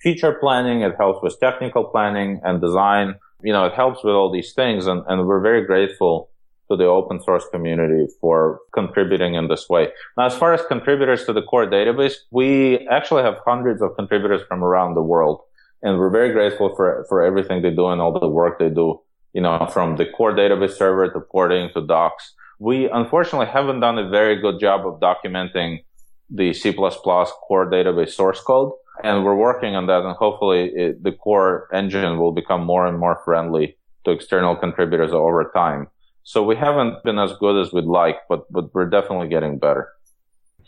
feature 0.00 0.32
planning. 0.32 0.80
It 0.80 0.94
helps 0.98 1.22
with 1.22 1.38
technical 1.38 1.84
planning 1.84 2.40
and 2.42 2.60
design 2.60 3.16
you 3.42 3.52
know, 3.52 3.66
it 3.66 3.74
helps 3.74 4.02
with 4.04 4.14
all 4.14 4.30
these 4.32 4.52
things. 4.52 4.86
And, 4.86 5.02
and 5.08 5.26
we're 5.26 5.40
very 5.40 5.64
grateful 5.66 6.30
to 6.70 6.76
the 6.76 6.84
open 6.84 7.22
source 7.22 7.44
community 7.52 8.06
for 8.20 8.60
contributing 8.72 9.34
in 9.34 9.48
this 9.48 9.68
way. 9.68 9.88
Now, 10.16 10.26
as 10.26 10.36
far 10.36 10.52
as 10.52 10.62
contributors 10.66 11.24
to 11.26 11.32
the 11.32 11.42
core 11.42 11.66
database, 11.66 12.14
we 12.30 12.86
actually 12.88 13.22
have 13.22 13.36
hundreds 13.46 13.82
of 13.82 13.94
contributors 13.96 14.42
from 14.48 14.64
around 14.64 14.94
the 14.94 15.02
world. 15.02 15.42
And 15.82 15.98
we're 15.98 16.10
very 16.10 16.32
grateful 16.32 16.74
for, 16.74 17.06
for 17.08 17.22
everything 17.22 17.62
they 17.62 17.70
do 17.70 17.86
and 17.88 18.00
all 18.00 18.18
the 18.18 18.28
work 18.28 18.58
they 18.58 18.70
do, 18.70 19.00
you 19.32 19.42
know, 19.42 19.68
from 19.72 19.96
the 19.96 20.06
core 20.06 20.34
database 20.34 20.72
server 20.72 21.08
to 21.10 21.20
porting 21.20 21.70
to 21.74 21.86
docs. 21.86 22.34
We 22.58 22.88
unfortunately 22.90 23.46
haven't 23.46 23.80
done 23.80 23.98
a 23.98 24.08
very 24.08 24.40
good 24.40 24.58
job 24.58 24.86
of 24.86 24.98
documenting 24.98 25.84
the 26.30 26.52
C++ 26.52 26.72
core 26.72 27.70
database 27.70 28.10
source 28.10 28.40
code 28.40 28.72
and 29.02 29.24
we're 29.24 29.36
working 29.36 29.76
on 29.76 29.86
that 29.86 30.02
and 30.02 30.16
hopefully 30.16 30.70
it, 30.74 31.02
the 31.02 31.12
core 31.12 31.68
engine 31.72 32.18
will 32.18 32.32
become 32.32 32.64
more 32.64 32.86
and 32.86 32.98
more 32.98 33.20
friendly 33.24 33.76
to 34.04 34.10
external 34.10 34.56
contributors 34.56 35.12
over 35.12 35.50
time. 35.54 35.88
So 36.24 36.42
we 36.42 36.56
haven't 36.56 37.02
been 37.04 37.18
as 37.18 37.32
good 37.38 37.60
as 37.60 37.72
we'd 37.72 37.84
like 37.84 38.16
but 38.28 38.50
but 38.50 38.74
we're 38.74 38.88
definitely 38.88 39.28
getting 39.28 39.58
better. 39.58 39.88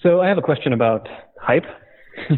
So 0.03 0.21
i 0.21 0.29
have 0.29 0.39
a 0.39 0.43
question 0.43 0.73
about 0.73 1.09
hype. 1.41 1.67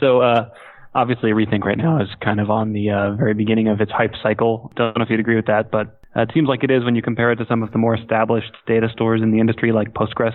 So 0.00 0.20
uh, 0.20 0.48
obviously 0.96 1.30
rethink 1.30 1.62
right 1.62 1.78
now 1.78 2.02
is 2.02 2.08
kind 2.20 2.40
of 2.40 2.50
on 2.50 2.72
the 2.72 2.90
uh, 2.90 3.12
very 3.12 3.34
beginning 3.34 3.68
of 3.68 3.80
its 3.80 3.92
hype 3.92 4.14
cycle. 4.20 4.72
Don't 4.74 4.98
know 4.98 5.04
if 5.04 5.10
you'd 5.10 5.20
agree 5.20 5.36
with 5.36 5.46
that 5.46 5.70
but 5.70 6.00
uh, 6.16 6.22
it 6.22 6.30
seems 6.34 6.48
like 6.48 6.64
it 6.64 6.72
is 6.72 6.84
when 6.84 6.96
you 6.96 7.02
compare 7.02 7.30
it 7.30 7.36
to 7.36 7.46
some 7.46 7.62
of 7.62 7.70
the 7.70 7.78
more 7.78 7.94
established 7.94 8.52
data 8.66 8.88
stores 8.92 9.22
in 9.22 9.30
the 9.30 9.38
industry 9.38 9.70
like 9.70 9.94
postgres 9.94 10.34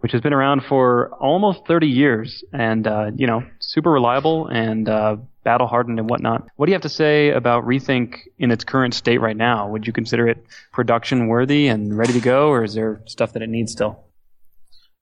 which 0.00 0.12
has 0.12 0.20
been 0.20 0.32
around 0.32 0.62
for 0.64 1.10
almost 1.14 1.66
30 1.66 1.88
years 1.88 2.44
and, 2.52 2.86
uh, 2.86 3.10
you 3.16 3.26
know, 3.26 3.42
super 3.58 3.90
reliable 3.90 4.46
and 4.46 4.88
uh, 4.88 5.16
battle 5.44 5.66
hardened 5.66 5.98
and 5.98 6.08
whatnot. 6.08 6.46
What 6.56 6.66
do 6.66 6.70
you 6.70 6.74
have 6.74 6.82
to 6.82 6.88
say 6.88 7.30
about 7.30 7.64
Rethink 7.64 8.18
in 8.38 8.50
its 8.50 8.64
current 8.64 8.94
state 8.94 9.18
right 9.18 9.36
now? 9.36 9.68
Would 9.68 9.86
you 9.86 9.92
consider 9.92 10.28
it 10.28 10.44
production 10.72 11.26
worthy 11.26 11.68
and 11.68 11.96
ready 11.96 12.12
to 12.12 12.20
go, 12.20 12.48
or 12.48 12.64
is 12.64 12.74
there 12.74 13.02
stuff 13.06 13.32
that 13.32 13.42
it 13.42 13.48
needs 13.48 13.72
still? 13.72 14.04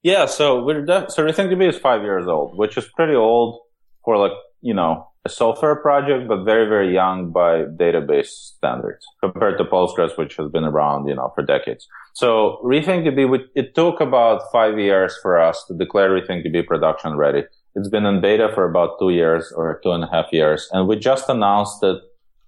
Yeah, 0.03 0.27
so 0.27 0.63
we're 0.63 0.87
so 1.09 1.25
RethinkDB 1.25 1.69
is 1.69 1.79
five 1.79 2.03
years 2.03 2.29
old, 2.29 2.57
which 2.57 2.77
is 2.77 2.87
pretty 2.95 3.15
old 3.15 3.61
for 4.05 4.17
like 4.17 4.33
you 4.61 4.73
know 4.73 5.09
a 5.27 5.29
software 5.29 5.77
project, 5.77 6.29
but 6.29 6.45
very, 6.45 6.66
very 6.74 6.91
young 6.95 7.33
by 7.33 7.53
database 7.85 8.31
standards 8.57 9.05
compared 9.20 9.59
to 9.59 9.64
Postgres, 9.64 10.16
which 10.16 10.37
has 10.37 10.49
been 10.57 10.66
around, 10.72 11.09
you 11.09 11.16
know, 11.18 11.33
for 11.35 11.43
decades. 11.43 11.87
So 12.14 12.61
RethinkDB, 12.64 13.20
it 13.55 13.74
took 13.74 14.01
about 14.01 14.43
five 14.53 14.79
years 14.79 15.12
for 15.22 15.33
us 15.49 15.64
to 15.66 15.74
declare 15.74 16.11
RethinkDB 16.11 16.66
production 16.66 17.16
ready. 17.16 17.43
It's 17.74 17.89
been 17.89 18.07
in 18.07 18.20
beta 18.20 18.49
for 18.55 18.64
about 18.70 18.91
two 19.01 19.11
years 19.11 19.53
or 19.55 19.81
two 19.83 19.93
and 19.97 20.05
a 20.05 20.11
half 20.14 20.27
years. 20.33 20.68
And 20.72 20.87
we 20.89 20.97
just 20.97 21.29
announced 21.29 21.81
that 21.81 22.01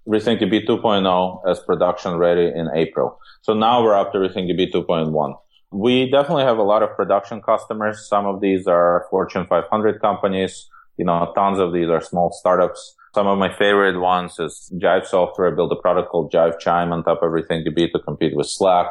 RethinkDB 0.07 0.65
2.0 0.65 1.41
as 1.51 1.59
production 1.59 2.15
ready 2.15 2.47
in 2.59 2.69
April. 2.73 3.19
So 3.41 3.53
now 3.53 3.83
we're 3.83 3.99
up 4.01 4.13
to 4.13 4.19
RethinkDB 4.19 4.71
2.1. 4.71 5.33
We 5.71 6.09
definitely 6.09 6.45
have 6.45 6.57
a 6.57 6.63
lot 6.63 6.81
of 6.81 6.95
production 6.95 7.41
customers. 7.41 8.07
Some 8.07 8.25
of 8.25 8.41
these 8.41 8.67
are 8.67 9.05
Fortune 9.11 9.45
500 9.45 10.01
companies 10.01 10.67
you 10.99 11.05
know, 11.05 11.31
tons 11.33 11.59
of 11.59 11.73
these 11.73 11.87
are 11.89 12.01
small 12.01 12.29
startups. 12.31 12.95
Some 13.15 13.25
of 13.25 13.39
my 13.39 13.51
favorite 13.51 13.99
ones 13.99 14.37
is 14.37 14.71
Jive 14.75 15.05
Software. 15.05 15.51
I 15.51 15.55
built 15.55 15.71
a 15.71 15.81
product 15.81 16.09
called 16.09 16.31
Jive 16.31 16.59
Chime 16.59 16.91
on 16.91 17.03
top 17.03 17.23
of 17.23 17.31
RethinkDB 17.31 17.91
to 17.93 17.99
compete 17.99 18.35
with 18.35 18.47
Slack. 18.47 18.87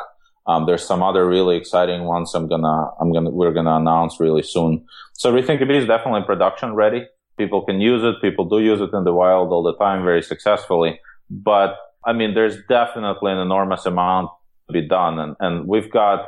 Um, 0.46 0.64
there's 0.64 0.84
some 0.84 1.02
other 1.02 1.28
really 1.28 1.56
exciting 1.56 2.04
ones 2.04 2.34
I'm 2.34 2.48
gonna, 2.48 2.86
I'm 2.98 3.12
gonna, 3.12 3.30
we're 3.30 3.52
gonna 3.52 3.76
announce 3.76 4.18
really 4.18 4.42
soon. 4.42 4.86
So 5.12 5.30
RethinkDB 5.32 5.82
is 5.82 5.86
definitely 5.86 6.22
production 6.22 6.74
ready. 6.74 7.04
People 7.36 7.64
can 7.64 7.78
use 7.80 8.02
it. 8.02 8.22
People 8.22 8.48
do 8.48 8.58
use 8.58 8.80
it 8.80 8.90
in 8.94 9.04
the 9.04 9.12
wild 9.12 9.52
all 9.52 9.62
the 9.62 9.76
time 9.76 10.02
very 10.02 10.22
successfully. 10.22 10.98
But 11.30 11.76
I 12.06 12.14
mean, 12.14 12.32
there's 12.34 12.56
definitely 12.70 13.32
an 13.32 13.38
enormous 13.38 13.84
amount 13.84 14.30
to 14.66 14.72
be 14.72 14.88
done. 14.88 15.18
And, 15.18 15.36
and 15.40 15.68
we've 15.68 15.92
got 15.92 16.20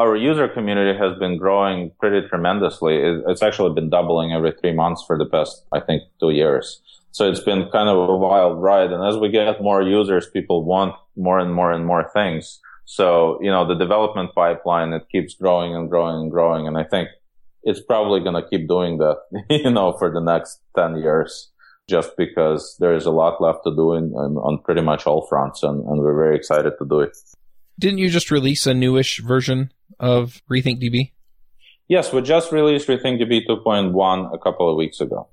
our 0.00 0.16
user 0.16 0.48
community 0.48 0.98
has 0.98 1.18
been 1.18 1.36
growing 1.36 1.92
pretty 2.00 2.26
tremendously. 2.26 2.96
It's 3.26 3.42
actually 3.42 3.74
been 3.74 3.90
doubling 3.90 4.32
every 4.32 4.52
three 4.52 4.72
months 4.72 5.04
for 5.06 5.18
the 5.18 5.26
past, 5.26 5.66
I 5.72 5.80
think, 5.80 6.04
two 6.18 6.30
years. 6.30 6.80
So 7.10 7.28
it's 7.28 7.40
been 7.40 7.68
kind 7.70 7.88
of 7.90 8.08
a 8.08 8.16
wild 8.16 8.62
ride. 8.62 8.92
And 8.92 9.06
as 9.06 9.18
we 9.18 9.28
get 9.28 9.60
more 9.60 9.82
users, 9.82 10.26
people 10.30 10.64
want 10.64 10.94
more 11.16 11.38
and 11.38 11.52
more 11.52 11.70
and 11.70 11.84
more 11.84 12.08
things. 12.14 12.60
So, 12.86 13.38
you 13.42 13.50
know, 13.50 13.68
the 13.68 13.74
development 13.74 14.34
pipeline, 14.34 14.94
it 14.94 15.02
keeps 15.12 15.34
growing 15.34 15.76
and 15.76 15.90
growing 15.90 16.22
and 16.22 16.30
growing. 16.30 16.66
And 16.66 16.78
I 16.78 16.84
think 16.84 17.10
it's 17.62 17.82
probably 17.82 18.20
going 18.20 18.42
to 18.42 18.48
keep 18.48 18.68
doing 18.68 18.96
that, 18.98 19.18
you 19.50 19.70
know, 19.70 19.92
for 19.98 20.10
the 20.10 20.20
next 20.20 20.60
10 20.76 20.96
years, 20.96 21.50
just 21.90 22.16
because 22.16 22.74
there 22.80 22.94
is 22.94 23.04
a 23.04 23.10
lot 23.10 23.42
left 23.42 23.64
to 23.64 23.74
do 23.76 23.92
in, 23.92 24.04
in 24.04 24.32
on 24.38 24.62
pretty 24.64 24.80
much 24.80 25.06
all 25.06 25.26
fronts. 25.26 25.62
And, 25.62 25.84
and 25.84 26.00
we're 26.00 26.16
very 26.16 26.36
excited 26.36 26.72
to 26.78 26.86
do 26.88 27.00
it. 27.00 27.18
Didn't 27.78 27.98
you 27.98 28.08
just 28.08 28.30
release 28.30 28.66
a 28.66 28.72
newish 28.72 29.20
version 29.20 29.70
of 29.98 30.42
RethinkDB? 30.50 31.12
Yes, 31.88 32.12
we 32.12 32.22
just 32.22 32.52
released 32.52 32.88
RethinkDB 32.88 33.46
2.1 33.48 34.34
a 34.34 34.38
couple 34.38 34.70
of 34.70 34.76
weeks 34.76 35.00
ago. 35.00 35.28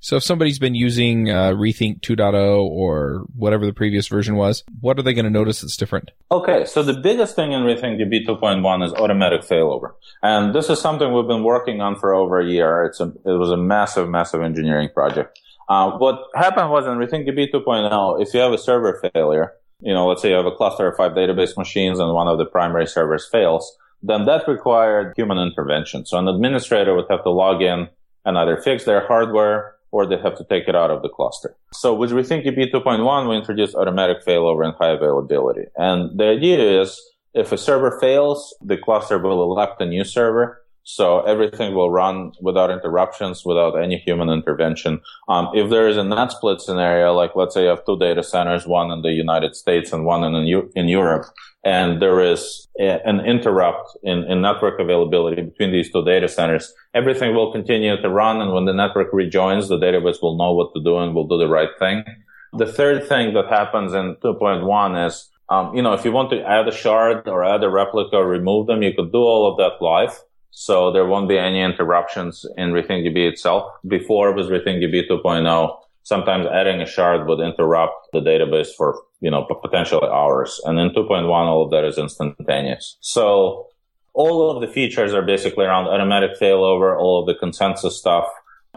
So 0.00 0.16
if 0.16 0.22
somebody's 0.22 0.58
been 0.58 0.74
using 0.74 1.30
uh, 1.30 1.52
Rethink 1.52 2.00
2.0 2.00 2.62
or 2.62 3.24
whatever 3.34 3.64
the 3.64 3.72
previous 3.72 4.06
version 4.06 4.36
was, 4.36 4.62
what 4.80 4.98
are 4.98 5.02
they 5.02 5.14
going 5.14 5.24
to 5.24 5.30
notice 5.30 5.62
that's 5.62 5.76
different? 5.76 6.10
Okay, 6.30 6.64
so 6.66 6.82
the 6.82 6.92
biggest 6.92 7.34
thing 7.34 7.52
in 7.52 7.62
RethinkDB 7.62 8.26
2.1 8.26 8.86
is 8.86 8.92
automatic 8.92 9.40
failover. 9.40 9.94
And 10.22 10.54
this 10.54 10.68
is 10.68 10.80
something 10.80 11.12
we've 11.12 11.26
been 11.26 11.44
working 11.44 11.80
on 11.80 11.96
for 11.96 12.14
over 12.14 12.38
a 12.38 12.46
year. 12.46 12.84
It's 12.84 13.00
a, 13.00 13.06
it 13.24 13.38
was 13.38 13.50
a 13.50 13.56
massive, 13.56 14.08
massive 14.08 14.42
engineering 14.42 14.90
project. 14.92 15.40
Uh, 15.68 15.92
what 15.92 16.24
happened 16.34 16.70
was 16.70 16.86
in 16.86 16.98
RethinkDB 16.98 17.50
2.0, 17.52 18.22
if 18.22 18.34
you 18.34 18.40
have 18.40 18.52
a 18.52 18.58
server 18.58 19.00
failure, 19.14 19.54
you 19.80 19.92
know, 19.92 20.06
let's 20.06 20.22
say 20.22 20.30
you 20.30 20.36
have 20.36 20.46
a 20.46 20.54
cluster 20.54 20.86
of 20.86 20.96
five 20.96 21.12
database 21.12 21.56
machines 21.56 21.98
and 21.98 22.12
one 22.12 22.28
of 22.28 22.38
the 22.38 22.46
primary 22.46 22.86
servers 22.86 23.26
fails, 23.28 23.76
then 24.02 24.24
that 24.26 24.46
required 24.48 25.14
human 25.16 25.38
intervention. 25.38 26.06
So 26.06 26.18
an 26.18 26.28
administrator 26.28 26.94
would 26.94 27.06
have 27.10 27.22
to 27.24 27.30
log 27.30 27.62
in 27.62 27.88
and 28.24 28.38
either 28.38 28.56
fix 28.56 28.84
their 28.84 29.06
hardware 29.06 29.74
or 29.90 30.06
they 30.06 30.18
have 30.18 30.36
to 30.36 30.44
take 30.44 30.68
it 30.68 30.76
out 30.76 30.90
of 30.90 31.02
the 31.02 31.08
cluster. 31.08 31.56
So 31.72 31.94
with 31.94 32.10
Rethink 32.10 32.44
RethinkDB 32.44 32.72
2.1, 32.72 33.28
we 33.28 33.36
introduced 33.36 33.74
automatic 33.74 34.24
failover 34.26 34.64
and 34.64 34.74
high 34.74 34.90
availability. 34.90 35.66
And 35.76 36.18
the 36.18 36.28
idea 36.28 36.82
is 36.82 37.00
if 37.34 37.52
a 37.52 37.58
server 37.58 37.98
fails, 38.00 38.54
the 38.60 38.76
cluster 38.76 39.18
will 39.18 39.42
elect 39.42 39.80
a 39.80 39.86
new 39.86 40.04
server 40.04 40.62
so 40.88 41.20
everything 41.22 41.74
will 41.74 41.90
run 41.90 42.30
without 42.40 42.70
interruptions, 42.70 43.44
without 43.44 43.74
any 43.74 43.96
human 43.96 44.28
intervention. 44.28 45.00
Um, 45.28 45.48
if 45.52 45.68
there 45.68 45.88
is 45.88 45.96
a 45.96 46.04
net 46.04 46.30
split 46.30 46.60
scenario, 46.60 47.12
like 47.12 47.32
let's 47.34 47.54
say 47.54 47.64
you 47.64 47.70
have 47.70 47.84
two 47.84 47.98
data 47.98 48.22
centers, 48.22 48.68
one 48.68 48.92
in 48.92 49.02
the 49.02 49.10
United 49.10 49.56
States 49.56 49.92
and 49.92 50.04
one 50.04 50.22
in, 50.22 50.70
in 50.76 50.86
Europe, 50.86 51.26
and 51.64 52.00
there 52.00 52.20
is 52.20 52.68
a, 52.78 53.00
an 53.04 53.18
interrupt 53.18 53.98
in, 54.04 54.18
in 54.30 54.40
network 54.40 54.78
availability 54.78 55.42
between 55.42 55.72
these 55.72 55.90
two 55.90 56.04
data 56.04 56.28
centers, 56.28 56.72
everything 56.94 57.34
will 57.34 57.50
continue 57.50 58.00
to 58.00 58.08
run. 58.08 58.40
And 58.40 58.52
when 58.52 58.66
the 58.66 58.72
network 58.72 59.08
rejoins, 59.12 59.68
the 59.68 59.78
database 59.78 60.22
will 60.22 60.38
know 60.38 60.52
what 60.52 60.72
to 60.76 60.84
do 60.84 60.98
and 60.98 61.16
will 61.16 61.26
do 61.26 61.36
the 61.36 61.48
right 61.48 61.76
thing. 61.80 62.04
The 62.52 62.72
third 62.72 63.08
thing 63.08 63.34
that 63.34 63.48
happens 63.48 63.92
in 63.92 64.14
2.1 64.22 65.06
is, 65.08 65.28
um, 65.48 65.74
you 65.74 65.82
know, 65.82 65.94
if 65.94 66.04
you 66.04 66.12
want 66.12 66.30
to 66.30 66.42
add 66.42 66.68
a 66.68 66.72
shard 66.72 67.26
or 67.26 67.44
add 67.44 67.64
a 67.64 67.68
replica 67.68 68.18
or 68.18 68.28
remove 68.28 68.68
them, 68.68 68.82
you 68.82 68.92
could 68.94 69.10
do 69.10 69.18
all 69.18 69.50
of 69.50 69.56
that 69.58 69.84
live. 69.84 70.16
So 70.58 70.90
there 70.90 71.04
won't 71.04 71.28
be 71.28 71.36
any 71.36 71.60
interruptions 71.60 72.46
in 72.56 72.70
RethinkDB 72.72 73.28
itself. 73.28 73.70
Before 73.86 74.30
it 74.30 74.36
was 74.36 74.46
RethinkDB 74.46 75.06
2.0, 75.06 75.76
sometimes 76.02 76.46
adding 76.46 76.80
a 76.80 76.86
shard 76.86 77.28
would 77.28 77.40
interrupt 77.40 78.08
the 78.14 78.20
database 78.20 78.68
for, 78.74 79.02
you 79.20 79.30
know, 79.30 79.46
potentially 79.62 80.08
hours. 80.08 80.58
And 80.64 80.78
in 80.78 80.94
2.1, 80.94 81.28
all 81.28 81.66
of 81.66 81.70
that 81.72 81.84
is 81.84 81.98
instantaneous. 81.98 82.96
So 83.02 83.66
all 84.14 84.50
of 84.50 84.62
the 84.62 84.72
features 84.72 85.12
are 85.12 85.20
basically 85.20 85.66
around 85.66 85.88
automatic 85.88 86.40
failover, 86.40 86.98
all 86.98 87.20
of 87.20 87.26
the 87.26 87.34
consensus 87.34 87.98
stuff, 87.98 88.24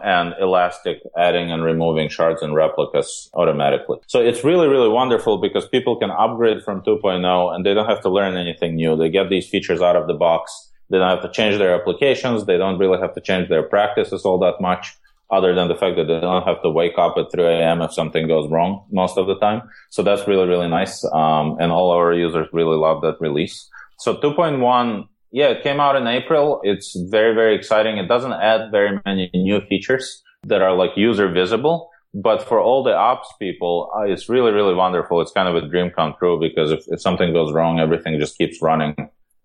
and 0.04 0.34
elastic 0.38 0.98
adding 1.16 1.50
and 1.50 1.64
removing 1.64 2.10
shards 2.10 2.42
and 2.42 2.54
replicas 2.54 3.30
automatically. 3.32 4.00
So 4.06 4.20
it's 4.20 4.44
really, 4.44 4.68
really 4.68 4.90
wonderful 4.90 5.38
because 5.38 5.66
people 5.66 5.98
can 5.98 6.10
upgrade 6.10 6.62
from 6.62 6.82
2.0 6.82 7.54
and 7.54 7.64
they 7.64 7.72
don't 7.72 7.88
have 7.88 8.02
to 8.02 8.10
learn 8.10 8.36
anything 8.36 8.76
new. 8.76 8.96
They 8.96 9.08
get 9.08 9.30
these 9.30 9.48
features 9.48 9.80
out 9.80 9.96
of 9.96 10.08
the 10.08 10.14
box 10.14 10.69
they 10.90 10.98
don't 10.98 11.08
have 11.08 11.22
to 11.22 11.30
change 11.30 11.56
their 11.58 11.74
applications. 11.74 12.44
They 12.44 12.58
don't 12.58 12.78
really 12.78 12.98
have 12.98 13.14
to 13.14 13.20
change 13.20 13.48
their 13.48 13.62
practices 13.62 14.24
all 14.24 14.38
that 14.40 14.60
much 14.60 14.96
other 15.30 15.54
than 15.54 15.68
the 15.68 15.76
fact 15.76 15.96
that 15.96 16.06
they 16.06 16.20
don't 16.20 16.46
have 16.46 16.60
to 16.62 16.70
wake 16.70 16.98
up 16.98 17.16
at 17.16 17.30
3 17.30 17.44
a.m. 17.44 17.80
if 17.82 17.92
something 17.92 18.26
goes 18.26 18.50
wrong 18.50 18.84
most 18.90 19.16
of 19.16 19.28
the 19.28 19.38
time. 19.38 19.62
So 19.90 20.02
that's 20.02 20.26
really, 20.26 20.48
really 20.48 20.68
nice. 20.68 21.04
Um, 21.12 21.56
and 21.60 21.70
all 21.70 21.90
our 21.92 22.12
users 22.12 22.48
really 22.52 22.76
love 22.76 23.02
that 23.02 23.20
release. 23.20 23.68
So 23.98 24.16
2.1, 24.16 25.06
yeah, 25.30 25.46
it 25.46 25.62
came 25.62 25.78
out 25.78 25.94
in 25.94 26.08
April. 26.08 26.60
It's 26.64 26.96
very, 27.08 27.34
very 27.34 27.54
exciting. 27.54 27.98
It 27.98 28.08
doesn't 28.08 28.32
add 28.32 28.72
very 28.72 29.00
many 29.06 29.30
new 29.32 29.60
features 29.68 30.22
that 30.44 30.62
are 30.62 30.74
like 30.74 30.96
user 30.96 31.30
visible. 31.30 31.90
But 32.12 32.42
for 32.42 32.58
all 32.60 32.82
the 32.82 32.92
ops 32.92 33.32
people, 33.38 33.88
uh, 33.96 34.02
it's 34.02 34.28
really, 34.28 34.50
really 34.50 34.74
wonderful. 34.74 35.20
It's 35.20 35.30
kind 35.30 35.46
of 35.46 35.54
a 35.54 35.68
dream 35.68 35.90
come 35.90 36.14
true 36.18 36.40
because 36.40 36.72
if, 36.72 36.82
if 36.88 37.00
something 37.00 37.32
goes 37.32 37.52
wrong, 37.52 37.78
everything 37.78 38.18
just 38.18 38.36
keeps 38.36 38.60
running 38.60 38.96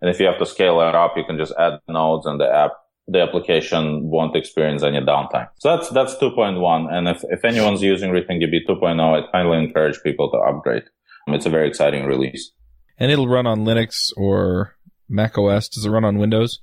and 0.06 0.14
if 0.14 0.20
you 0.20 0.28
have 0.28 0.38
to 0.38 0.46
scale 0.46 0.80
it 0.82 0.94
up, 0.94 1.18
you 1.18 1.24
can 1.24 1.36
just 1.36 1.52
add 1.58 1.80
nodes 1.88 2.28
and 2.28 2.40
the 2.40 2.48
app, 2.48 2.74
the 3.08 3.24
application 3.24 4.08
won't 4.08 4.36
experience 4.36 4.84
any 4.84 5.00
downtime. 5.00 5.48
So 5.58 5.76
that's, 5.76 5.90
that's 5.90 6.14
2.1. 6.18 6.94
And 6.94 7.08
if, 7.08 7.24
if 7.32 7.44
anyone's 7.44 7.82
using 7.82 8.12
RethinkDB 8.12 8.68
2.0, 8.70 9.02
I 9.02 9.32
kindly 9.32 9.58
encourage 9.58 10.04
people 10.04 10.30
to 10.30 10.38
upgrade. 10.38 10.84
It's 11.26 11.48
a 11.48 11.50
very 11.50 11.68
exciting 11.68 12.06
release. 12.06 12.52
And 13.00 13.12
it'll 13.12 13.28
run 13.28 13.48
on 13.48 13.62
Linux 13.62 14.12
or 14.16 14.76
Mac 15.10 15.40
OS. 15.40 15.70
Does 15.70 15.88
it 15.88 15.90
run 15.90 16.06
on 16.06 16.20
Windows? 16.20 16.62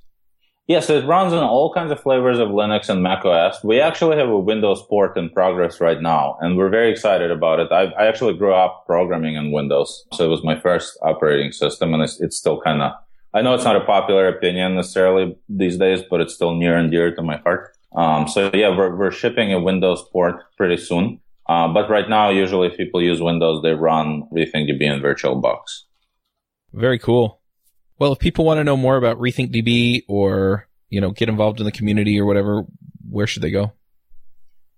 Yes, 0.65 0.89
it 0.89 1.05
runs 1.05 1.33
on 1.33 1.43
all 1.43 1.73
kinds 1.73 1.91
of 1.91 1.99
flavors 1.99 2.39
of 2.39 2.47
Linux 2.47 2.87
and 2.87 3.03
Mac 3.03 3.25
OS. 3.25 3.61
We 3.61 3.81
actually 3.81 4.15
have 4.15 4.29
a 4.29 4.39
Windows 4.39 4.81
port 4.89 5.17
in 5.17 5.31
progress 5.31 5.81
right 5.81 6.01
now, 6.01 6.37
and 6.39 6.57
we're 6.57 6.69
very 6.69 6.89
excited 6.89 7.29
about 7.29 7.59
it. 7.59 7.73
I, 7.73 7.87
I 8.01 8.07
actually 8.07 8.37
grew 8.37 8.53
up 8.53 8.85
programming 8.87 9.35
in 9.35 9.51
Windows, 9.51 10.05
so 10.13 10.23
it 10.23 10.29
was 10.29 10.45
my 10.45 10.57
first 10.57 10.97
operating 11.01 11.51
system, 11.51 11.93
and 11.93 12.01
it's, 12.01 12.21
it's 12.21 12.37
still 12.37 12.61
kind 12.61 12.81
of 12.81 12.93
I 13.33 13.41
know 13.41 13.55
it's 13.55 13.63
not 13.63 13.75
a 13.75 13.85
popular 13.85 14.27
opinion 14.27 14.75
necessarily 14.75 15.35
these 15.49 15.77
days, 15.77 16.01
but 16.09 16.21
it's 16.21 16.33
still 16.33 16.55
near 16.55 16.77
and 16.77 16.91
dear 16.91 17.13
to 17.15 17.21
my 17.21 17.37
heart. 17.37 17.75
Um, 17.95 18.27
so 18.27 18.51
yeah, 18.53 18.75
we're, 18.75 18.95
we're 18.95 19.11
shipping 19.11 19.53
a 19.53 19.59
Windows 19.59 20.03
port 20.11 20.55
pretty 20.55 20.77
soon. 20.77 21.19
Uh, 21.47 21.67
but 21.67 21.89
right 21.89 22.07
now, 22.07 22.29
usually 22.29 22.67
if 22.67 22.77
people 22.77 23.01
use 23.01 23.21
Windows, 23.21 23.61
they 23.63 23.71
run 23.71 24.23
RethinkDB 24.31 24.81
in 24.81 25.01
VirtualBox. 25.01 25.83
Very 26.73 26.99
cool. 26.99 27.41
Well, 27.99 28.13
if 28.13 28.19
people 28.19 28.45
want 28.45 28.59
to 28.59 28.63
know 28.63 28.77
more 28.77 28.97
about 28.97 29.17
RethinkDB 29.19 30.03
or, 30.07 30.67
you 30.89 31.01
know, 31.01 31.11
get 31.11 31.29
involved 31.29 31.59
in 31.59 31.65
the 31.65 31.71
community 31.71 32.19
or 32.19 32.25
whatever, 32.25 32.63
where 33.09 33.27
should 33.27 33.41
they 33.41 33.51
go? 33.51 33.73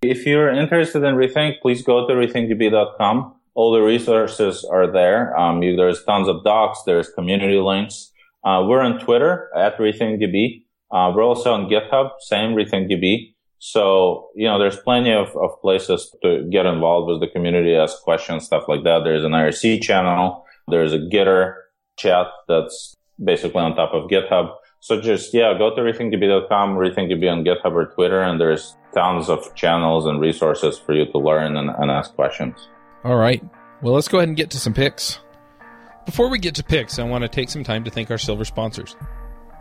If 0.01 0.26
you're 0.26 0.49
interested 0.49 1.03
in 1.03 1.16
Rethink, 1.16 1.62
please 1.62 1.82
go 1.82 2.08
to 2.08 2.14
rethinkdb.com. 2.14 3.36
All 3.53 3.72
the 3.72 3.82
resources 3.82 4.66
are 4.66 4.91
there. 4.91 5.38
Um, 5.39 5.62
there's 5.62 6.03
tons 6.03 6.28
of 6.28 6.43
docs, 6.43 6.84
there's 6.86 7.10
community 7.10 7.58
links. 7.58 8.12
Uh, 8.46 8.64
we're 8.68 8.82
on 8.82 9.00
Twitter 9.00 9.50
at 9.58 9.78
RethinkDB. 9.78 10.64
Uh, 10.91 11.12
we're 11.16 11.24
also 11.24 11.52
on 11.54 11.68
GitHub, 11.68 12.12
same 12.20 12.52
RethinkDB. 12.52 13.34
So, 13.58 14.30
you 14.36 14.48
know, 14.48 14.60
there's 14.60 14.78
plenty 14.78 15.12
of, 15.12 15.36
of 15.36 15.60
places 15.62 16.16
to 16.22 16.48
get 16.52 16.68
involved 16.68 17.10
with 17.10 17.20
the 17.22 17.28
community, 17.28 17.76
ask 17.76 18.02
questions, 18.04 18.46
stuff 18.46 18.66
like 18.68 18.84
that. 18.84 19.02
There's 19.04 19.24
an 19.24 19.32
IRC 19.32 19.82
channel. 19.82 20.46
There's 20.68 20.93
a 20.93 21.00
Gitter 21.00 21.56
chat 21.98 22.28
that's 22.48 22.93
basically 23.24 23.62
on 23.62 23.76
top 23.76 23.93
of 23.93 24.10
GitHub. 24.10 24.54
So 24.82 25.02
just, 25.02 25.34
yeah, 25.34 25.58
go 25.58 25.76
to 25.76 25.82
rethinkdb.com, 25.82 26.76
rethinkdb 26.76 27.32
on 27.32 27.43
GitHub 27.43 27.74
or 27.74 27.88
Twitter, 27.88 28.22
and 28.22 28.39
there's 28.39 28.78
tons 28.93 29.30
of 29.30 29.56
channels 29.56 30.06
and 30.06 30.22
resources 30.22 30.78
for 30.78 30.93
you 30.93 31.12
to 31.12 31.18
learn 31.18 31.58
and, 31.58 31.72
and 31.72 31.89
ask 31.89 32.14
questions. 32.14 32.70
All 33.04 33.16
right. 33.16 33.43
Well, 33.82 33.96
let's 33.96 34.08
go 34.08 34.20
ahead 34.20 34.28
and 34.28 34.38
get 34.38 34.52
to 34.52 34.60
some 34.60 34.74
picks. 34.76 35.20
Before 36.06 36.30
we 36.30 36.38
get 36.38 36.56
to 36.56 36.64
picks, 36.64 36.99
I 36.99 37.03
want 37.03 37.24
to 37.24 37.28
take 37.28 37.49
some 37.49 37.64
time 37.64 37.84
to 37.84 37.91
thank 37.91 38.12
our 38.12 38.18
silver 38.18 38.45
sponsors. 38.45 38.95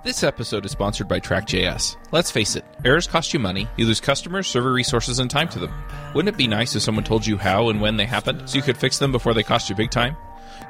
This 0.05 0.23
episode 0.23 0.67
is 0.67 0.73
sponsored 0.73 1.09
by 1.09 1.19
Track.js. 1.19 1.97
Let's 2.13 2.31
face 2.31 2.55
it, 2.55 2.67
errors 2.85 3.07
cost 3.07 3.33
you 3.33 3.41
money, 3.41 3.67
you 3.79 3.87
lose 3.87 4.01
customers, 4.01 4.47
server 4.47 4.71
resources, 4.71 5.19
and 5.19 5.31
time 5.31 5.49
to 5.49 5.59
them. 5.59 5.73
Wouldn't 6.15 6.35
it 6.35 6.39
be 6.39 6.47
nice 6.47 6.77
if 6.77 6.83
someone 6.83 7.05
told 7.05 7.27
you 7.27 7.39
how 7.39 7.71
and 7.71 7.81
when 7.81 7.97
they 7.97 8.05
happened 8.05 8.49
so 8.49 8.57
you 8.57 8.63
could 8.63 8.77
fix 8.77 8.99
them 8.99 9.11
before 9.11 9.33
they 9.33 9.43
cost 9.43 9.71
you 9.71 9.75
big 9.75 9.91
time? 9.91 10.19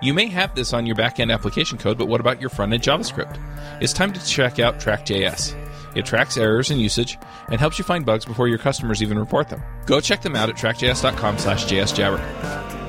You 0.01 0.14
may 0.14 0.27
have 0.27 0.55
this 0.55 0.72
on 0.72 0.87
your 0.87 0.95
backend 0.95 1.35
application 1.35 1.79
code, 1.79 1.99
but 1.99 2.07
what 2.07 2.20
about 2.20 2.41
your 2.41 2.51
front 2.51 2.72
end 2.72 2.85
JavaScript? 2.85 3.41
It's 3.83 3.93
time 3.93 4.12
to 4.12 4.25
check 4.25 4.61
out 4.61 4.79
Track.js. 4.79 5.57
It 5.97 6.07
tracks 6.07 6.37
errors 6.37 6.70
and 6.70 6.81
usage 6.81 7.18
and 7.49 7.59
helps 7.59 7.79
you 7.79 7.85
find 7.85 8.07
bugs 8.07 8.25
before 8.25 8.47
your 8.47 8.59
customers 8.59 9.03
even 9.03 9.18
report 9.18 9.49
them. 9.49 9.62
Go 9.87 10.01
check 10.01 10.22
them 10.22 10.37
out 10.37 10.49
at 10.49 10.57
trackjs.com 10.57 11.39
slash 11.39 11.66
jsjabber. 11.66 12.84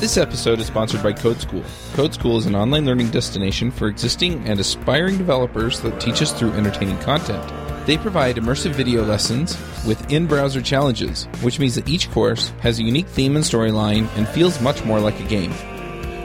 This 0.00 0.16
episode 0.16 0.58
is 0.58 0.66
sponsored 0.66 1.02
by 1.02 1.12
Code 1.12 1.40
School. 1.40 1.62
Code 1.94 2.12
School 2.12 2.36
is 2.36 2.46
an 2.46 2.56
online 2.56 2.84
learning 2.84 3.10
destination 3.10 3.70
for 3.70 3.86
existing 3.86 4.44
and 4.48 4.58
aspiring 4.58 5.16
developers 5.16 5.80
that 5.80 6.00
teaches 6.00 6.32
through 6.32 6.52
entertaining 6.52 6.98
content. 6.98 7.42
They 7.86 7.96
provide 7.96 8.36
immersive 8.36 8.72
video 8.72 9.04
lessons 9.04 9.56
with 9.86 10.10
in 10.10 10.26
browser 10.26 10.60
challenges, 10.60 11.24
which 11.40 11.60
means 11.60 11.76
that 11.76 11.88
each 11.88 12.10
course 12.10 12.48
has 12.60 12.78
a 12.78 12.82
unique 12.82 13.06
theme 13.06 13.36
and 13.36 13.44
storyline 13.44 14.08
and 14.16 14.28
feels 14.28 14.60
much 14.60 14.84
more 14.84 14.98
like 14.98 15.18
a 15.20 15.28
game. 15.28 15.52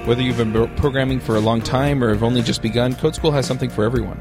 Whether 0.08 0.24
you've 0.24 0.38
been 0.38 0.76
programming 0.78 1.20
for 1.20 1.36
a 1.36 1.42
long 1.42 1.62
time 1.62 2.04
or 2.04 2.10
have 2.10 2.24
only 2.24 2.42
just 2.42 2.62
begun, 2.62 2.96
Code 2.96 3.16
School 3.16 3.32
has 3.32 3.46
something 3.46 3.70
for 3.70 3.84
everyone. 3.84 4.20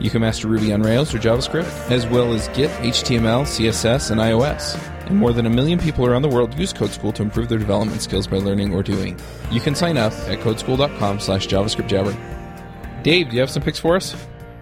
You 0.00 0.10
can 0.10 0.22
master 0.22 0.48
Ruby 0.48 0.72
on 0.72 0.82
Rails 0.82 1.14
or 1.14 1.18
JavaScript, 1.18 1.90
as 1.90 2.06
well 2.06 2.32
as 2.32 2.48
Git, 2.48 2.70
HTML, 2.80 3.44
CSS, 3.44 4.10
and 4.10 4.20
iOS. 4.20 4.76
More 5.12 5.32
than 5.32 5.46
a 5.46 5.50
million 5.50 5.78
people 5.78 6.06
around 6.06 6.22
the 6.22 6.28
world 6.28 6.58
use 6.58 6.72
Code 6.72 6.90
School 6.90 7.12
to 7.12 7.22
improve 7.22 7.48
their 7.48 7.58
development 7.58 8.02
skills 8.02 8.26
by 8.26 8.38
learning 8.38 8.72
or 8.72 8.82
doing. 8.82 9.18
You 9.50 9.60
can 9.60 9.74
sign 9.74 9.96
up 9.96 10.12
at 10.12 10.38
codeschool.com 10.38 11.20
slash 11.20 11.46
JavaScriptJabber. 11.46 13.02
Dave, 13.02 13.28
do 13.28 13.34
you 13.34 13.40
have 13.40 13.50
some 13.50 13.62
picks 13.62 13.78
for 13.78 13.96
us? 13.96 14.14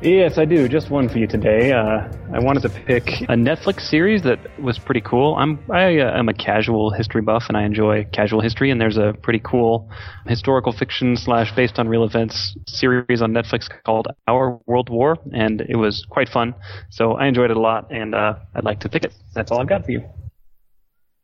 Yes, 0.03 0.39
I 0.39 0.47
do. 0.47 0.67
Just 0.67 0.89
one 0.89 1.11
for 1.11 1.19
you 1.19 1.27
today. 1.27 1.73
Uh, 1.73 2.09
I 2.33 2.39
wanted 2.39 2.63
to 2.63 2.71
pick 2.71 3.07
a 3.29 3.35
Netflix 3.35 3.83
series 3.83 4.23
that 4.23 4.39
was 4.59 4.79
pretty 4.79 5.03
cool. 5.03 5.37
I'm 5.37 5.59
I 5.71 5.99
uh, 5.99 6.19
am 6.19 6.31
a 6.31 6.33
casual 6.33 6.91
history 6.91 7.21
buff, 7.21 7.45
and 7.49 7.57
I 7.57 7.65
enjoy 7.65 8.05
casual 8.11 8.41
history. 8.41 8.71
And 8.71 8.81
there's 8.81 8.97
a 8.97 9.15
pretty 9.23 9.41
cool 9.41 9.91
historical 10.27 10.73
fiction 10.73 11.19
slash 11.19 11.55
based 11.55 11.79
on 11.79 11.87
real 11.87 12.05
events 12.05 12.57
series 12.67 13.21
on 13.21 13.33
Netflix 13.33 13.69
called 13.85 14.09
Our 14.27 14.59
World 14.65 14.89
War, 14.89 15.19
and 15.35 15.61
it 15.61 15.77
was 15.77 16.07
quite 16.09 16.31
fun. 16.31 16.55
So 16.89 17.13
I 17.13 17.27
enjoyed 17.27 17.51
it 17.51 17.59
a 17.59 17.61
lot, 17.61 17.93
and 17.93 18.15
uh, 18.15 18.37
I'd 18.55 18.65
like 18.65 18.81
to 18.81 18.89
pick 18.89 19.05
it. 19.05 19.13
That's 19.35 19.51
all 19.51 19.61
I've 19.61 19.69
got 19.69 19.85
for 19.85 19.91
you. 19.91 20.09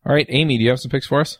All 0.07 0.15
right, 0.15 0.27
Aimee, 0.31 0.57
do 0.57 0.63
you 0.63 0.71
have 0.71 0.79
some 0.79 0.91
picks 0.91 1.09
for 1.09 1.21
us? 1.21 1.39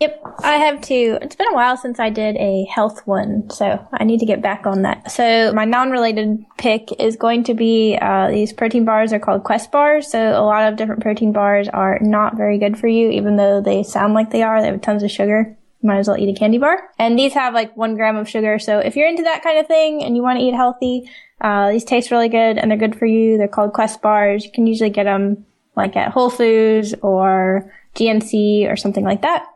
Yep, 0.00 0.22
I 0.40 0.56
have 0.56 0.80
two. 0.80 1.18
It's 1.22 1.36
been 1.36 1.48
a 1.48 1.54
while 1.54 1.76
since 1.76 2.00
I 2.00 2.10
did 2.10 2.36
a 2.36 2.64
health 2.64 3.06
one, 3.06 3.48
so 3.50 3.86
I 3.92 4.02
need 4.02 4.18
to 4.20 4.26
get 4.26 4.42
back 4.42 4.66
on 4.66 4.82
that. 4.82 5.12
So 5.12 5.52
my 5.52 5.64
non-related 5.64 6.44
pick 6.56 6.88
is 7.00 7.16
going 7.16 7.44
to 7.44 7.54
be 7.54 7.96
uh, 8.00 8.28
these 8.28 8.52
protein 8.52 8.84
bars 8.84 9.12
are 9.12 9.20
called 9.20 9.44
Quest 9.44 9.70
bars. 9.70 10.10
So 10.10 10.30
a 10.30 10.42
lot 10.42 10.68
of 10.68 10.76
different 10.76 11.00
protein 11.00 11.32
bars 11.32 11.68
are 11.68 11.98
not 12.00 12.36
very 12.36 12.58
good 12.58 12.76
for 12.76 12.88
you, 12.88 13.10
even 13.10 13.36
though 13.36 13.60
they 13.60 13.84
sound 13.84 14.14
like 14.14 14.30
they 14.30 14.42
are. 14.42 14.60
They 14.60 14.68
have 14.68 14.80
tons 14.80 15.04
of 15.04 15.12
sugar. 15.12 15.56
You 15.80 15.86
might 15.86 15.98
as 15.98 16.08
well 16.08 16.18
eat 16.18 16.34
a 16.34 16.38
candy 16.38 16.58
bar. 16.58 16.90
And 16.98 17.16
these 17.16 17.34
have 17.34 17.54
like 17.54 17.76
one 17.76 17.94
gram 17.94 18.16
of 18.16 18.28
sugar. 18.28 18.58
So 18.58 18.80
if 18.80 18.96
you're 18.96 19.08
into 19.08 19.24
that 19.24 19.44
kind 19.44 19.58
of 19.58 19.68
thing 19.68 20.02
and 20.02 20.16
you 20.16 20.22
want 20.22 20.40
to 20.40 20.44
eat 20.44 20.54
healthy, 20.54 21.08
uh, 21.40 21.70
these 21.70 21.84
taste 21.84 22.10
really 22.10 22.28
good 22.28 22.58
and 22.58 22.68
they're 22.68 22.78
good 22.78 22.98
for 22.98 23.06
you. 23.06 23.38
They're 23.38 23.46
called 23.46 23.72
Quest 23.72 24.02
bars. 24.02 24.44
You 24.44 24.50
can 24.50 24.66
usually 24.66 24.90
get 24.90 25.04
them 25.04 25.44
like 25.78 25.96
at 25.96 26.12
Whole 26.12 26.28
Foods 26.28 26.94
or 27.02 27.72
GNC 27.94 28.70
or 28.70 28.76
something 28.76 29.04
like 29.04 29.22
that. 29.22 29.46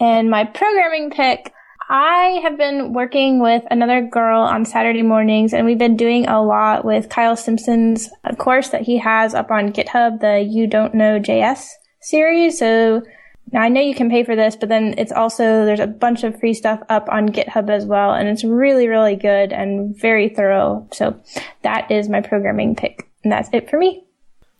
And 0.00 0.30
my 0.30 0.44
programming 0.44 1.10
pick, 1.10 1.52
I 1.88 2.40
have 2.42 2.56
been 2.56 2.94
working 2.94 3.40
with 3.40 3.62
another 3.70 4.00
girl 4.00 4.40
on 4.40 4.64
Saturday 4.64 5.02
mornings 5.02 5.52
and 5.52 5.66
we've 5.66 5.78
been 5.78 5.96
doing 5.96 6.26
a 6.26 6.42
lot 6.42 6.84
with 6.84 7.10
Kyle 7.10 7.36
Simpson's 7.36 8.08
uh, 8.24 8.34
course 8.34 8.70
that 8.70 8.82
he 8.82 8.98
has 8.98 9.34
up 9.34 9.50
on 9.50 9.72
GitHub, 9.72 10.20
the 10.20 10.40
You 10.40 10.66
Don't 10.66 10.94
Know 10.94 11.20
JS 11.20 11.66
series. 12.00 12.58
So 12.58 13.02
now 13.52 13.60
I 13.60 13.68
know 13.68 13.80
you 13.80 13.94
can 13.94 14.10
pay 14.10 14.24
for 14.24 14.34
this, 14.34 14.56
but 14.56 14.70
then 14.70 14.94
it's 14.96 15.12
also, 15.12 15.64
there's 15.64 15.80
a 15.80 15.86
bunch 15.86 16.24
of 16.24 16.40
free 16.40 16.54
stuff 16.54 16.80
up 16.88 17.08
on 17.10 17.28
GitHub 17.28 17.68
as 17.68 17.84
well. 17.84 18.12
And 18.12 18.28
it's 18.28 18.44
really, 18.44 18.88
really 18.88 19.16
good 19.16 19.52
and 19.52 19.94
very 19.96 20.30
thorough. 20.30 20.88
So 20.92 21.20
that 21.62 21.90
is 21.90 22.08
my 22.08 22.22
programming 22.22 22.74
pick. 22.76 23.08
And 23.22 23.32
that's 23.32 23.50
it 23.52 23.68
for 23.68 23.78
me. 23.78 24.03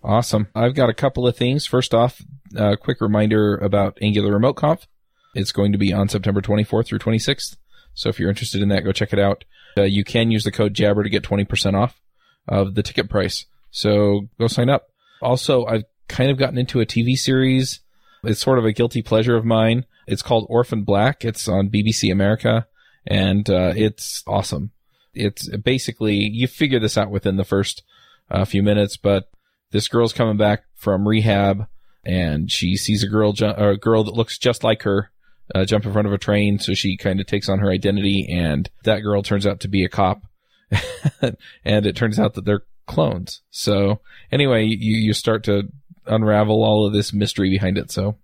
Awesome. 0.05 0.48
I've 0.55 0.74
got 0.74 0.90
a 0.90 0.94
couple 0.94 1.26
of 1.26 1.36
things. 1.36 1.64
First 1.66 1.94
off, 1.94 2.20
a 2.55 2.76
quick 2.76 3.00
reminder 3.00 3.57
about 3.57 3.96
Angular 4.02 4.32
Remote 4.32 4.55
Conf. 4.55 4.86
It's 5.34 5.50
going 5.50 5.72
to 5.72 5.78
be 5.78 5.94
on 5.94 6.11
September 6.11 6.42
24th 6.42 6.86
through 6.86 6.98
26th. 6.98 7.57
So 7.94 8.11
if 8.11 8.20
you're 8.20 8.28
interested 8.28 8.61
in 8.61 8.68
that, 8.68 8.84
go 8.84 8.92
check 8.92 9.14
it 9.14 9.18
out. 9.18 9.44
Uh, 9.76 9.82
you 9.82 10.05
can 10.05 10.30
use 10.30 10.44
the 10.44 10.52
code 10.52 10.74
Jabber 10.74 11.02
to 11.02 11.09
get 11.09 11.22
20% 11.22 11.74
off 11.74 12.00
of 12.46 12.74
the 12.74 12.82
ticket 12.82 13.09
price. 13.09 13.46
So 13.70 14.28
go 14.38 14.46
sign 14.46 14.68
up. 14.68 14.88
Also, 15.22 15.64
I've 15.64 15.84
kind 16.07 16.30
of 16.30 16.36
gotten 16.36 16.59
into 16.59 16.80
a 16.80 16.86
TV 16.86 17.16
series. 17.16 17.80
It's 18.24 18.40
sort 18.40 18.59
of 18.59 18.66
a 18.66 18.72
guilty 18.72 19.00
pleasure 19.00 19.36
of 19.36 19.44
mine. 19.44 19.86
It's 20.07 20.22
called 20.22 20.46
Orphan 20.50 20.84
Black. 20.84 21.24
It's 21.24 21.48
on 21.48 21.70
BBC 21.70 22.12
America 22.12 22.66
and 23.07 23.48
uh, 23.48 23.72
it's 23.74 24.22
awesome. 24.26 24.70
It's 25.14 25.48
basically, 25.59 26.16
you 26.16 26.46
figure 26.46 26.80
this 26.80 26.98
out 26.98 27.11
within 27.11 27.36
the 27.36 27.44
first 27.44 27.82
uh, 28.30 28.44
few 28.44 28.62
minutes, 28.62 28.96
but 28.96 29.30
this 29.75 29.89
girl's 29.89 30.12
coming 30.12 30.37
back 30.37 30.62
from 30.77 31.07
rehab 31.07 31.66
and 32.07 32.49
she 32.49 32.77
sees 32.77 33.03
a 33.03 33.09
girl, 33.09 33.33
ju- 33.33 33.47
a 33.47 33.77
girl 33.77 34.05
that 34.05 34.14
looks 34.14 34.39
just 34.39 34.62
like 34.62 34.83
her 34.83 35.11
uh, 35.53 35.64
jump 35.64 35.85
in 35.85 35.93
front 35.93 36.07
of 36.07 36.14
a 36.14 36.18
train. 36.18 36.61
So 36.61 36.75
she 36.75 36.97
kind 36.97 37.18
of 37.18 37.27
takes 37.27 37.49
on 37.49 37.59
her 37.59 37.72
identity 37.72 38.29
and 38.31 38.70
that 38.85 39.01
girl 39.01 39.25
turns 39.25 39.49
out 39.49 39.59
to 39.61 39.68
be 39.68 39.85
a 39.85 39.89
cop. 39.89 40.22
and 41.64 41.87
it 41.87 41.97
turns 41.97 42.20
out 42.20 42.35
that 42.35 42.45
they're 42.45 42.62
clones. 42.87 43.43
So 43.51 44.01
anyway, 44.31 44.64
you, 44.64 44.97
you 44.97 45.12
start 45.12 45.43
to 45.45 45.64
unravel 46.07 46.62
all 46.62 46.87
of 46.87 46.93
this 46.93 47.12
mystery 47.12 47.51
behind 47.51 47.77
it. 47.77 47.91
So 47.91 48.18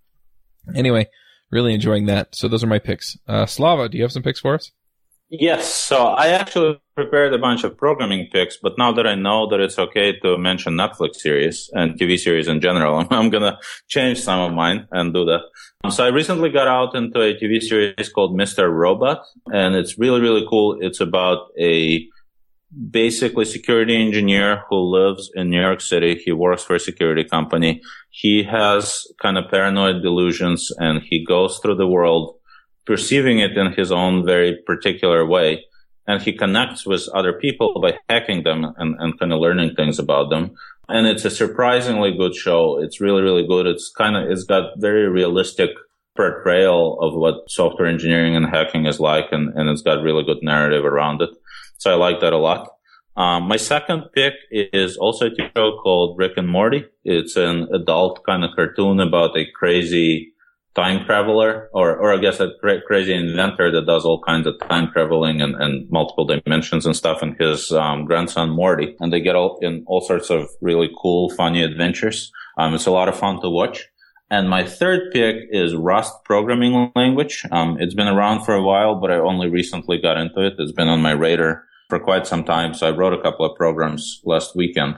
anyway, 0.72 1.08
really 1.50 1.74
enjoying 1.74 2.06
that. 2.06 2.36
So 2.36 2.46
those 2.46 2.62
are 2.62 2.68
my 2.68 2.78
picks. 2.78 3.18
Uh, 3.26 3.46
Slava, 3.46 3.88
do 3.88 3.98
you 3.98 4.04
have 4.04 4.12
some 4.12 4.22
picks 4.22 4.38
for 4.38 4.54
us? 4.54 4.70
Yes. 5.28 5.66
So 5.66 6.06
I 6.06 6.28
actually 6.28 6.80
prepared 7.00 7.32
a 7.32 7.38
bunch 7.38 7.64
of 7.64 7.78
programming 7.78 8.28
picks, 8.30 8.58
but 8.58 8.76
now 8.76 8.92
that 8.92 9.06
I 9.06 9.14
know 9.14 9.48
that 9.48 9.60
it's 9.60 9.78
okay 9.78 10.18
to 10.20 10.36
mention 10.36 10.74
Netflix 10.74 11.14
series 11.16 11.70
and 11.72 11.98
TV 11.98 12.18
series 12.18 12.46
in 12.46 12.60
general, 12.60 13.06
I'm 13.10 13.30
going 13.30 13.42
to 13.50 13.58
change 13.88 14.20
some 14.20 14.40
of 14.40 14.52
mine 14.52 14.86
and 14.92 15.14
do 15.14 15.24
that. 15.24 15.42
Um, 15.82 15.90
so 15.90 16.04
I 16.04 16.08
recently 16.08 16.50
got 16.50 16.68
out 16.68 16.94
into 16.94 17.20
a 17.22 17.34
TV 17.34 17.62
series 17.62 18.10
called 18.10 18.38
Mr. 18.38 18.70
Robot 18.70 19.22
and 19.46 19.74
it's 19.74 19.98
really, 19.98 20.20
really 20.20 20.44
cool. 20.50 20.76
It's 20.78 21.00
about 21.00 21.48
a 21.58 22.06
basically 22.90 23.46
security 23.46 23.96
engineer 23.96 24.64
who 24.68 24.76
lives 24.76 25.30
in 25.34 25.48
New 25.48 25.60
York 25.60 25.80
City. 25.80 26.20
He 26.22 26.32
works 26.32 26.62
for 26.62 26.74
a 26.76 26.80
security 26.80 27.24
company. 27.24 27.80
He 28.10 28.42
has 28.44 29.06
kind 29.22 29.38
of 29.38 29.50
paranoid 29.50 30.02
delusions 30.02 30.70
and 30.78 31.02
he 31.02 31.24
goes 31.24 31.58
through 31.60 31.76
the 31.76 31.86
world 31.86 32.36
perceiving 32.84 33.38
it 33.38 33.56
in 33.56 33.72
his 33.72 33.90
own 33.90 34.26
very 34.26 34.58
particular 34.66 35.24
way. 35.24 35.64
And 36.06 36.20
he 36.22 36.32
connects 36.32 36.86
with 36.86 37.08
other 37.14 37.32
people 37.32 37.80
by 37.80 37.98
hacking 38.08 38.42
them 38.42 38.74
and, 38.78 38.96
and 38.98 39.18
kind 39.18 39.32
of 39.32 39.40
learning 39.40 39.74
things 39.74 39.98
about 39.98 40.30
them. 40.30 40.52
And 40.88 41.06
it's 41.06 41.24
a 41.24 41.30
surprisingly 41.30 42.16
good 42.16 42.34
show. 42.34 42.78
It's 42.82 43.00
really, 43.00 43.22
really 43.22 43.46
good. 43.46 43.66
It's 43.66 43.90
kind 43.90 44.16
of, 44.16 44.30
it's 44.30 44.44
got 44.44 44.78
very 44.78 45.08
realistic 45.08 45.70
portrayal 46.16 46.98
of 47.00 47.14
what 47.14 47.48
software 47.48 47.86
engineering 47.86 48.34
and 48.34 48.46
hacking 48.46 48.86
is 48.86 48.98
like. 48.98 49.26
And, 49.30 49.56
and 49.56 49.68
it's 49.68 49.82
got 49.82 50.02
really 50.02 50.24
good 50.24 50.42
narrative 50.42 50.84
around 50.84 51.22
it. 51.22 51.30
So 51.78 51.92
I 51.92 51.94
like 51.94 52.20
that 52.20 52.32
a 52.32 52.38
lot. 52.38 52.68
Um, 53.16 53.44
my 53.44 53.56
second 53.56 54.04
pick 54.14 54.34
is 54.50 54.96
also 54.96 55.26
a 55.26 55.36
show 55.36 55.78
called 55.82 56.18
Rick 56.18 56.32
and 56.36 56.48
Morty. 56.48 56.86
It's 57.04 57.36
an 57.36 57.68
adult 57.72 58.24
kind 58.24 58.44
of 58.44 58.50
cartoon 58.56 58.98
about 59.00 59.36
a 59.36 59.46
crazy 59.54 60.32
time 60.80 61.04
traveler, 61.04 61.68
or, 61.72 61.96
or 61.96 62.14
I 62.14 62.18
guess 62.18 62.40
a 62.40 62.52
cra- 62.60 62.82
crazy 62.82 63.14
inventor 63.14 63.70
that 63.72 63.86
does 63.86 64.04
all 64.04 64.22
kinds 64.22 64.46
of 64.46 64.58
time 64.60 64.90
traveling 64.92 65.42
and, 65.42 65.54
and 65.54 65.90
multiple 65.90 66.24
dimensions 66.24 66.86
and 66.86 66.96
stuff, 66.96 67.22
and 67.22 67.36
his 67.38 67.70
um, 67.72 68.06
grandson 68.06 68.50
Morty, 68.50 68.96
and 69.00 69.12
they 69.12 69.20
get 69.20 69.36
all 69.36 69.58
in 69.60 69.84
all 69.86 70.00
sorts 70.00 70.30
of 70.30 70.48
really 70.60 70.90
cool, 71.00 71.30
funny 71.30 71.62
adventures. 71.62 72.32
Um, 72.58 72.74
it's 72.74 72.86
a 72.86 72.90
lot 72.90 73.08
of 73.08 73.18
fun 73.18 73.40
to 73.42 73.50
watch. 73.50 73.88
And 74.30 74.48
my 74.48 74.64
third 74.64 75.12
pick 75.12 75.36
is 75.50 75.74
Rust 75.74 76.14
programming 76.24 76.92
language. 76.94 77.44
Um, 77.50 77.78
it's 77.80 77.94
been 77.94 78.06
around 78.06 78.44
for 78.44 78.54
a 78.54 78.62
while, 78.62 78.94
but 79.00 79.10
I 79.10 79.16
only 79.16 79.48
recently 79.48 79.98
got 79.98 80.16
into 80.16 80.46
it. 80.46 80.54
It's 80.58 80.72
been 80.72 80.88
on 80.88 81.02
my 81.02 81.12
radar 81.12 81.64
for 81.88 81.98
quite 81.98 82.26
some 82.26 82.44
time. 82.44 82.72
So 82.72 82.86
I 82.86 82.92
wrote 82.92 83.12
a 83.12 83.20
couple 83.20 83.44
of 83.44 83.56
programs 83.56 84.20
last 84.24 84.54
weekend 84.54 84.96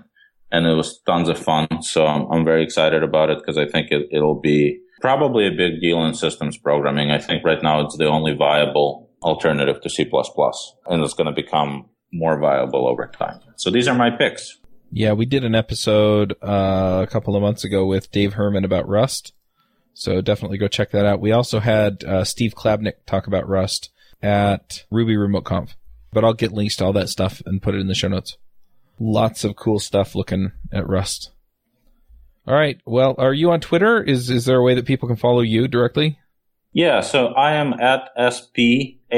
and 0.52 0.66
it 0.66 0.74
was 0.74 1.00
tons 1.06 1.30
of 1.30 1.38
fun. 1.38 1.66
So 1.80 2.06
I'm, 2.06 2.30
I'm 2.30 2.44
very 2.44 2.62
excited 2.62 3.02
about 3.02 3.30
it 3.30 3.38
because 3.38 3.56
I 3.56 3.66
think 3.66 3.90
it, 3.90 4.06
it'll 4.12 4.38
be 4.38 4.78
probably 5.02 5.46
a 5.46 5.50
big 5.50 5.80
deal 5.80 6.02
in 6.04 6.14
systems 6.14 6.56
programming. 6.56 7.10
I 7.10 7.18
think 7.18 7.44
right 7.44 7.62
now 7.62 7.84
it's 7.84 7.98
the 7.98 8.06
only 8.06 8.34
viable 8.34 9.10
alternative 9.22 9.80
to 9.82 9.90
C++, 9.90 10.10
and 10.86 11.02
it's 11.02 11.14
going 11.14 11.26
to 11.26 11.32
become 11.32 11.90
more 12.12 12.38
viable 12.38 12.88
over 12.88 13.06
time. 13.06 13.40
So 13.56 13.70
these 13.70 13.88
are 13.88 13.94
my 13.94 14.10
picks. 14.10 14.58
Yeah, 14.90 15.12
we 15.12 15.26
did 15.26 15.44
an 15.44 15.54
episode 15.54 16.34
uh, 16.42 17.00
a 17.02 17.10
couple 17.10 17.34
of 17.34 17.42
months 17.42 17.64
ago 17.64 17.86
with 17.86 18.10
Dave 18.10 18.34
Herman 18.34 18.64
about 18.64 18.88
Rust. 18.88 19.32
So 19.94 20.20
definitely 20.20 20.58
go 20.58 20.68
check 20.68 20.90
that 20.92 21.06
out. 21.06 21.20
We 21.20 21.32
also 21.32 21.60
had 21.60 22.04
uh, 22.04 22.24
Steve 22.24 22.54
Klabnik 22.54 23.04
talk 23.06 23.26
about 23.26 23.48
Rust 23.48 23.90
at 24.22 24.84
Ruby 24.90 25.16
Remote 25.16 25.44
Conf. 25.44 25.76
But 26.12 26.24
I'll 26.24 26.34
get 26.34 26.52
links 26.52 26.76
to 26.76 26.84
all 26.84 26.92
that 26.92 27.08
stuff 27.08 27.42
and 27.46 27.62
put 27.62 27.74
it 27.74 27.80
in 27.80 27.86
the 27.86 27.94
show 27.94 28.08
notes. 28.08 28.36
Lots 29.00 29.44
of 29.44 29.56
cool 29.56 29.78
stuff 29.78 30.14
looking 30.14 30.52
at 30.70 30.86
Rust. 30.86 31.30
All 32.46 32.54
right. 32.54 32.80
Well, 32.84 33.14
are 33.18 33.32
you 33.32 33.50
on 33.52 33.60
Twitter? 33.60 34.02
Is 34.02 34.28
is 34.30 34.44
there 34.46 34.58
a 34.58 34.62
way 34.62 34.74
that 34.74 34.86
people 34.86 35.08
can 35.08 35.16
follow 35.16 35.40
you 35.40 35.68
directly? 35.68 36.18
Yeah, 36.74 37.02
so 37.02 37.26
I 37.28 37.52
am 37.52 37.74
at 37.74 38.08
SPAKHM 38.18 39.08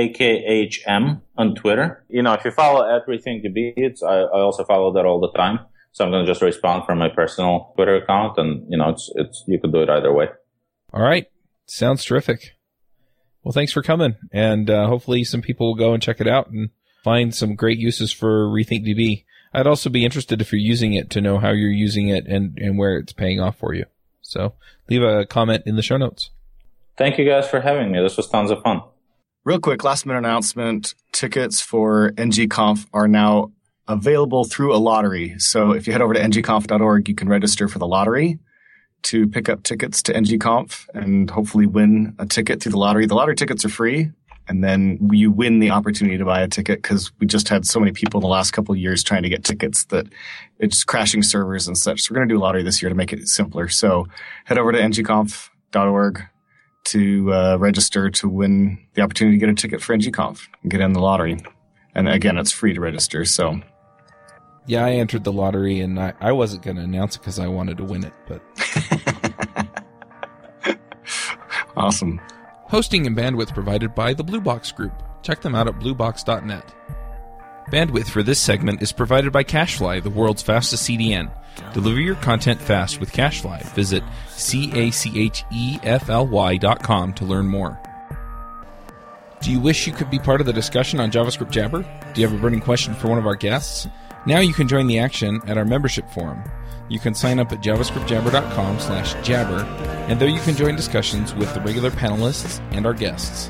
on 1.38 1.54
Twitter. 1.54 2.04
You 2.08 2.22
know, 2.22 2.32
if 2.32 2.44
you 2.44 2.50
follow 2.50 2.84
everything 2.84 3.42
to 3.42 3.50
be, 3.50 3.72
it's, 3.76 4.02
I, 4.02 4.22
I 4.22 4.40
also 4.40 4.64
follow 4.64 4.92
that 4.94 5.06
all 5.06 5.20
the 5.20 5.30
time. 5.38 5.60
So 5.92 6.04
I'm 6.04 6.10
going 6.10 6.26
to 6.26 6.30
just 6.30 6.42
respond 6.42 6.84
from 6.84 6.98
my 6.98 7.08
personal 7.08 7.72
Twitter 7.76 7.94
account 7.94 8.38
and, 8.38 8.66
you 8.68 8.76
know, 8.76 8.88
it's, 8.88 9.08
it's, 9.14 9.44
you 9.46 9.60
can 9.60 9.70
do 9.70 9.82
it 9.82 9.88
either 9.88 10.12
way. 10.12 10.26
All 10.92 11.02
right. 11.02 11.28
Sounds 11.66 12.02
terrific. 12.04 12.56
Well, 13.44 13.52
thanks 13.52 13.72
for 13.72 13.82
coming 13.82 14.16
and, 14.32 14.68
uh, 14.68 14.88
hopefully 14.88 15.22
some 15.22 15.40
people 15.40 15.68
will 15.68 15.76
go 15.76 15.94
and 15.94 16.02
check 16.02 16.20
it 16.20 16.26
out 16.26 16.50
and 16.50 16.70
find 17.04 17.32
some 17.32 17.54
great 17.54 17.78
uses 17.78 18.10
for 18.10 18.48
RethinkDB. 18.48 19.26
I'd 19.54 19.68
also 19.68 19.88
be 19.88 20.04
interested 20.04 20.40
if 20.40 20.52
you're 20.52 20.60
using 20.60 20.94
it 20.94 21.10
to 21.10 21.20
know 21.20 21.38
how 21.38 21.50
you're 21.50 21.70
using 21.70 22.08
it 22.08 22.26
and, 22.26 22.58
and 22.58 22.76
where 22.76 22.98
it's 22.98 23.12
paying 23.12 23.40
off 23.40 23.56
for 23.56 23.72
you. 23.72 23.84
So 24.20 24.54
leave 24.90 25.02
a 25.02 25.24
comment 25.26 25.62
in 25.64 25.76
the 25.76 25.82
show 25.82 25.96
notes. 25.96 26.30
Thank 26.98 27.18
you 27.18 27.24
guys 27.24 27.48
for 27.48 27.60
having 27.60 27.92
me. 27.92 28.00
This 28.00 28.16
was 28.16 28.28
tons 28.28 28.50
of 28.50 28.62
fun. 28.62 28.82
Real 29.44 29.60
quick, 29.60 29.84
last 29.84 30.06
minute 30.06 30.18
announcement. 30.18 30.94
Tickets 31.12 31.60
for 31.60 32.10
ngconf 32.12 32.86
are 32.92 33.06
now 33.06 33.52
available 33.86 34.44
through 34.44 34.74
a 34.74 34.78
lottery. 34.78 35.38
So 35.38 35.72
if 35.72 35.86
you 35.86 35.92
head 35.92 36.02
over 36.02 36.14
to 36.14 36.20
ngconf.org, 36.20 37.08
you 37.08 37.14
can 37.14 37.28
register 37.28 37.68
for 37.68 37.78
the 37.78 37.86
lottery 37.86 38.38
to 39.02 39.28
pick 39.28 39.48
up 39.48 39.62
tickets 39.62 40.02
to 40.04 40.14
ngconf 40.14 40.88
and 40.94 41.30
hopefully 41.30 41.66
win 41.66 42.16
a 42.18 42.26
ticket 42.26 42.62
through 42.62 42.72
the 42.72 42.78
lottery. 42.78 43.06
The 43.06 43.14
lottery 43.14 43.36
tickets 43.36 43.64
are 43.64 43.68
free 43.68 44.10
and 44.48 44.62
then 44.62 44.98
you 45.12 45.30
win 45.30 45.58
the 45.58 45.70
opportunity 45.70 46.18
to 46.18 46.24
buy 46.24 46.40
a 46.40 46.48
ticket 46.48 46.82
because 46.82 47.12
we 47.18 47.26
just 47.26 47.48
had 47.48 47.66
so 47.66 47.80
many 47.80 47.92
people 47.92 48.20
in 48.20 48.22
the 48.22 48.28
last 48.28 48.50
couple 48.50 48.74
of 48.74 48.78
years 48.78 49.02
trying 49.02 49.22
to 49.22 49.28
get 49.28 49.44
tickets 49.44 49.84
that 49.86 50.06
it's 50.58 50.84
crashing 50.84 51.22
servers 51.22 51.66
and 51.66 51.78
such. 51.78 52.02
So 52.02 52.12
we're 52.12 52.16
going 52.16 52.28
to 52.28 52.34
do 52.34 52.38
a 52.38 52.42
lottery 52.42 52.62
this 52.62 52.82
year 52.82 52.90
to 52.90 52.94
make 52.94 53.12
it 53.12 53.26
simpler. 53.28 53.68
So 53.68 54.06
head 54.44 54.58
over 54.58 54.72
to 54.72 54.78
ngconf.org 54.78 56.22
to 56.84 57.32
uh, 57.32 57.56
register 57.58 58.10
to 58.10 58.28
win 58.28 58.78
the 58.92 59.02
opportunity 59.02 59.38
to 59.38 59.40
get 59.40 59.48
a 59.48 59.54
ticket 59.54 59.80
for 59.82 59.96
ngconf 59.96 60.46
and 60.62 60.70
get 60.70 60.80
in 60.80 60.92
the 60.92 61.00
lottery. 61.00 61.42
And 61.94 62.08
again, 62.08 62.36
it's 62.36 62.50
free 62.50 62.74
to 62.74 62.80
register. 62.80 63.24
So 63.24 63.60
yeah, 64.66 64.84
I 64.84 64.92
entered 64.92 65.24
the 65.24 65.32
lottery 65.32 65.80
and 65.80 65.98
I, 65.98 66.12
I 66.20 66.32
wasn't 66.32 66.62
going 66.62 66.76
to 66.76 66.82
announce 66.82 67.16
it 67.16 67.20
because 67.20 67.38
I 67.38 67.48
wanted 67.48 67.78
to 67.78 67.84
win 67.84 68.04
it, 68.04 68.12
but. 68.26 68.42
awesome. 71.76 72.20
Hosting 72.68 73.06
and 73.06 73.16
bandwidth 73.16 73.54
provided 73.54 73.94
by 73.94 74.14
the 74.14 74.24
Blue 74.24 74.40
Box 74.40 74.72
Group. 74.72 75.02
Check 75.22 75.40
them 75.42 75.54
out 75.54 75.68
at 75.68 75.78
bluebox.net. 75.78 76.74
Bandwidth 77.70 78.08
for 78.08 78.22
this 78.22 78.40
segment 78.40 78.82
is 78.82 78.92
provided 78.92 79.32
by 79.32 79.42
CacheFly, 79.44 80.02
the 80.02 80.10
world's 80.10 80.42
fastest 80.42 80.88
CDN. 80.88 81.30
Deliver 81.72 82.00
your 82.00 82.16
content 82.16 82.60
fast 82.60 83.00
with 83.00 83.12
CacheFly. 83.12 83.62
Visit 83.74 84.02
C-A-C-H-E-F-L-Y 84.30 84.96
dot 86.56 86.82
com 86.82 87.14
to 87.14 87.24
learn 87.24 87.46
more. 87.46 87.80
Do 89.40 89.50
you 89.52 89.60
wish 89.60 89.86
you 89.86 89.92
could 89.92 90.10
be 90.10 90.18
part 90.18 90.40
of 90.40 90.46
the 90.46 90.52
discussion 90.52 91.00
on 91.00 91.10
JavaScript 91.10 91.50
Jabber? 91.50 91.82
Do 92.14 92.20
you 92.20 92.26
have 92.26 92.36
a 92.36 92.40
burning 92.40 92.60
question 92.60 92.94
for 92.94 93.08
one 93.08 93.18
of 93.18 93.26
our 93.26 93.34
guests? 93.34 93.86
Now 94.26 94.40
you 94.40 94.54
can 94.54 94.68
join 94.68 94.86
the 94.86 94.98
action 94.98 95.40
at 95.46 95.58
our 95.58 95.66
membership 95.66 96.10
forum. 96.10 96.42
You 96.88 96.98
can 96.98 97.14
sign 97.14 97.38
up 97.38 97.50
at 97.50 97.60
javascriptjabber.com 97.60 98.78
slash 98.78 99.14
jabber, 99.26 99.64
and 100.08 100.20
there 100.20 100.28
you 100.28 100.40
can 100.40 100.54
join 100.54 100.76
discussions 100.76 101.34
with 101.34 101.52
the 101.54 101.60
regular 101.62 101.90
panelists 101.90 102.60
and 102.72 102.84
our 102.84 102.92
guests. 102.92 103.48